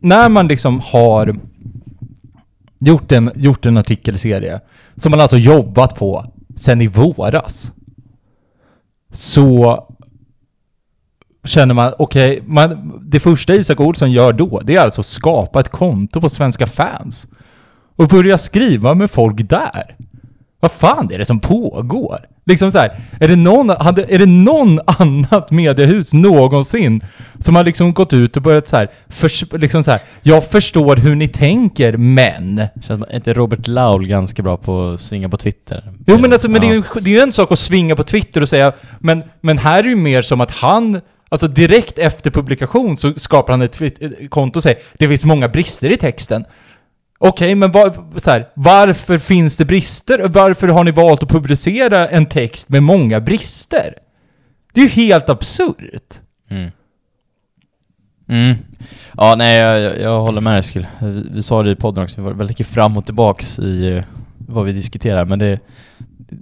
när 0.00 0.28
man 0.28 0.48
liksom 0.48 0.80
har 0.84 1.36
gjort 2.78 3.12
en, 3.12 3.30
gjort 3.34 3.66
en 3.66 3.76
artikelserie 3.76 4.60
som 4.96 5.10
man 5.10 5.20
alltså 5.20 5.36
jobbat 5.36 5.94
på 5.98 6.24
sen 6.56 6.80
i 6.80 6.86
våras. 6.86 7.72
Så 9.16 9.84
känner 11.44 11.74
man, 11.74 11.92
okej, 11.98 12.42
man, 12.46 12.92
det 13.02 13.20
första 13.20 13.54
Isak 13.54 13.80
Olsson 13.80 14.12
gör 14.12 14.32
då, 14.32 14.60
det 14.64 14.76
är 14.76 14.80
alltså 14.80 15.00
att 15.00 15.06
skapa 15.06 15.60
ett 15.60 15.68
konto 15.68 16.20
på 16.20 16.28
Svenska 16.28 16.66
fans. 16.66 17.28
Och 17.96 18.08
börja 18.08 18.38
skriva 18.38 18.94
med 18.94 19.10
folk 19.10 19.48
där. 19.48 19.96
Vad 20.60 20.72
fan 20.72 21.10
är 21.12 21.18
det 21.18 21.24
som 21.24 21.40
pågår? 21.40 22.18
Liksom 22.46 22.70
så 22.72 22.78
här, 22.78 23.00
är 23.20 23.28
det 23.28 23.36
någon, 23.36 23.68
hade, 23.70 24.04
är 24.14 24.18
det 24.18 24.26
någon 24.26 24.80
annat 24.86 25.50
mediehus 25.50 26.14
någonsin 26.14 27.00
som 27.40 27.56
har 27.56 27.64
liksom 27.64 27.94
gått 27.94 28.12
ut 28.12 28.36
och 28.36 28.42
börjat 28.42 28.68
så 28.68 28.76
här, 28.76 28.88
förs, 29.08 29.44
liksom 29.52 29.84
så 29.84 29.90
här, 29.90 30.00
jag 30.22 30.44
förstår 30.50 30.96
hur 30.96 31.14
ni 31.14 31.28
tänker, 31.28 31.96
men... 31.96 32.62
Känns 32.86 33.02
inte 33.14 33.32
Robert 33.34 33.66
Laul 33.66 34.06
ganska 34.06 34.42
bra 34.42 34.56
på 34.56 34.90
att 34.90 35.00
svinga 35.00 35.28
på 35.28 35.36
Twitter? 35.36 35.92
Jo 36.06 36.18
men 36.18 36.32
alltså, 36.32 36.48
men 36.50 36.60
det, 36.60 36.66
är 36.66 36.74
Ja. 36.74 36.82
ju, 36.94 37.00
det 37.00 37.10
är 37.10 37.14
ju 37.14 37.20
en 37.20 37.32
sak 37.32 37.52
att 37.52 37.58
svinga 37.58 37.96
på 37.96 38.02
Twitter 38.02 38.40
och 38.40 38.48
säga, 38.48 38.72
men, 38.98 39.22
men 39.40 39.58
här 39.58 39.78
är 39.78 39.82
det 39.82 39.88
ju 39.88 39.96
mer 39.96 40.22
som 40.22 40.40
att 40.40 40.50
han, 40.50 41.00
alltså 41.28 41.46
direkt 41.48 41.98
efter 41.98 42.30
publikation 42.30 42.96
så 42.96 43.12
skapar 43.16 43.52
han 43.52 43.62
ett 43.62 43.80
konto 44.30 44.58
och 44.58 44.62
säger, 44.62 44.78
det 44.98 45.08
finns 45.08 45.24
många 45.24 45.48
brister 45.48 45.90
i 45.90 45.96
texten. 45.96 46.44
Okej, 47.18 47.54
men 47.54 47.72
var, 47.72 48.20
så 48.20 48.30
här, 48.30 48.48
varför 48.54 49.18
finns 49.18 49.56
det 49.56 49.64
brister? 49.64 50.28
Varför 50.28 50.68
har 50.68 50.84
ni 50.84 50.90
valt 50.90 51.22
att 51.22 51.28
publicera 51.28 52.08
en 52.08 52.26
text 52.26 52.68
med 52.68 52.82
många 52.82 53.20
brister? 53.20 53.94
Det 54.72 54.80
är 54.80 54.84
ju 54.84 54.90
helt 54.90 55.28
absurt. 55.28 56.20
Mm. 56.50 56.70
Mm. 58.28 58.56
Ja, 59.16 59.34
nej, 59.38 59.58
jag, 59.58 60.00
jag, 60.00 60.20
håller 60.20 60.40
med 60.40 60.58
Eskil. 60.58 60.86
Vi, 61.00 61.24
vi 61.30 61.42
sa 61.42 61.62
det 61.62 61.70
i 61.70 61.76
podden 61.76 62.04
också, 62.04 62.16
vi 62.16 62.22
var 62.22 62.32
väldigt 62.32 62.58
mycket 62.58 62.74
fram 62.74 62.96
och 62.96 63.06
tillbaks 63.06 63.58
i 63.58 63.88
eh, 63.88 64.04
vad 64.36 64.64
vi 64.64 64.72
diskuterar, 64.72 65.24
men 65.24 65.38
det 65.38 65.60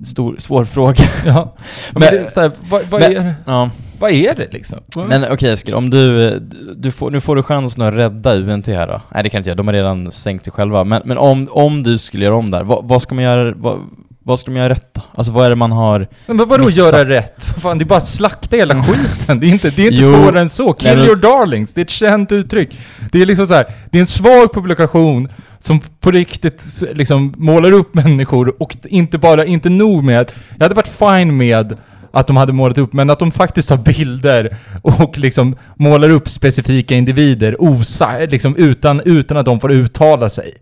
stor, 0.05 0.37
svår 0.39 0.65
fråga. 0.65 0.95
Ja. 1.27 1.55
Men, 1.93 2.01
Men- 2.01 2.15
det, 2.15 2.31
så 2.31 2.41
här, 2.41 2.51
vad, 2.71 2.83
vad, 2.91 3.01
men- 3.01 3.17
är, 3.17 3.35
Ja. 3.47 3.71
vad 4.01 4.11
är 4.11 4.35
det 4.35 4.53
liksom? 4.53 4.79
Men 5.09 5.25
okej 5.31 5.53
Eskil, 5.53 5.75
om 5.75 5.91
du, 5.91 6.39
du, 6.77 6.91
får, 6.91 7.11
nu 7.11 7.21
får 7.21 7.37
du 7.37 7.43
chansen 7.43 7.83
att 7.83 7.95
rädda 7.95 8.35
UNT 8.37 8.67
här 8.67 8.87
då. 8.87 9.01
Nej 9.15 9.23
det 9.23 9.29
kan 9.31 9.39
jag 9.39 9.41
inte 9.41 9.51
göra, 9.51 9.57
de 9.57 9.67
har 9.69 9.75
redan 9.75 10.13
sänkt 10.13 10.45
det 10.45 10.51
själva. 10.51 10.85
Men, 10.85 11.03
men 11.05 11.19
om, 11.19 11.49
om 11.51 11.83
du 11.83 11.99
skulle 11.99 12.25
göra 12.25 12.37
om 12.37 12.51
där, 12.51 12.63
vad, 12.65 12.89
vad 12.89 13.03
ska 13.03 13.15
man 13.15 13.25
göra, 13.25 13.55
vad, 13.57 13.79
vad 14.27 14.41
ska 14.41 14.51
de 14.51 14.57
göra 14.59 14.69
rätt 14.69 14.95
då? 14.95 15.03
Alltså 15.15 15.33
vad 15.33 15.47
är 15.47 15.51
det 15.51 15.57
man 15.57 15.73
har... 15.73 16.09
Men 16.27 16.37
vadå 16.37 16.65
Missa. 16.65 16.81
göra 16.97 17.09
rätt? 17.09 17.45
Fan, 17.45 17.79
det 17.79 17.83
är 17.85 17.87
bara 17.87 17.99
att 17.99 18.07
slakta 18.09 18.57
hela 18.57 18.83
skiten. 18.85 19.41
Det 19.41 19.47
är 19.47 19.49
inte, 19.49 19.71
det 19.71 19.83
är 19.87 19.91
inte 19.93 20.03
Jo. 20.03 20.17
svårare 20.17 20.41
än 20.41 20.49
så. 20.49 20.73
Kill 20.73 20.99
your 20.99 21.17
darlings. 21.17 21.75
Det 21.75 21.81
är 21.81 21.85
ett 21.85 21.91
känt 21.91 22.33
uttryck. 22.33 22.79
Det 23.13 23.23
är 23.23 23.27
liksom 23.27 23.47
så 23.47 23.55
här, 23.55 23.67
det 23.91 23.99
är 23.99 24.01
en 24.01 24.07
svag 24.07 24.55
publikation 24.55 25.29
som 25.59 25.81
på 26.01 26.11
riktigt 26.11 26.83
liksom 26.93 27.35
målar 27.37 27.73
upp 27.73 27.95
människor 27.95 28.63
och 28.63 28.77
inte 28.85 29.19
bara, 29.19 29.45
inte 29.45 29.69
nog 29.71 30.05
med 30.05 30.21
att, 30.21 30.35
jag 30.59 30.65
hade 30.65 30.75
varit 30.75 30.89
fine 30.99 31.37
med 31.37 31.79
att 32.13 32.27
de 32.27 32.37
hade 32.37 32.53
målat 32.53 32.79
upp, 32.79 32.93
men 32.93 33.11
att 33.11 33.19
de 33.19 33.33
faktiskt 33.33 33.71
har 33.71 33.77
bilder 33.77 34.57
och 34.83 35.19
liksom 35.19 35.57
målar 35.77 36.11
upp 36.11 36.29
specifika 36.29 36.95
individer 36.95 37.57
osa, 37.63 38.19
liksom 38.19 38.57
utan, 38.57 39.01
utan 39.05 39.37
att 39.37 39.47
de 39.47 39.61
får 39.61 39.73
uttala 39.73 40.29
sig. 40.29 40.53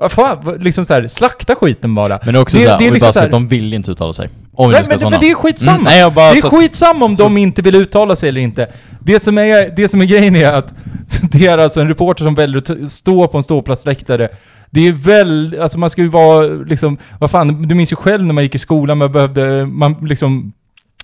Vad 0.00 0.12
fan, 0.12 0.58
liksom 0.60 0.84
så 0.84 0.92
här, 0.94 1.08
slakta 1.08 1.54
skiten 1.54 1.94
bara. 1.94 2.18
Men 2.24 2.34
det 2.34 2.38
är 2.38 2.42
också 2.42 2.56
Det- 2.56 2.62
såhär, 2.64 2.78
det 2.78 2.86
är 2.86 2.90
liksom 2.92 3.06
bara 3.06 3.12
så 3.12 3.18
här- 3.20 3.26
att 3.26 3.30
de 3.32 3.48
vill 3.48 3.74
inte 3.74 3.90
uttala 3.90 4.12
sig. 4.12 4.28
Om 4.52 4.70
Nej, 4.70 4.82
men, 4.88 4.98
såna. 4.98 5.10
men 5.10 5.20
det 5.20 5.30
är 5.30 5.34
skitsamma. 5.34 5.74
Mm, 5.78 5.84
nej, 5.84 6.10
det 6.14 6.20
är 6.20 6.34
så, 6.40 6.50
skitsamma 6.50 7.04
om 7.04 7.16
så- 7.16 7.22
de 7.22 7.36
inte 7.36 7.62
vill 7.62 7.74
uttala 7.74 8.16
sig 8.16 8.28
eller 8.28 8.40
inte. 8.40 8.68
Det 9.00 9.20
som 9.22 9.38
är, 9.38 9.76
det 9.76 9.88
som 9.88 10.00
är 10.00 10.04
grejen 10.04 10.36
är 10.36 10.52
att 10.52 10.74
det 11.32 11.46
är 11.46 11.58
alltså 11.58 11.80
en 11.80 11.88
reporter 11.88 12.24
som 12.24 12.34
väljer 12.34 12.58
att 12.84 12.90
stå 12.92 13.28
på 13.28 13.38
en 13.38 13.44
ståplatsläktare. 13.44 14.28
Det 14.70 14.88
är 14.88 14.92
väl, 14.92 15.58
alltså 15.62 15.78
man 15.78 15.90
ska 15.90 16.02
ju 16.02 16.08
vara 16.08 16.46
liksom, 16.46 16.98
vad 17.18 17.30
fan, 17.30 17.68
du 17.68 17.74
minns 17.74 17.92
ju 17.92 17.96
själv 17.96 18.24
när 18.26 18.34
man 18.34 18.44
gick 18.44 18.54
i 18.54 18.58
skolan, 18.58 18.98
man 18.98 19.12
behövde, 19.12 19.66
man 19.66 19.96
liksom, 20.02 20.52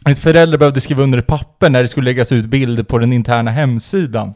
ens 0.05 0.19
föräldrar 0.21 0.59
behövde 0.59 0.81
skriva 0.81 1.03
under 1.03 1.19
ett 1.19 1.27
papper 1.27 1.71
när 1.71 1.83
det 1.83 1.89
skulle 1.89 2.05
läggas 2.05 2.33
ut 2.33 2.45
bilder 2.47 2.83
på 2.83 2.99
den 2.99 3.13
interna 3.13 3.51
hemsidan. 3.51 4.35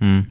mm. 0.00 0.24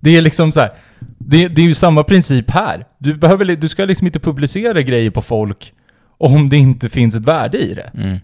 Det 0.00 0.16
är 0.16 0.22
liksom 0.22 0.52
så 0.52 0.60
här. 0.60 0.72
Det, 1.18 1.48
det 1.48 1.62
är 1.62 1.66
ju 1.66 1.74
samma 1.74 2.02
princip 2.02 2.50
här. 2.50 2.86
Du, 2.98 3.14
behöver, 3.14 3.44
du 3.44 3.68
ska 3.68 3.84
liksom 3.84 4.06
inte 4.06 4.20
publicera 4.20 4.82
grejer 4.82 5.10
på 5.10 5.22
folk 5.22 5.72
om 6.18 6.48
det 6.48 6.56
inte 6.56 6.88
finns 6.88 7.14
ett 7.14 7.24
värde 7.24 7.58
i 7.58 7.74
det. 7.74 7.90
Mm. 7.94 8.18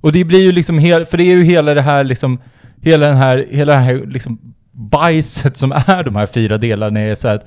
Och 0.00 0.12
det 0.12 0.24
blir 0.24 0.42
ju 0.42 0.52
liksom 0.52 0.78
hel, 0.78 1.04
för 1.04 1.18
det 1.18 1.24
är 1.24 1.36
ju 1.36 1.44
hela 1.44 1.74
det 1.74 1.82
här 1.82 2.04
liksom, 2.04 2.38
hela 2.82 3.06
den 3.06 3.16
här, 3.16 3.46
hela 3.50 3.72
det 3.72 3.78
här 3.78 4.06
liksom 4.06 4.38
bajset 4.72 5.56
som 5.56 5.72
är 5.72 6.04
de 6.04 6.16
här 6.16 6.26
fyra 6.26 6.58
delarna 6.58 7.00
är 7.00 7.14
så 7.14 7.28
att 7.28 7.46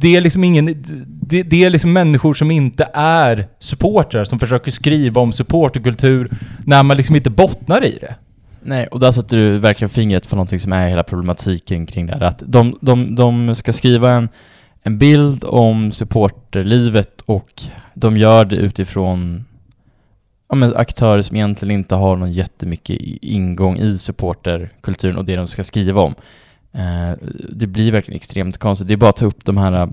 det 0.00 0.16
är 0.16 0.20
liksom 0.20 0.44
ingen, 0.44 0.82
det, 1.06 1.42
det 1.42 1.64
är 1.64 1.70
liksom 1.70 1.92
människor 1.92 2.34
som 2.34 2.50
inte 2.50 2.88
är 2.94 3.48
supportrar 3.58 4.24
som 4.24 4.38
försöker 4.38 4.70
skriva 4.70 5.20
om 5.20 5.32
supporterkultur 5.32 6.30
när 6.64 6.82
man 6.82 6.96
liksom 6.96 7.16
inte 7.16 7.30
bottnar 7.30 7.84
i 7.84 7.98
det. 8.00 8.14
Nej, 8.62 8.86
och 8.86 9.00
där 9.00 9.12
sätter 9.12 9.36
du 9.36 9.58
verkligen 9.58 9.88
fingret 9.88 10.28
på 10.28 10.36
någonting 10.36 10.60
som 10.60 10.72
är 10.72 10.88
hela 10.88 11.02
problematiken 11.02 11.86
kring 11.86 12.06
det 12.06 12.12
här. 12.12 12.20
Att 12.20 12.42
de, 12.46 12.78
de, 12.80 13.14
de 13.14 13.54
ska 13.54 13.72
skriva 13.72 14.10
en, 14.10 14.28
en 14.82 14.98
bild 14.98 15.44
om 15.44 15.92
supporterlivet 15.92 17.20
och 17.20 17.62
de 17.94 18.16
gör 18.16 18.44
det 18.44 18.56
utifrån 18.56 19.44
ja, 20.48 20.54
men 20.54 20.76
aktörer 20.76 21.22
som 21.22 21.36
egentligen 21.36 21.74
inte 21.74 21.94
har 21.94 22.16
någon 22.16 22.32
jättemycket 22.32 22.98
ingång 23.22 23.78
i 23.78 23.98
supporterkulturen 23.98 25.16
och 25.16 25.24
det 25.24 25.36
de 25.36 25.48
ska 25.48 25.64
skriva 25.64 26.00
om. 26.00 26.14
Eh, 26.72 27.12
det 27.48 27.66
blir 27.66 27.92
verkligen 27.92 28.16
extremt 28.16 28.58
konstigt. 28.58 28.88
Det 28.88 28.94
är 28.94 28.96
bara 28.96 29.10
att 29.10 29.16
ta 29.16 29.26
upp 29.26 29.44
de 29.44 29.56
här, 29.56 29.88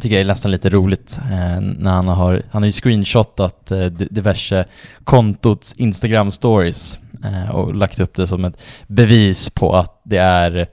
tycker 0.00 0.16
jag 0.16 0.20
är 0.20 0.26
nästan 0.26 0.50
lite 0.50 0.70
roligt, 0.70 1.18
eh, 1.30 1.60
när 1.60 1.90
han 1.90 2.08
har, 2.08 2.42
han 2.50 2.62
har 2.62 2.66
ju 2.66 2.72
screenshotat 2.72 3.70
eh, 3.70 3.84
di- 3.86 4.08
diverse 4.10 4.64
kontots 5.04 5.72
Instagram 5.72 6.30
stories 6.30 6.98
eh, 7.24 7.50
och 7.54 7.74
lagt 7.74 8.00
upp 8.00 8.16
det 8.16 8.26
som 8.26 8.44
ett 8.44 8.62
bevis 8.86 9.50
på 9.50 9.76
att 9.76 10.00
det 10.04 10.16
är 10.16 10.66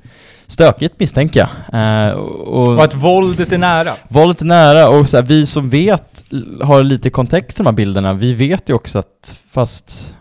stökigt 0.48 1.00
misstänker 1.00 1.40
jag. 1.40 1.82
Eh, 2.08 2.12
och, 2.14 2.68
Och 2.68 2.84
att 2.84 2.94
våldet 2.94 3.52
är 3.52 3.58
nära. 3.58 3.94
Våldet 4.08 4.42
är 4.42 4.46
nära 4.46 4.90
och 4.90 5.10
så 5.10 5.18
här, 5.18 5.24
vi 5.24 5.46
som 5.46 5.70
vet, 5.70 6.24
har 6.64 6.84
lite 6.84 7.10
kontext 7.10 7.60
i 7.60 7.64
de 7.64 7.66
här 7.66 7.74
bilderna, 7.74 8.14
vi 8.14 8.34
vet 8.34 8.70
ju 8.70 8.74
också 8.74 9.00
att 9.00 9.36
fast 9.52 10.16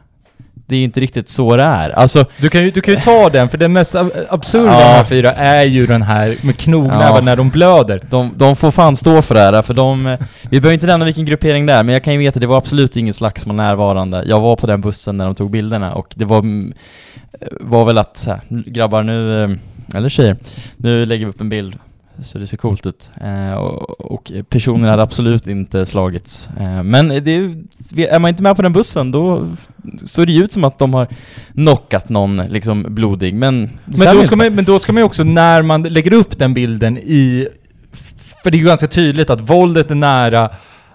det 0.67 0.75
är 0.75 0.79
ju 0.79 0.85
inte 0.85 1.01
riktigt 1.01 1.29
så 1.29 1.57
det 1.57 1.63
är. 1.63 1.91
Alltså, 1.91 2.25
Du 2.41 2.49
kan 2.49 2.63
ju, 2.63 2.71
du 2.71 2.81
kan 2.81 2.95
ju 2.95 3.01
ta 3.01 3.29
den, 3.29 3.49
för 3.49 3.59
det 3.59 3.69
mest 3.69 3.95
ab- 3.95 4.13
absurda 4.29 4.65
Ja. 4.73 4.79
med 4.79 4.83
de 4.87 4.93
här 4.97 5.05
fyra 5.05 5.33
är 5.33 5.63
ju 5.63 5.87
den 5.87 6.03
här 6.03 6.37
med 6.43 6.57
knognävar 6.57 7.15
Ja. 7.15 7.21
när 7.21 7.37
de 7.37 7.51
blöder. 7.51 8.01
de, 8.11 8.33
de 8.37 8.57
får 8.57 8.71
fan 8.71 8.97
stå 8.97 9.23
för 9.23 9.35
det 9.35 9.41
här, 9.41 9.63
för 9.63 9.75
de... 9.75 10.07
eh, 10.07 10.19
Vi 10.51 10.61
behöver 10.61 10.75
inte 10.75 10.87
nämna 10.87 11.05
vilken 11.05 11.25
gruppering 11.25 11.67
det 11.67 11.73
är, 11.73 11.83
men 11.83 11.93
jag 11.93 12.05
kan 12.05 12.13
ju 12.13 12.19
veta 12.19 12.37
att 12.37 12.41
det 12.41 12.47
var 12.47 12.59
absolut 12.59 12.97
ingen 12.97 13.15
slagsmål 13.15 13.57
närvarande. 13.57 14.25
Jag 14.27 14.41
var 14.41 14.57
på 14.57 14.67
den 14.67 14.81
bussen 14.81 15.17
när 15.17 15.25
de 15.25 15.35
tog 15.35 15.51
bilderna 15.51 15.93
och 15.95 16.13
det 16.17 16.25
var, 16.25 16.39
eh, 16.39 17.49
var 17.61 17.85
väl 17.85 17.99
att, 17.99 18.17
så 18.17 18.31
här, 18.31 18.41
grabbar 18.67 19.03
nu, 19.03 19.45
eh, 19.45 19.51
eller 19.97 20.09
tjejer, 20.09 20.37
nu 20.77 21.07
lägger 21.07 21.27
vi 21.27 21.31
upp 21.31 21.41
en 21.41 21.49
bild 21.49 21.75
så 22.23 22.39
det 22.39 22.47
ser 22.47 22.57
coolt 22.57 22.87
ut. 22.87 23.11
Eh, 23.21 23.53
och, 23.53 24.01
och 24.13 24.33
personen 24.49 24.89
hade 24.89 25.03
absolut 25.03 25.47
inte 25.47 25.87
slagits. 25.87 26.49
Eh, 26.61 26.83
men 26.83 27.09
det, 27.09 27.35
är 28.09 28.19
man 28.19 28.29
inte 28.29 28.43
med 28.43 28.57
på 28.57 28.63
den 28.63 28.73
bussen 28.73 29.11
då 29.11 29.47
ser 30.07 30.27
det 30.27 30.33
ju 30.33 30.45
ut 30.45 30.53
som 30.53 30.65
att 30.65 30.79
de 30.79 30.95
har 30.95 31.09
knockat 31.55 32.09
någon 32.09 32.37
liksom 32.37 32.87
blodig, 32.89 33.35
men 33.35 33.71
Men 33.85 34.17
då, 34.17 34.23
ska 34.23 34.37
man, 34.37 34.55
men 34.55 34.65
då 34.65 34.79
ska 34.79 34.93
man 34.93 35.01
ju 35.01 35.05
också, 35.05 35.25
när 35.25 35.63
man 35.63 35.83
lägger 35.83 36.15
upp 36.15 36.39
den 36.39 36.55
bilden 36.55 36.99
i... 36.99 37.49
För 38.43 38.51
det 38.51 38.57
är 38.57 38.59
ju 38.59 38.67
ganska 38.67 38.89
tydligt 38.89 39.31
att 39.31 39.51
våldet 39.51 39.91
är 39.91 39.95
nära, 39.95 40.51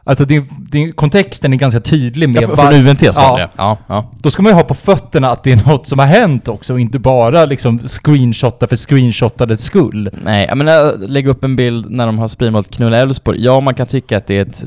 alltså 0.10 0.26
det, 0.26 0.44
det, 0.72 0.92
kontexten 0.92 1.54
är 1.54 1.58
ganska 1.58 1.80
tydlig 1.80 2.30
med 2.30 2.44
Ja, 2.44 2.56
från 2.56 2.74
UNT 2.88 3.16
sa 3.16 3.40
Ja. 3.40 3.50
Ja, 3.58 3.78
ja. 3.88 4.12
Då 4.22 4.32
ska 4.32 4.42
man 4.42 4.50
ju 4.52 4.56
ha 4.56 4.64
på 4.64 4.74
fötterna 4.74 5.32
att 5.32 5.44
det 5.44 5.52
är 5.52 5.68
något 5.70 5.88
som 5.88 6.00
har 6.00 6.06
hänt 6.06 6.48
också 6.48 6.74
och 6.74 6.80
inte 6.80 7.00
bara 7.00 7.46
liksom 7.46 7.80
screenshotta 7.88 8.68
för 8.68 8.76
screenshotadets 8.76 9.64
skull. 9.64 10.10
Nej, 10.24 10.46
jag 10.50 10.58
menar 10.58 11.08
lägga 11.08 11.30
upp 11.30 11.44
en 11.44 11.56
bild 11.56 11.92
när 11.92 12.06
de 12.06 12.20
har 12.20 12.28
sprimålt 12.28 12.72
knulla 12.76 12.98
Elfsborg. 12.98 13.44
Ja, 13.44 13.60
man 13.60 13.74
kan 13.76 13.88
tycka 13.88 14.18
att 14.18 14.28
det 14.28 14.38
är 14.38 14.42
ett... 14.42 14.62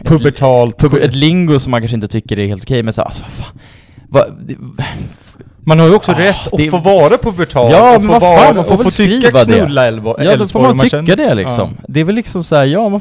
ett 0.00 0.08
Pubertalt. 0.08 0.82
pub- 0.82 1.00
ett 1.00 1.14
lingo 1.14 1.58
som 1.58 1.70
man 1.70 1.80
kanske 1.80 1.94
inte 1.94 2.08
tycker 2.08 2.38
är 2.38 2.46
helt 2.46 2.62
okej, 2.64 2.82
men 2.82 2.92
så 2.94 3.02
alltså 3.02 3.22
vad 3.22 3.46
fan. 3.46 3.58
Vad, 4.08 4.24
det, 4.46 4.54
Man 5.68 5.78
har 5.78 5.86
ju 5.86 5.94
också 5.94 6.12
Ah, 6.12 6.18
rätt 6.18 6.46
att 6.52 6.56
det- 6.58 6.70
få 6.70 6.78
vara 6.78 7.18
pubertal 7.18 7.72
Ja, 7.72 7.96
och 7.96 8.02
få 8.04 8.08
vara, 8.08 8.20
fan, 8.38 8.56
man 8.56 8.64
får 8.64 8.74
och 8.74 8.82
få 8.82 8.90
tycka 8.90 9.30
knulla 9.44 9.86
Elvo, 9.86 10.14
ja, 10.18 10.24
då 10.24 10.24
får 10.24 10.32
Elfsborg. 10.42 10.64
man 10.66 10.78
tycka 10.78 10.96
känner- 10.96 11.16
det 11.16 11.34
liksom. 11.34 11.70
Det 11.88 12.00
är 12.00 12.04
väl 12.04 12.14
liksom 12.14 12.42
så 12.42 12.56
här, 12.56 12.64
ja, 12.64 12.88
man, 12.88 13.00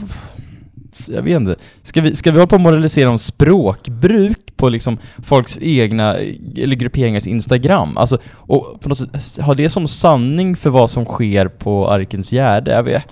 jag 1.09 1.21
vet 1.21 1.35
inte. 1.35 1.55
Ska 1.83 2.01
vi, 2.01 2.15
ska 2.15 2.31
vi 2.31 2.37
hålla 2.37 2.47
på 2.47 2.55
och 2.55 2.61
moralisera 2.61 3.09
om 3.09 3.19
språkbruk 3.19 4.37
på 4.55 4.69
liksom 4.69 4.97
folks 5.23 5.59
egna, 5.61 6.15
eller 6.57 6.75
grupperingars 6.75 7.27
Instagram? 7.27 7.97
Alltså, 7.97 8.17
och 8.33 8.81
på 8.81 8.89
något 8.89 8.97
sätt 8.97 9.45
ha 9.45 9.53
det 9.53 9.69
som 9.69 9.87
sanning 9.87 10.55
för 10.55 10.69
vad 10.69 10.89
som 10.89 11.05
sker 11.05 11.47
på 11.47 11.89
Arkens 11.89 12.31
Gärde? 12.31 12.71
Jag 12.71 12.83
vet. 12.83 13.03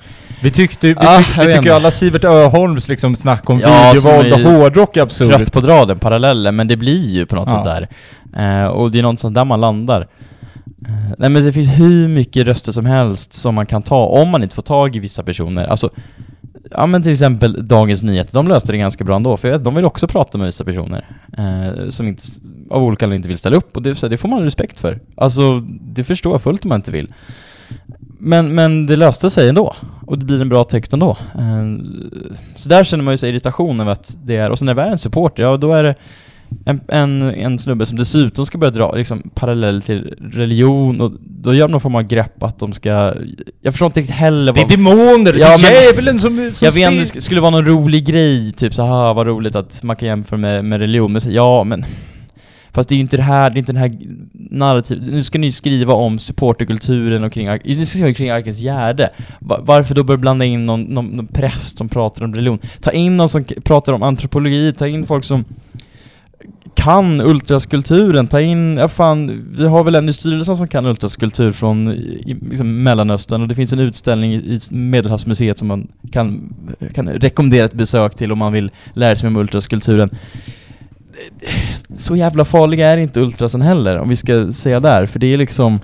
Vi 0.41 0.51
tyckte 0.51 0.87
vi, 0.87 0.95
Ah, 0.97 1.17
tyck, 1.17 1.27
vi 1.39 1.45
tycker 1.53 1.63
ju 1.69 1.69
alla 1.71 1.91
Sivert 1.91 2.23
Öholms 2.23 2.87
liksom 2.87 3.15
snack 3.15 3.49
om 3.49 3.59
Ja, 3.59 3.91
videovåld 3.93 4.33
och 4.33 4.39
hårdrock 4.39 4.97
är 4.97 5.01
absurt. 5.01 5.27
trött 5.27 5.53
på 5.53 5.59
att 5.59 5.65
dra 5.65 5.85
den 5.85 5.99
parallellen, 5.99 6.55
men 6.55 6.67
det 6.67 6.77
blir 6.77 7.09
ju 7.09 7.25
på 7.25 7.35
något 7.35 7.49
Ja. 7.51 7.63
sätt 7.63 7.87
där. 8.33 8.61
Eh, 8.63 8.67
och 8.67 8.91
det 8.91 8.99
är 8.99 9.01
någonstans 9.03 9.33
där 9.35 9.45
man 9.45 9.61
landar. 9.61 10.07
Eh, 10.87 11.13
nej 11.17 11.29
men 11.29 11.45
det 11.45 11.53
finns 11.53 11.69
hur 11.79 12.07
mycket 12.07 12.47
röster 12.47 12.71
som 12.71 12.85
helst 12.85 13.33
som 13.33 13.55
man 13.55 13.65
kan 13.65 13.81
ta 13.81 14.05
om 14.05 14.29
man 14.29 14.43
inte 14.43 14.55
får 14.55 14.61
tag 14.61 14.95
i 14.95 14.99
vissa 14.99 15.23
personer. 15.23 15.65
Alltså, 15.67 15.89
ja 16.71 16.85
men 16.85 17.03
till 17.03 17.11
exempel 17.11 17.67
Dagens 17.67 18.03
Nyheter, 18.03 18.33
de 18.33 18.47
löste 18.47 18.71
det 18.71 18.77
ganska 18.77 19.03
bra 19.03 19.15
ändå, 19.15 19.37
för 19.37 19.47
jag 19.47 19.57
vet, 19.57 19.65
de 19.65 19.75
vill 19.75 19.85
också 19.85 20.07
prata 20.07 20.37
med 20.37 20.45
vissa 20.45 20.63
personer 20.63 21.05
eh, 21.37 21.89
som 21.89 22.07
inte, 22.07 22.23
av 22.69 22.83
olika 22.83 23.05
anledningar 23.05 23.19
inte 23.19 23.27
vill 23.27 23.37
ställa 23.37 23.57
upp, 23.57 23.75
och 23.75 23.81
det, 23.81 23.95
så 23.95 24.05
här, 24.05 24.09
det 24.09 24.17
får 24.17 24.29
man 24.29 24.43
respekt 24.43 24.79
för. 24.79 24.99
Alltså, 25.15 25.59
det 25.81 26.03
förstår 26.03 26.33
jag 26.33 26.41
fullt 26.41 26.65
om 26.65 26.69
man 26.69 26.79
inte 26.79 26.91
vill. 26.91 27.13
Men, 28.19 28.55
men 28.55 28.85
det 28.85 28.95
löste 28.95 29.29
sig 29.29 29.49
ändå, 29.49 29.75
och 30.07 30.19
det 30.19 30.25
blir 30.25 30.41
en 30.41 30.49
bra 30.49 30.63
text 30.63 30.93
ändå. 30.93 31.17
Eh, 31.35 31.85
så 32.55 32.69
där 32.69 32.83
känner 32.83 33.03
man 33.03 33.13
ju 33.13 33.17
sig 33.17 33.29
irritation 33.29 33.79
över 33.79 33.91
att 33.91 34.17
det 34.23 34.35
är, 34.35 34.49
och 34.49 34.59
sen 34.59 34.65
när 34.65 34.73
det 34.73 34.81
är 34.81 34.91
en 34.91 34.97
supporter, 34.97 35.43
ja 35.43 35.57
då 35.57 35.73
är 35.73 35.83
det 35.83 35.95
en, 36.65 36.81
en, 36.87 37.21
en 37.21 37.59
snubbe 37.59 37.85
som 37.85 37.97
dessutom 37.97 38.45
ska 38.45 38.57
börja 38.57 38.71
dra 38.71 38.95
liksom, 38.95 39.29
parallell 39.35 39.81
till 39.81 40.13
religion 40.33 41.01
och 41.01 41.11
då 41.21 41.53
gör 41.53 41.67
de 41.67 41.71
någon 41.71 41.81
form 41.81 41.95
av 41.95 42.01
grepp 42.03 42.43
att 42.43 42.59
de 42.59 42.73
ska... 42.73 43.13
Jag 43.61 43.73
förstår 43.73 43.85
inte 43.85 43.99
riktigt 43.99 44.15
heller 44.15 44.53
Det 44.53 44.59
är 44.59 44.63
vad... 44.63 44.71
demoner, 44.71 45.33
Ja, 45.39 45.57
det 45.57 45.67
är 45.67 45.85
djävulen 45.85 46.19
som, 46.19 46.49
som 46.51 46.65
Jag 46.65 46.71
vet 46.71 46.91
inte, 46.91 46.97
det 47.13 47.19
sk- 47.19 47.19
skulle 47.19 47.41
vara 47.41 47.51
någon 47.51 47.65
rolig 47.65 48.05
grej, 48.05 48.51
typ 48.51 48.73
så 48.73 48.85
här 48.85 49.13
vad 49.13 49.27
roligt 49.27 49.55
att 49.55 49.83
man 49.83 49.95
kan 49.95 50.07
jämföra 50.07 50.37
med, 50.39 50.65
med 50.65 50.79
religion, 50.79 51.11
men 51.11 51.21
så, 51.21 51.31
ja 51.31 51.63
men... 51.63 51.85
Fast 52.75 52.89
det 52.89 52.93
är 52.93 52.97
ju 52.97 53.01
inte 53.01 53.17
det 53.17 53.23
här, 53.23 53.49
det 53.49 53.55
är 53.55 53.59
inte 53.59 53.73
den 53.73 53.81
här 53.81 53.97
narrativ... 54.33 55.03
Nu 55.11 55.23
ska 55.23 55.39
ni 55.39 55.51
skriva 55.51 55.93
om 55.93 56.19
supporterkulturen 56.19 57.23
och 57.23 57.33
kring, 57.33 57.47
ni 57.63 57.85
ska 57.85 57.97
skriva 57.97 58.13
kring 58.13 58.29
Arkens 58.29 58.59
Gärde. 58.59 59.09
Va- 59.39 59.59
Varför 59.61 59.95
då 59.95 60.03
börja 60.03 60.17
blanda 60.17 60.45
in 60.45 60.65
någon, 60.65 60.81
någon, 60.81 61.05
någon 61.05 61.27
präst 61.27 61.77
som 61.77 61.89
pratar 61.89 62.25
om 62.25 62.35
religion? 62.35 62.59
Ta 62.81 62.91
in 62.91 63.17
någon 63.17 63.29
som 63.29 63.43
pratar 63.63 63.93
om 63.93 64.03
antropologi, 64.03 64.73
ta 64.77 64.87
in 64.87 65.05
folk 65.05 65.23
som 65.23 65.45
kan 66.75 67.21
ultraskulturen, 67.21 68.27
ta 68.27 68.41
in, 68.41 68.77
ja 68.77 68.87
fan, 68.87 69.45
vi 69.57 69.67
har 69.67 69.83
väl 69.83 69.95
en 69.95 70.09
i 70.09 70.13
styrelsen 70.13 70.57
som 70.57 70.67
kan 70.67 70.85
ultraskulptur 70.85 71.51
från 71.51 71.87
i, 71.87 72.37
liksom 72.49 72.83
Mellanöstern 72.83 73.41
och 73.41 73.47
det 73.47 73.55
finns 73.55 73.73
en 73.73 73.79
utställning 73.79 74.33
i 74.33 74.59
Medelhavsmuseet 74.71 75.57
som 75.57 75.67
man 75.67 75.87
kan, 76.11 76.53
kan 76.93 77.09
rekommendera 77.09 77.65
ett 77.65 77.73
besök 77.73 78.15
till 78.15 78.31
om 78.31 78.39
man 78.39 78.53
vill 78.53 78.71
lära 78.93 79.15
sig 79.15 79.27
om 79.27 79.37
ultraskulpturen. 79.37 80.09
Så 81.93 82.15
jävla 82.15 82.45
farliga 82.45 82.87
är 82.87 82.97
inte 82.97 83.19
ultrasen 83.19 83.61
heller, 83.61 83.99
om 83.99 84.09
vi 84.09 84.15
ska 84.15 84.51
säga 84.51 84.79
där, 84.79 85.05
för 85.05 85.19
det 85.19 85.33
är 85.33 85.37
liksom 85.37 85.79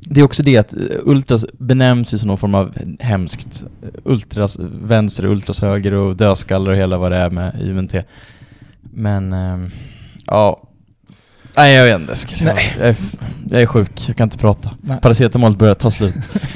det 0.00 0.20
är 0.20 0.24
också 0.24 0.42
det 0.42 0.56
att 0.56 0.72
eh, 0.72 0.80
ultras 1.04 1.46
benämns 1.58 2.14
ju 2.14 2.18
som 2.18 2.28
någon 2.28 2.38
form 2.38 2.54
av 2.54 2.74
hemskt 3.00 3.64
eh, 3.82 3.88
ultras 4.04 4.58
vänster, 4.82 5.24
ultras 5.24 5.60
höger 5.60 5.94
och 5.94 6.16
dödskallar 6.16 6.70
och 6.70 6.76
hela 6.76 6.98
vad 6.98 7.12
det 7.12 7.16
är 7.16 7.30
med 7.30 7.62
UNT. 7.62 7.94
Men, 8.82 9.32
Eh, 9.32 9.58
ja. 10.26 10.62
Nej 11.56 11.74
jag 11.74 11.84
vet 11.84 12.00
inte, 12.00 12.12
jag, 12.12 12.18
skulle, 12.18 12.54
Nej. 12.54 12.74
jag, 12.78 12.88
är, 12.88 12.96
jag 13.50 13.62
är 13.62 13.66
sjuk, 13.66 14.08
jag 14.08 14.16
kan 14.16 14.24
inte 14.26 14.38
prata. 14.38 14.70
Nej. 14.80 14.98
Paracetamol 15.02 15.56
börjar 15.56 15.74
ta 15.74 15.90
slut. 15.90 16.14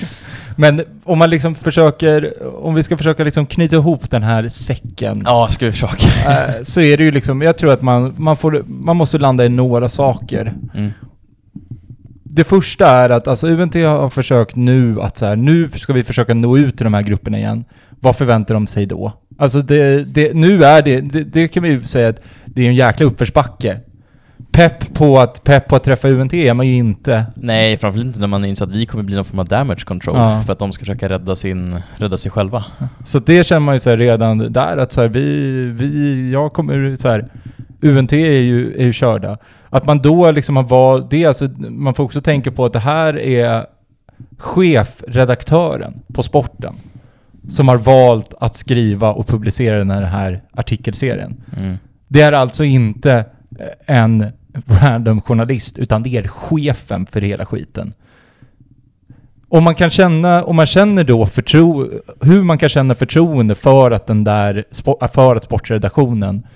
Men 0.57 0.83
om 1.05 1.19
man 1.19 1.31
liksom 1.31 1.55
försöker, 1.55 2.43
om 2.64 2.75
vi 2.75 2.83
ska 2.83 2.97
försöka 2.97 3.25
liksom 3.25 3.47
knyta 3.47 3.77
ihop 3.77 4.11
den 4.11 4.23
här 4.23 4.49
säcken. 4.49 5.23
ja, 5.25 5.49
ska 5.51 5.67
vi 5.67 5.73
försöka. 5.73 6.07
eh, 6.33 6.62
så 6.62 6.81
är 6.81 6.97
det 6.97 7.05
ju 7.05 7.11
liksom, 7.11 7.43
jag 7.43 7.59
tror 7.59 7.73
att 7.73 7.83
man, 7.83 8.14
man, 8.17 8.37
får, 8.37 8.64
man 8.67 8.97
måste 8.97 9.19
landa 9.19 9.45
i 9.45 9.49
några 9.49 9.89
saker. 9.89 10.53
Mm. 10.75 10.91
Det 12.25 12.45
första 12.45 12.91
är 12.91 13.11
att 13.11 13.29
alltså 13.29 13.47
UNT 13.49 13.75
har 13.75 14.11
försökt 14.11 14.57
nu 14.57 15.01
att 15.01 15.17
så 15.17 15.27
här, 15.27 15.37
nu 15.37 15.71
ska 15.71 15.93
vi 15.93 16.05
försöka 16.05 16.35
nå 16.35 16.59
ut 16.59 16.77
till 16.77 16.85
de 16.85 16.95
här 16.95 17.03
grupperna 17.03 17.39
igen. 17.39 17.64
Vad 18.01 18.17
förväntar 18.17 18.55
de 18.55 18.67
sig 18.67 18.87
då? 18.87 19.12
Alltså 19.39 19.61
det, 19.61 20.05
det, 20.05 20.35
nu 20.35 20.64
är 20.64 20.83
det, 20.83 21.01
det, 21.01 21.25
det 21.25 21.49
kan 21.49 21.62
vi 21.62 21.69
ju 21.69 21.83
säga 21.83 22.09
att 22.09 22.21
det 22.57 22.63
är 22.63 22.69
en 22.69 22.75
jäkla 22.75 23.07
uppförsbacke. 23.07 23.81
Pepp 24.53 24.95
på 24.95 25.19
att, 25.19 25.45
pepp 25.45 25.69
på 25.69 25.77
att 25.77 25.85
träffa 25.85 26.09
UNT 26.09 26.35
är 26.35 26.55
man 26.55 26.67
ju 26.67 26.75
inte. 26.75 27.27
Nej, 27.35 27.77
framförallt 27.77 28.07
inte 28.07 28.21
när 28.21 28.27
man 28.27 28.45
inser 28.45 28.65
att 28.65 28.71
vi 28.73 28.87
kommer 28.87 29.05
bli 29.05 29.15
någon 29.17 29.25
form 29.25 29.39
av 29.39 29.49
damage 29.49 29.85
control 29.85 30.17
Ja. 30.17 30.43
för 30.43 30.53
att 30.53 30.59
de 30.59 30.73
ska 30.73 30.81
försöka 30.81 31.09
rädda, 31.09 31.37
sin, 31.37 31.77
rädda 31.97 32.17
sig 32.17 32.31
själva. 32.31 32.65
Så 33.05 33.19
det 33.19 33.47
känner 33.47 33.61
man 33.61 33.75
ju 33.75 33.79
så 33.79 33.97
redan 33.97 34.53
där 34.53 34.77
att 34.77 34.93
så 34.93 35.01
här, 35.01 35.09
vi, 35.09 35.51
vi, 35.79 36.31
jag 36.33 36.53
kommer 36.53 36.97
så 36.97 37.09
här, 37.09 37.29
UNT 37.81 38.13
är 38.13 38.41
ju, 38.41 38.77
är 38.77 38.85
ju 38.85 38.93
körda. 38.93 39.39
Att 39.71 39.87
man 39.87 39.99
då 39.99 40.31
liksom 40.31 40.57
har 40.57 40.65
valt 40.65 41.11
det, 41.11 41.25
alltså 41.27 41.49
man 41.59 41.95
får 41.95 42.05
också 42.05 42.21
tänka 42.21 42.51
på 42.51 42.65
att 42.65 42.73
det 42.73 42.79
här 42.79 43.19
är 43.19 43.67
chefredaktören 44.39 45.95
på 46.15 46.23
sporten 46.23 46.75
som 47.49 47.69
har 47.69 47.77
valt 47.77 48.35
att 48.41 48.57
skriva 48.57 49.13
och 49.13 49.27
publicera 49.27 49.79
den 49.79 49.91
här 49.91 50.43
artikelserien. 50.53 51.37
Mm. 51.57 51.77
Det 52.09 52.23
är 52.23 52.33
alltså 52.33 52.65
inte 52.65 53.25
eh, 53.59 53.97
en 53.97 54.33
random 54.67 55.21
journalist, 55.21 55.79
utan 55.79 56.03
det 56.03 56.17
är 56.17 56.29
chefen 56.29 57.07
för 57.07 57.21
hela 57.21 57.47
skiten. 57.47 57.93
Om 59.49 59.65
man 59.65 59.75
kan 59.75 59.91
känna, 59.91 60.45
om 60.45 60.57
man 60.57 60.67
känner 60.67 61.05
då 61.05 61.27
förtro, 61.27 61.91
hur 62.21 62.43
man 62.43 62.59
kan 62.59 62.69
känna 62.69 62.95
förtroende 62.95 63.55
för 63.55 63.91
att 63.91 64.07
den 64.07 64.25
där, 64.25 64.65
för 65.13 65.37
att 65.37 65.43
sportredaktionen 65.43 66.47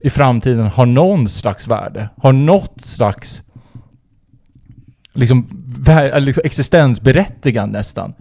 i 0.00 0.10
framtiden 0.10 0.66
har 0.66 0.86
någon 0.86 1.28
slags 1.28 1.68
värde, 1.68 2.08
har 2.16 2.32
något 2.32 2.80
slags 2.80 3.42
liksom, 5.12 5.48
liksom 6.14 6.42
existensberättigande 6.44 7.78
nästan. 7.78 8.14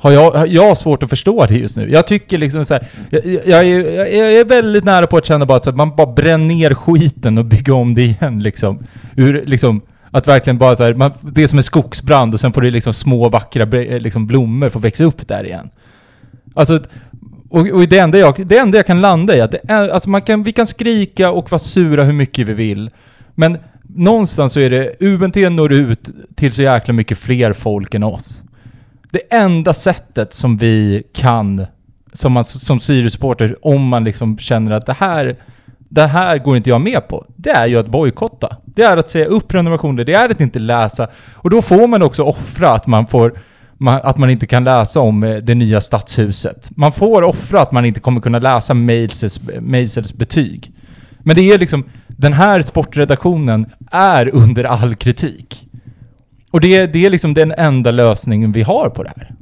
Har 0.00 0.10
jag, 0.10 0.30
har 0.30 0.46
jag 0.46 0.68
har 0.68 0.74
svårt 0.74 1.02
att 1.02 1.10
förstå 1.10 1.46
det 1.46 1.54
just 1.54 1.76
nu. 1.76 1.90
Jag 1.90 2.06
tycker 2.06 2.38
liksom 2.38 2.64
så 2.64 2.74
här, 2.74 2.88
jag, 3.10 3.26
jag, 3.26 3.66
är, 3.66 4.06
jag 4.16 4.32
är 4.32 4.44
väldigt 4.44 4.84
nära 4.84 5.06
på 5.06 5.16
att 5.16 5.26
känna 5.26 5.46
bara 5.46 5.58
att 5.58 5.76
man 5.76 5.96
bara 5.96 6.12
bränner 6.12 6.54
ner 6.54 6.74
skiten 6.74 7.38
och 7.38 7.44
bygger 7.44 7.72
om 7.72 7.94
det 7.94 8.02
igen 8.02 8.42
liksom. 8.42 8.86
Ur, 9.16 9.46
liksom 9.46 9.82
att 10.10 10.28
verkligen 10.28 10.58
bara 10.58 10.76
så 10.76 10.84
här, 10.84 10.94
man, 10.94 11.12
det 11.20 11.42
är 11.42 11.46
som 11.46 11.58
en 11.58 11.62
skogsbrand 11.62 12.34
och 12.34 12.40
sen 12.40 12.52
får 12.52 12.62
det 12.62 12.70
liksom 12.70 12.92
små 12.92 13.28
vackra 13.28 13.64
liksom 13.98 14.26
blommor 14.26 14.68
få 14.68 14.78
växa 14.78 15.04
upp 15.04 15.28
där 15.28 15.44
igen. 15.44 15.70
Alltså, 16.54 16.80
och, 17.50 17.68
och 17.68 17.88
det, 17.88 17.98
enda 17.98 18.18
jag, 18.18 18.46
det 18.46 18.58
enda 18.58 18.78
jag 18.78 18.86
kan 18.86 19.00
landa 19.00 19.36
i 19.36 19.40
att 19.40 19.50
det 19.50 19.60
är, 19.68 19.88
alltså 19.88 20.10
man 20.10 20.20
kan, 20.20 20.42
vi 20.42 20.52
kan 20.52 20.66
skrika 20.66 21.30
och 21.30 21.50
vara 21.50 21.58
sura 21.58 22.04
hur 22.04 22.12
mycket 22.12 22.46
vi 22.46 22.52
vill. 22.52 22.90
Men 23.34 23.58
någonstans 23.88 24.52
så 24.52 24.60
är 24.60 24.70
det, 24.70 24.96
UNT 25.00 25.36
når 25.36 25.72
ut 25.72 26.10
till 26.34 26.52
så 26.52 26.62
jäkla 26.62 26.94
mycket 26.94 27.18
fler 27.18 27.52
folk 27.52 27.94
än 27.94 28.02
oss. 28.02 28.42
Det 29.10 29.34
enda 29.34 29.74
sättet 29.74 30.34
som 30.34 30.56
vi 30.56 31.02
kan, 31.14 31.66
som, 32.12 32.32
man, 32.32 32.44
som 32.44 32.80
Sirius-supporter, 32.80 33.56
om 33.62 33.88
man 33.88 34.04
liksom 34.04 34.38
känner 34.38 34.70
att 34.70 34.86
det 34.86 34.96
här, 34.98 35.36
det 35.78 36.06
här 36.06 36.38
går 36.38 36.56
inte 36.56 36.70
jag 36.70 36.80
med 36.80 37.08
på, 37.08 37.26
det 37.36 37.50
är 37.50 37.66
ju 37.66 37.78
att 37.78 37.88
bojkotta. 37.88 38.56
Det 38.64 38.82
är 38.82 38.96
att 38.96 39.10
säga 39.10 39.26
upp 39.26 39.48
prenumerationer, 39.48 40.04
det 40.04 40.14
är 40.14 40.28
att 40.28 40.40
inte 40.40 40.58
läsa. 40.58 41.08
Och 41.34 41.50
då 41.50 41.62
får 41.62 41.86
man 41.86 42.02
också 42.02 42.22
offra 42.22 42.70
att 42.70 42.86
man 42.86 43.06
får 43.06 43.38
man, 43.78 44.00
att 44.02 44.18
man 44.18 44.30
inte 44.30 44.46
kan 44.46 44.64
läsa 44.64 45.00
om 45.00 45.22
eh, 45.22 45.36
det 45.36 45.54
nya 45.54 45.80
stadshuset. 45.80 46.70
Man 46.76 46.92
får 46.92 47.22
offra 47.22 47.60
att 47.60 47.72
man 47.72 47.84
inte 47.84 48.00
kommer 48.00 48.20
kunna 48.20 48.38
läsa 48.38 48.74
Meisels, 48.74 49.40
Meisels 49.60 50.12
betyg. 50.12 50.72
Men 51.18 51.36
det 51.36 51.42
är 51.42 51.58
liksom, 51.58 51.84
den 52.06 52.32
här 52.32 52.62
sportredaktionen 52.62 53.66
är 53.90 54.34
under 54.34 54.64
all 54.64 54.94
kritik. 54.94 55.67
Och 56.58 56.62
det, 56.62 56.86
det 56.86 57.06
är 57.06 57.10
liksom 57.10 57.34
den 57.34 57.52
enda 57.52 57.90
lösningen 57.90 58.52
vi 58.52 58.62
har 58.62 58.90
på 58.90 59.02
det 59.02 59.12
här. 59.16 59.34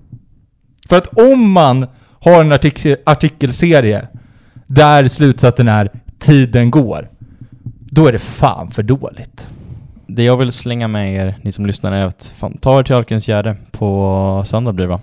För 0.89 0.97
att 0.97 1.19
om 1.19 1.51
man 1.51 1.87
har 2.21 2.41
en 2.41 2.53
artik 2.53 2.87
artikelserie 3.07 4.09
där 4.67 5.09
slutsatsen 5.09 5.69
är 5.69 5.91
tiden 6.19 6.71
går, 6.71 7.09
då 7.91 8.07
är 8.07 8.13
det 8.13 8.19
fan 8.19 8.69
för 8.69 8.83
dåligt. 8.83 9.49
Det 10.07 10.23
jag 10.23 10.37
vill 10.37 10.53
slänga 10.53 10.89
med 10.89 11.15
er, 11.15 11.35
ni 11.43 11.53
som 11.53 11.67
lyssnar, 11.67 11.93
är 11.93 12.05
att 12.07 12.33
fan, 12.37 12.59
ta 12.59 12.79
er 12.79 12.83
till 12.83 12.95
Alkensgärde 12.95 13.57
på 13.71 14.43
söndag 14.47 14.73
blir 14.73 14.87
det 14.87 14.91
va? 14.91 15.01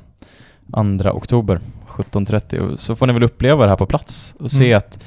2 1.01 1.09
oktober 1.09 1.59
17.30 1.87 2.57
och 2.57 2.79
så 2.79 2.95
får 2.95 3.07
ni 3.07 3.13
väl 3.13 3.23
uppleva 3.23 3.63
det 3.63 3.69
här 3.69 3.77
på 3.77 3.85
plats 3.85 4.35
och 4.39 4.51
se 4.51 4.65
Mm. 4.65 4.77
att 4.77 5.03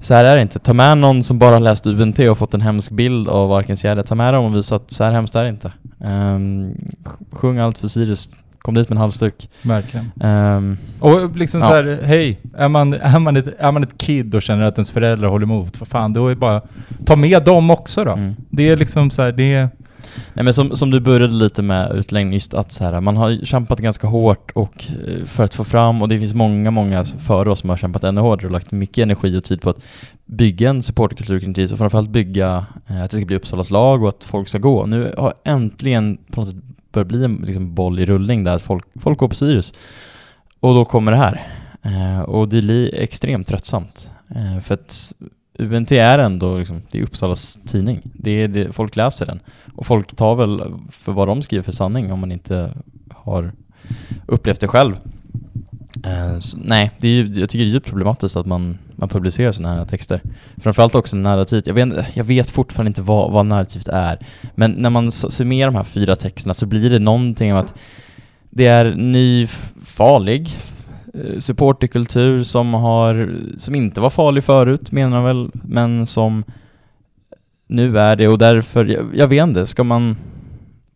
så 0.00 0.14
här 0.14 0.24
är 0.24 0.36
det 0.36 0.42
inte. 0.42 0.58
Ta 0.58 0.72
med 0.72 0.98
någon 0.98 1.22
som 1.22 1.38
bara 1.38 1.58
läst 1.58 1.86
UNT 1.86 2.18
och 2.18 2.38
fått 2.38 2.54
en 2.54 2.60
hemsk 2.60 2.90
bild 2.90 3.28
av 3.28 3.52
Alkensgärde. 3.52 4.02
Ta 4.02 4.14
med 4.14 4.34
dem 4.34 4.44
och 4.44 4.56
visa 4.56 4.76
att 4.76 4.90
så 4.90 5.04
här 5.04 5.12
hemskt 5.12 5.34
är 5.34 5.42
det 5.42 5.48
inte. 5.48 5.72
Um, 6.00 6.74
sjung 7.32 7.58
allt 7.58 7.78
för 7.78 7.88
Sirius. 7.88 8.28
Kom 8.58 8.74
dit 8.74 8.88
med 8.88 8.96
en 8.96 9.00
halsduk. 9.00 9.50
Verkligen. 9.62 10.10
Ehm, 10.20 10.76
Och 11.00 11.36
liksom 11.36 11.60
Ja. 11.60 11.68
så 11.68 11.74
här, 11.74 11.98
hej, 12.02 12.40
är 12.56 12.68
man, 12.68 12.92
är, 12.92 13.18
man 13.18 13.36
ett, 13.36 13.46
är 13.58 13.72
man 13.72 13.82
ett 13.82 13.98
kid 13.98 14.34
och 14.34 14.42
känner 14.42 14.64
att 14.64 14.78
ens 14.78 14.90
föräldrar 14.90 15.28
håller 15.28 15.44
emot, 15.46 15.80
vad 15.80 15.88
fan, 15.88 16.12
då 16.12 16.26
är 16.26 16.30
det 16.30 16.36
bara, 16.36 16.62
ta 17.04 17.16
med 17.16 17.44
dem 17.44 17.70
också 17.70 18.04
då. 18.04 18.12
mm. 18.12 18.34
Det 18.50 18.68
är 18.68 18.76
liksom 18.76 19.10
så 19.10 19.22
här, 19.22 19.32
det 19.32 19.54
är, 19.54 19.68
Nej 20.32 20.44
men 20.44 20.54
som, 20.54 20.76
som 20.76 20.90
du 20.90 21.00
började 21.00 21.34
lite 21.34 21.62
med 21.62 21.92
utläggning, 21.96 22.32
just 22.32 22.54
att 22.54 22.72
så 22.72 22.84
här, 22.84 23.00
man 23.00 23.16
har 23.16 23.44
kämpat 23.44 23.78
ganska 23.78 24.06
hårt 24.06 24.50
och 24.50 24.84
eh, 25.06 25.24
för 25.24 25.44
att 25.44 25.54
få 25.54 25.64
fram, 25.64 26.02
och 26.02 26.08
det 26.08 26.18
finns 26.18 26.34
många, 26.34 26.70
många 26.70 27.04
före 27.04 27.50
oss 27.50 27.58
som 27.58 27.70
har 27.70 27.76
kämpat 27.76 28.04
ännu 28.04 28.20
hårdare 28.20 28.46
och 28.46 28.52
lagt 28.52 28.70
mycket 28.70 29.02
energi 29.02 29.38
och 29.38 29.44
tid 29.44 29.60
på 29.60 29.70
att 29.70 29.80
bygga 30.24 30.70
en 30.70 30.82
supporterkultur 30.82 31.40
kring 31.40 31.54
TIS 31.54 31.72
och 31.72 31.78
framförallt 31.78 32.10
bygga 32.10 32.66
eh, 32.86 33.02
att 33.02 33.10
det 33.10 33.16
ska 33.16 33.26
bli 33.26 33.36
Uppsalas 33.36 33.70
lag 33.70 34.02
och 34.02 34.08
att 34.08 34.24
folk 34.24 34.48
ska 34.48 34.58
gå. 34.58 34.86
Nu 34.86 35.14
har 35.18 35.34
äntligen 35.44 36.16
på 36.30 36.40
något 36.40 36.48
sätt 36.48 36.62
börjat 36.92 37.08
bli 37.08 37.24
en 37.24 37.42
liksom, 37.46 37.74
boll 37.74 37.98
i 37.98 38.06
rullning 38.06 38.44
där 38.44 38.54
att 38.54 38.62
folk, 38.62 38.84
folk 39.00 39.18
går 39.18 39.28
på 39.28 39.34
Sirius. 39.34 39.74
Och 40.60 40.74
då 40.74 40.84
kommer 40.84 41.12
det 41.12 41.18
här. 41.18 41.46
Eh, 41.82 42.20
och 42.20 42.48
det 42.48 42.62
blir 42.62 42.94
extremt 42.94 43.46
tröttsamt. 43.46 44.10
Eh, 44.34 44.60
för 44.60 44.74
att 44.74 45.12
UNT 45.58 45.92
är 45.92 46.18
ändå 46.18 46.58
liksom, 46.58 46.82
det 46.90 46.98
är 46.98 47.02
Uppsalas 47.02 47.58
tidning. 47.66 48.00
Det 48.12 48.30
är 48.30 48.48
det, 48.48 48.72
folk 48.72 48.96
läser 48.96 49.26
den. 49.26 49.40
Och 49.74 49.86
folk 49.86 50.16
tar 50.16 50.34
väl 50.34 50.62
för 50.90 51.12
vad 51.12 51.28
de 51.28 51.42
skriver 51.42 51.62
för 51.62 51.72
sanning 51.72 52.12
om 52.12 52.20
man 52.20 52.32
inte 52.32 52.72
har 53.14 53.52
upplevt 54.26 54.60
det 54.60 54.68
själv. 54.68 54.96
Uh, 56.06 56.38
så, 56.38 56.58
nej, 56.58 56.90
det 56.98 57.08
är, 57.08 57.38
jag 57.40 57.50
tycker 57.50 57.64
det 57.64 57.70
är 57.70 57.72
djupt 57.72 57.86
problematiskt 57.86 58.36
att 58.36 58.46
man, 58.46 58.78
man 58.96 59.08
publicerar 59.08 59.52
sådana 59.52 59.76
här 59.76 59.84
texter. 59.84 60.22
Framförallt 60.56 60.94
också 60.94 61.16
narrativet. 61.16 61.66
Jag 61.66 61.74
vet, 61.74 62.16
jag 62.16 62.24
vet 62.24 62.50
fortfarande 62.50 62.88
inte 62.88 63.02
vad, 63.02 63.32
vad 63.32 63.46
narrativt 63.46 63.88
är. 63.88 64.26
Men 64.54 64.70
när 64.70 64.90
man 64.90 65.12
summerar 65.12 65.70
de 65.70 65.76
här 65.76 65.84
fyra 65.84 66.16
texterna 66.16 66.54
så 66.54 66.66
blir 66.66 66.90
det 66.90 66.98
någonting 66.98 67.52
om 67.52 67.58
att 67.58 67.74
det 68.50 68.66
är 68.66 68.94
ny, 68.94 69.46
farlig 69.84 70.50
supporterkultur 71.38 72.44
som 72.44 72.74
har, 72.74 73.36
som 73.56 73.74
inte 73.74 74.00
var 74.00 74.10
farlig 74.10 74.44
förut 74.44 74.92
menar 74.92 75.16
de 75.16 75.24
väl, 75.24 75.50
men 75.52 76.06
som 76.06 76.44
nu 77.68 77.98
är 77.98 78.16
det 78.16 78.28
och 78.28 78.38
därför, 78.38 78.84
jag, 78.84 79.06
jag 79.14 79.28
vet 79.28 79.42
inte, 79.42 79.66
ska 79.66 79.84
man, 79.84 80.16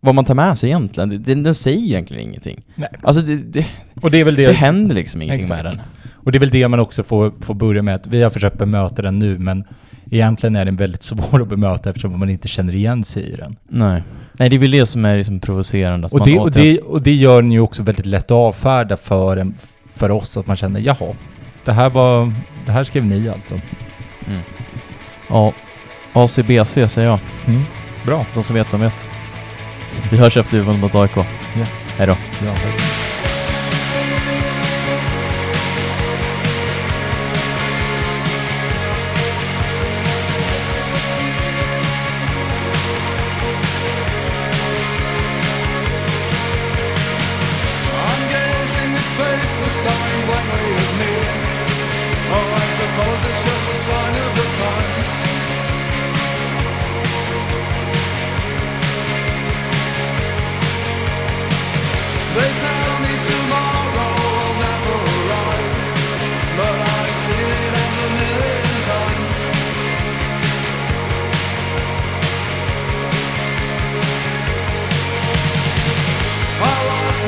vad 0.01 0.15
man 0.15 0.25
tar 0.25 0.35
med 0.35 0.59
sig 0.59 0.69
egentligen, 0.69 1.23
den, 1.23 1.43
den 1.43 1.55
säger 1.55 1.79
egentligen 1.83 2.29
ingenting. 2.29 2.63
nej. 2.75 2.89
Alltså 3.03 3.23
det, 3.23 3.37
det, 3.37 3.67
Och 4.01 4.11
det 4.11 4.21
är 4.21 4.25
väl 4.25 4.35
det, 4.35 4.47
det 4.47 4.53
händer 4.53 4.95
liksom 4.95 5.23
ingenting 5.23 5.49
med 5.49 5.59
Exakt. 5.67 5.77
den. 5.77 6.13
och 6.25 6.33
det 6.33 6.39
är 6.39 6.41
väl 6.41 6.51
det 6.51 6.69
man 6.69 6.81
också 6.81 7.03
får, 7.03 7.33
får 7.41 7.55
börja 7.55 7.83
med, 7.83 7.95
att 7.95 8.07
vi 8.07 8.23
har 8.23 8.31
försökt 8.31 8.59
bemöta 8.59 9.03
den 9.03 9.19
nu, 9.19 9.39
men 9.39 9.65
egentligen 10.11 10.57
är 10.57 10.65
den 10.65 10.77
väldigt 10.77 11.03
svår 11.03 11.43
att 11.43 11.49
bemöta 11.49 11.91
eftersom 11.91 12.19
man 12.19 12.31
inte 12.31 12.49
känner 12.49 12.75
igen 12.75 13.05
sig 13.05 13.23
i 13.23 13.37
den. 13.37 13.57
Nej. 13.69 14.03
Nej, 14.33 14.49
det 14.49 14.57
är 14.57 14.61
väl 14.61 14.71
det 14.71 14.87
som 14.87 15.05
är 15.05 15.17
liksom 15.17 15.41
provocerande. 15.41 16.09
Och 16.11 16.25
det, 16.25 16.39
och, 16.39 16.47
återigen- 16.49 16.75
det, 16.75 16.81
och 16.81 17.03
det 17.03 17.15
gör 17.15 17.43
ni 17.43 17.55
ju 17.55 17.61
också 17.61 17.83
väldigt 17.83 18.07
lätt 18.07 18.25
att 18.25 18.31
avfärda 18.31 18.97
för, 18.97 19.37
en, 19.37 19.55
för 19.97 20.11
oss, 20.11 20.37
att 20.37 20.47
man 20.47 20.57
känner 20.57 20.81
jaha, 20.81 21.15
det 21.65 21.73
här 21.73 21.91
var, 21.91 22.33
det 22.67 22.73
här 22.73 22.85
skrev 22.85 23.05
ni 23.05 23.29
alltså. 23.29 23.61
Mm. 24.27 24.41
Ja, 25.29 25.53
ACBC 26.13 26.73
säger 26.73 27.09
jag. 27.09 27.19
Mm. 27.47 27.63
Bra. 28.07 28.27
De 28.35 28.43
som 28.43 28.57
vet, 28.57 28.71
de 28.71 28.81
vet. 28.81 29.07
Vi 30.11 30.17
hörs 30.17 30.37
efter 30.37 30.61
vunnit 30.61 30.81
mot 30.81 30.95
AIK. 30.95 31.17
Yes. 31.57 31.87
Hej 31.97 32.07
då. 32.07 32.17
Ja, 32.47 32.53
hej. 32.53 33.02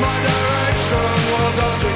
wonder 0.05 0.39
a 0.61 0.77
strong 0.77 1.19
to. 1.81 1.94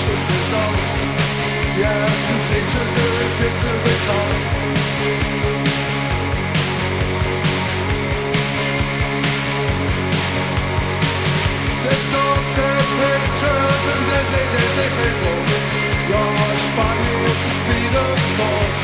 Obnoxious 0.00 0.24
results. 0.36 0.90
Yes, 1.76 2.16
and 2.30 2.40
teachers 2.48 2.92
who 2.96 3.04
refuse 3.20 3.60
to 3.62 3.72
taught. 4.06 4.40
Distorted 11.84 12.86
pictures 13.00 13.84
and 13.92 14.02
dizzy, 14.08 14.42
dizzy 14.54 14.88
people. 14.98 15.38
Rushed 16.10 16.72
by 16.76 16.92
me 17.00 17.12
at 17.30 17.38
the 17.44 17.50
speed 17.60 17.92
of 18.04 18.18
thought. 18.38 18.80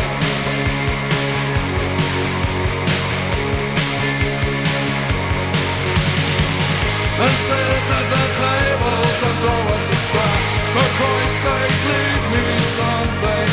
And 7.19 7.37
sit 7.47 7.89
at 7.97 8.07
the 8.13 8.25
tables 8.37 9.21
and 9.27 9.37
throw 9.41 9.75
us 9.75 9.91
a 9.91 9.97
scraps. 10.07 10.66
But 10.77 10.91
points 11.01 11.41
they 11.43 11.67
leave 11.89 12.25
me 12.37 12.47
something 12.77 13.49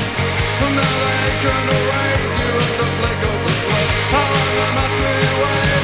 now 0.76 0.94
they 1.04 1.30
can 1.44 1.66
erase 1.78 2.36
you 2.42 2.52
at 2.66 2.74
the 2.80 2.88
flick 2.98 3.22
of 3.32 3.48
a 3.48 3.54
switch 3.64 3.96
How 4.12 4.28
long 4.36 4.76
must 4.76 5.00
we 5.00 5.16
wait? 5.44 5.83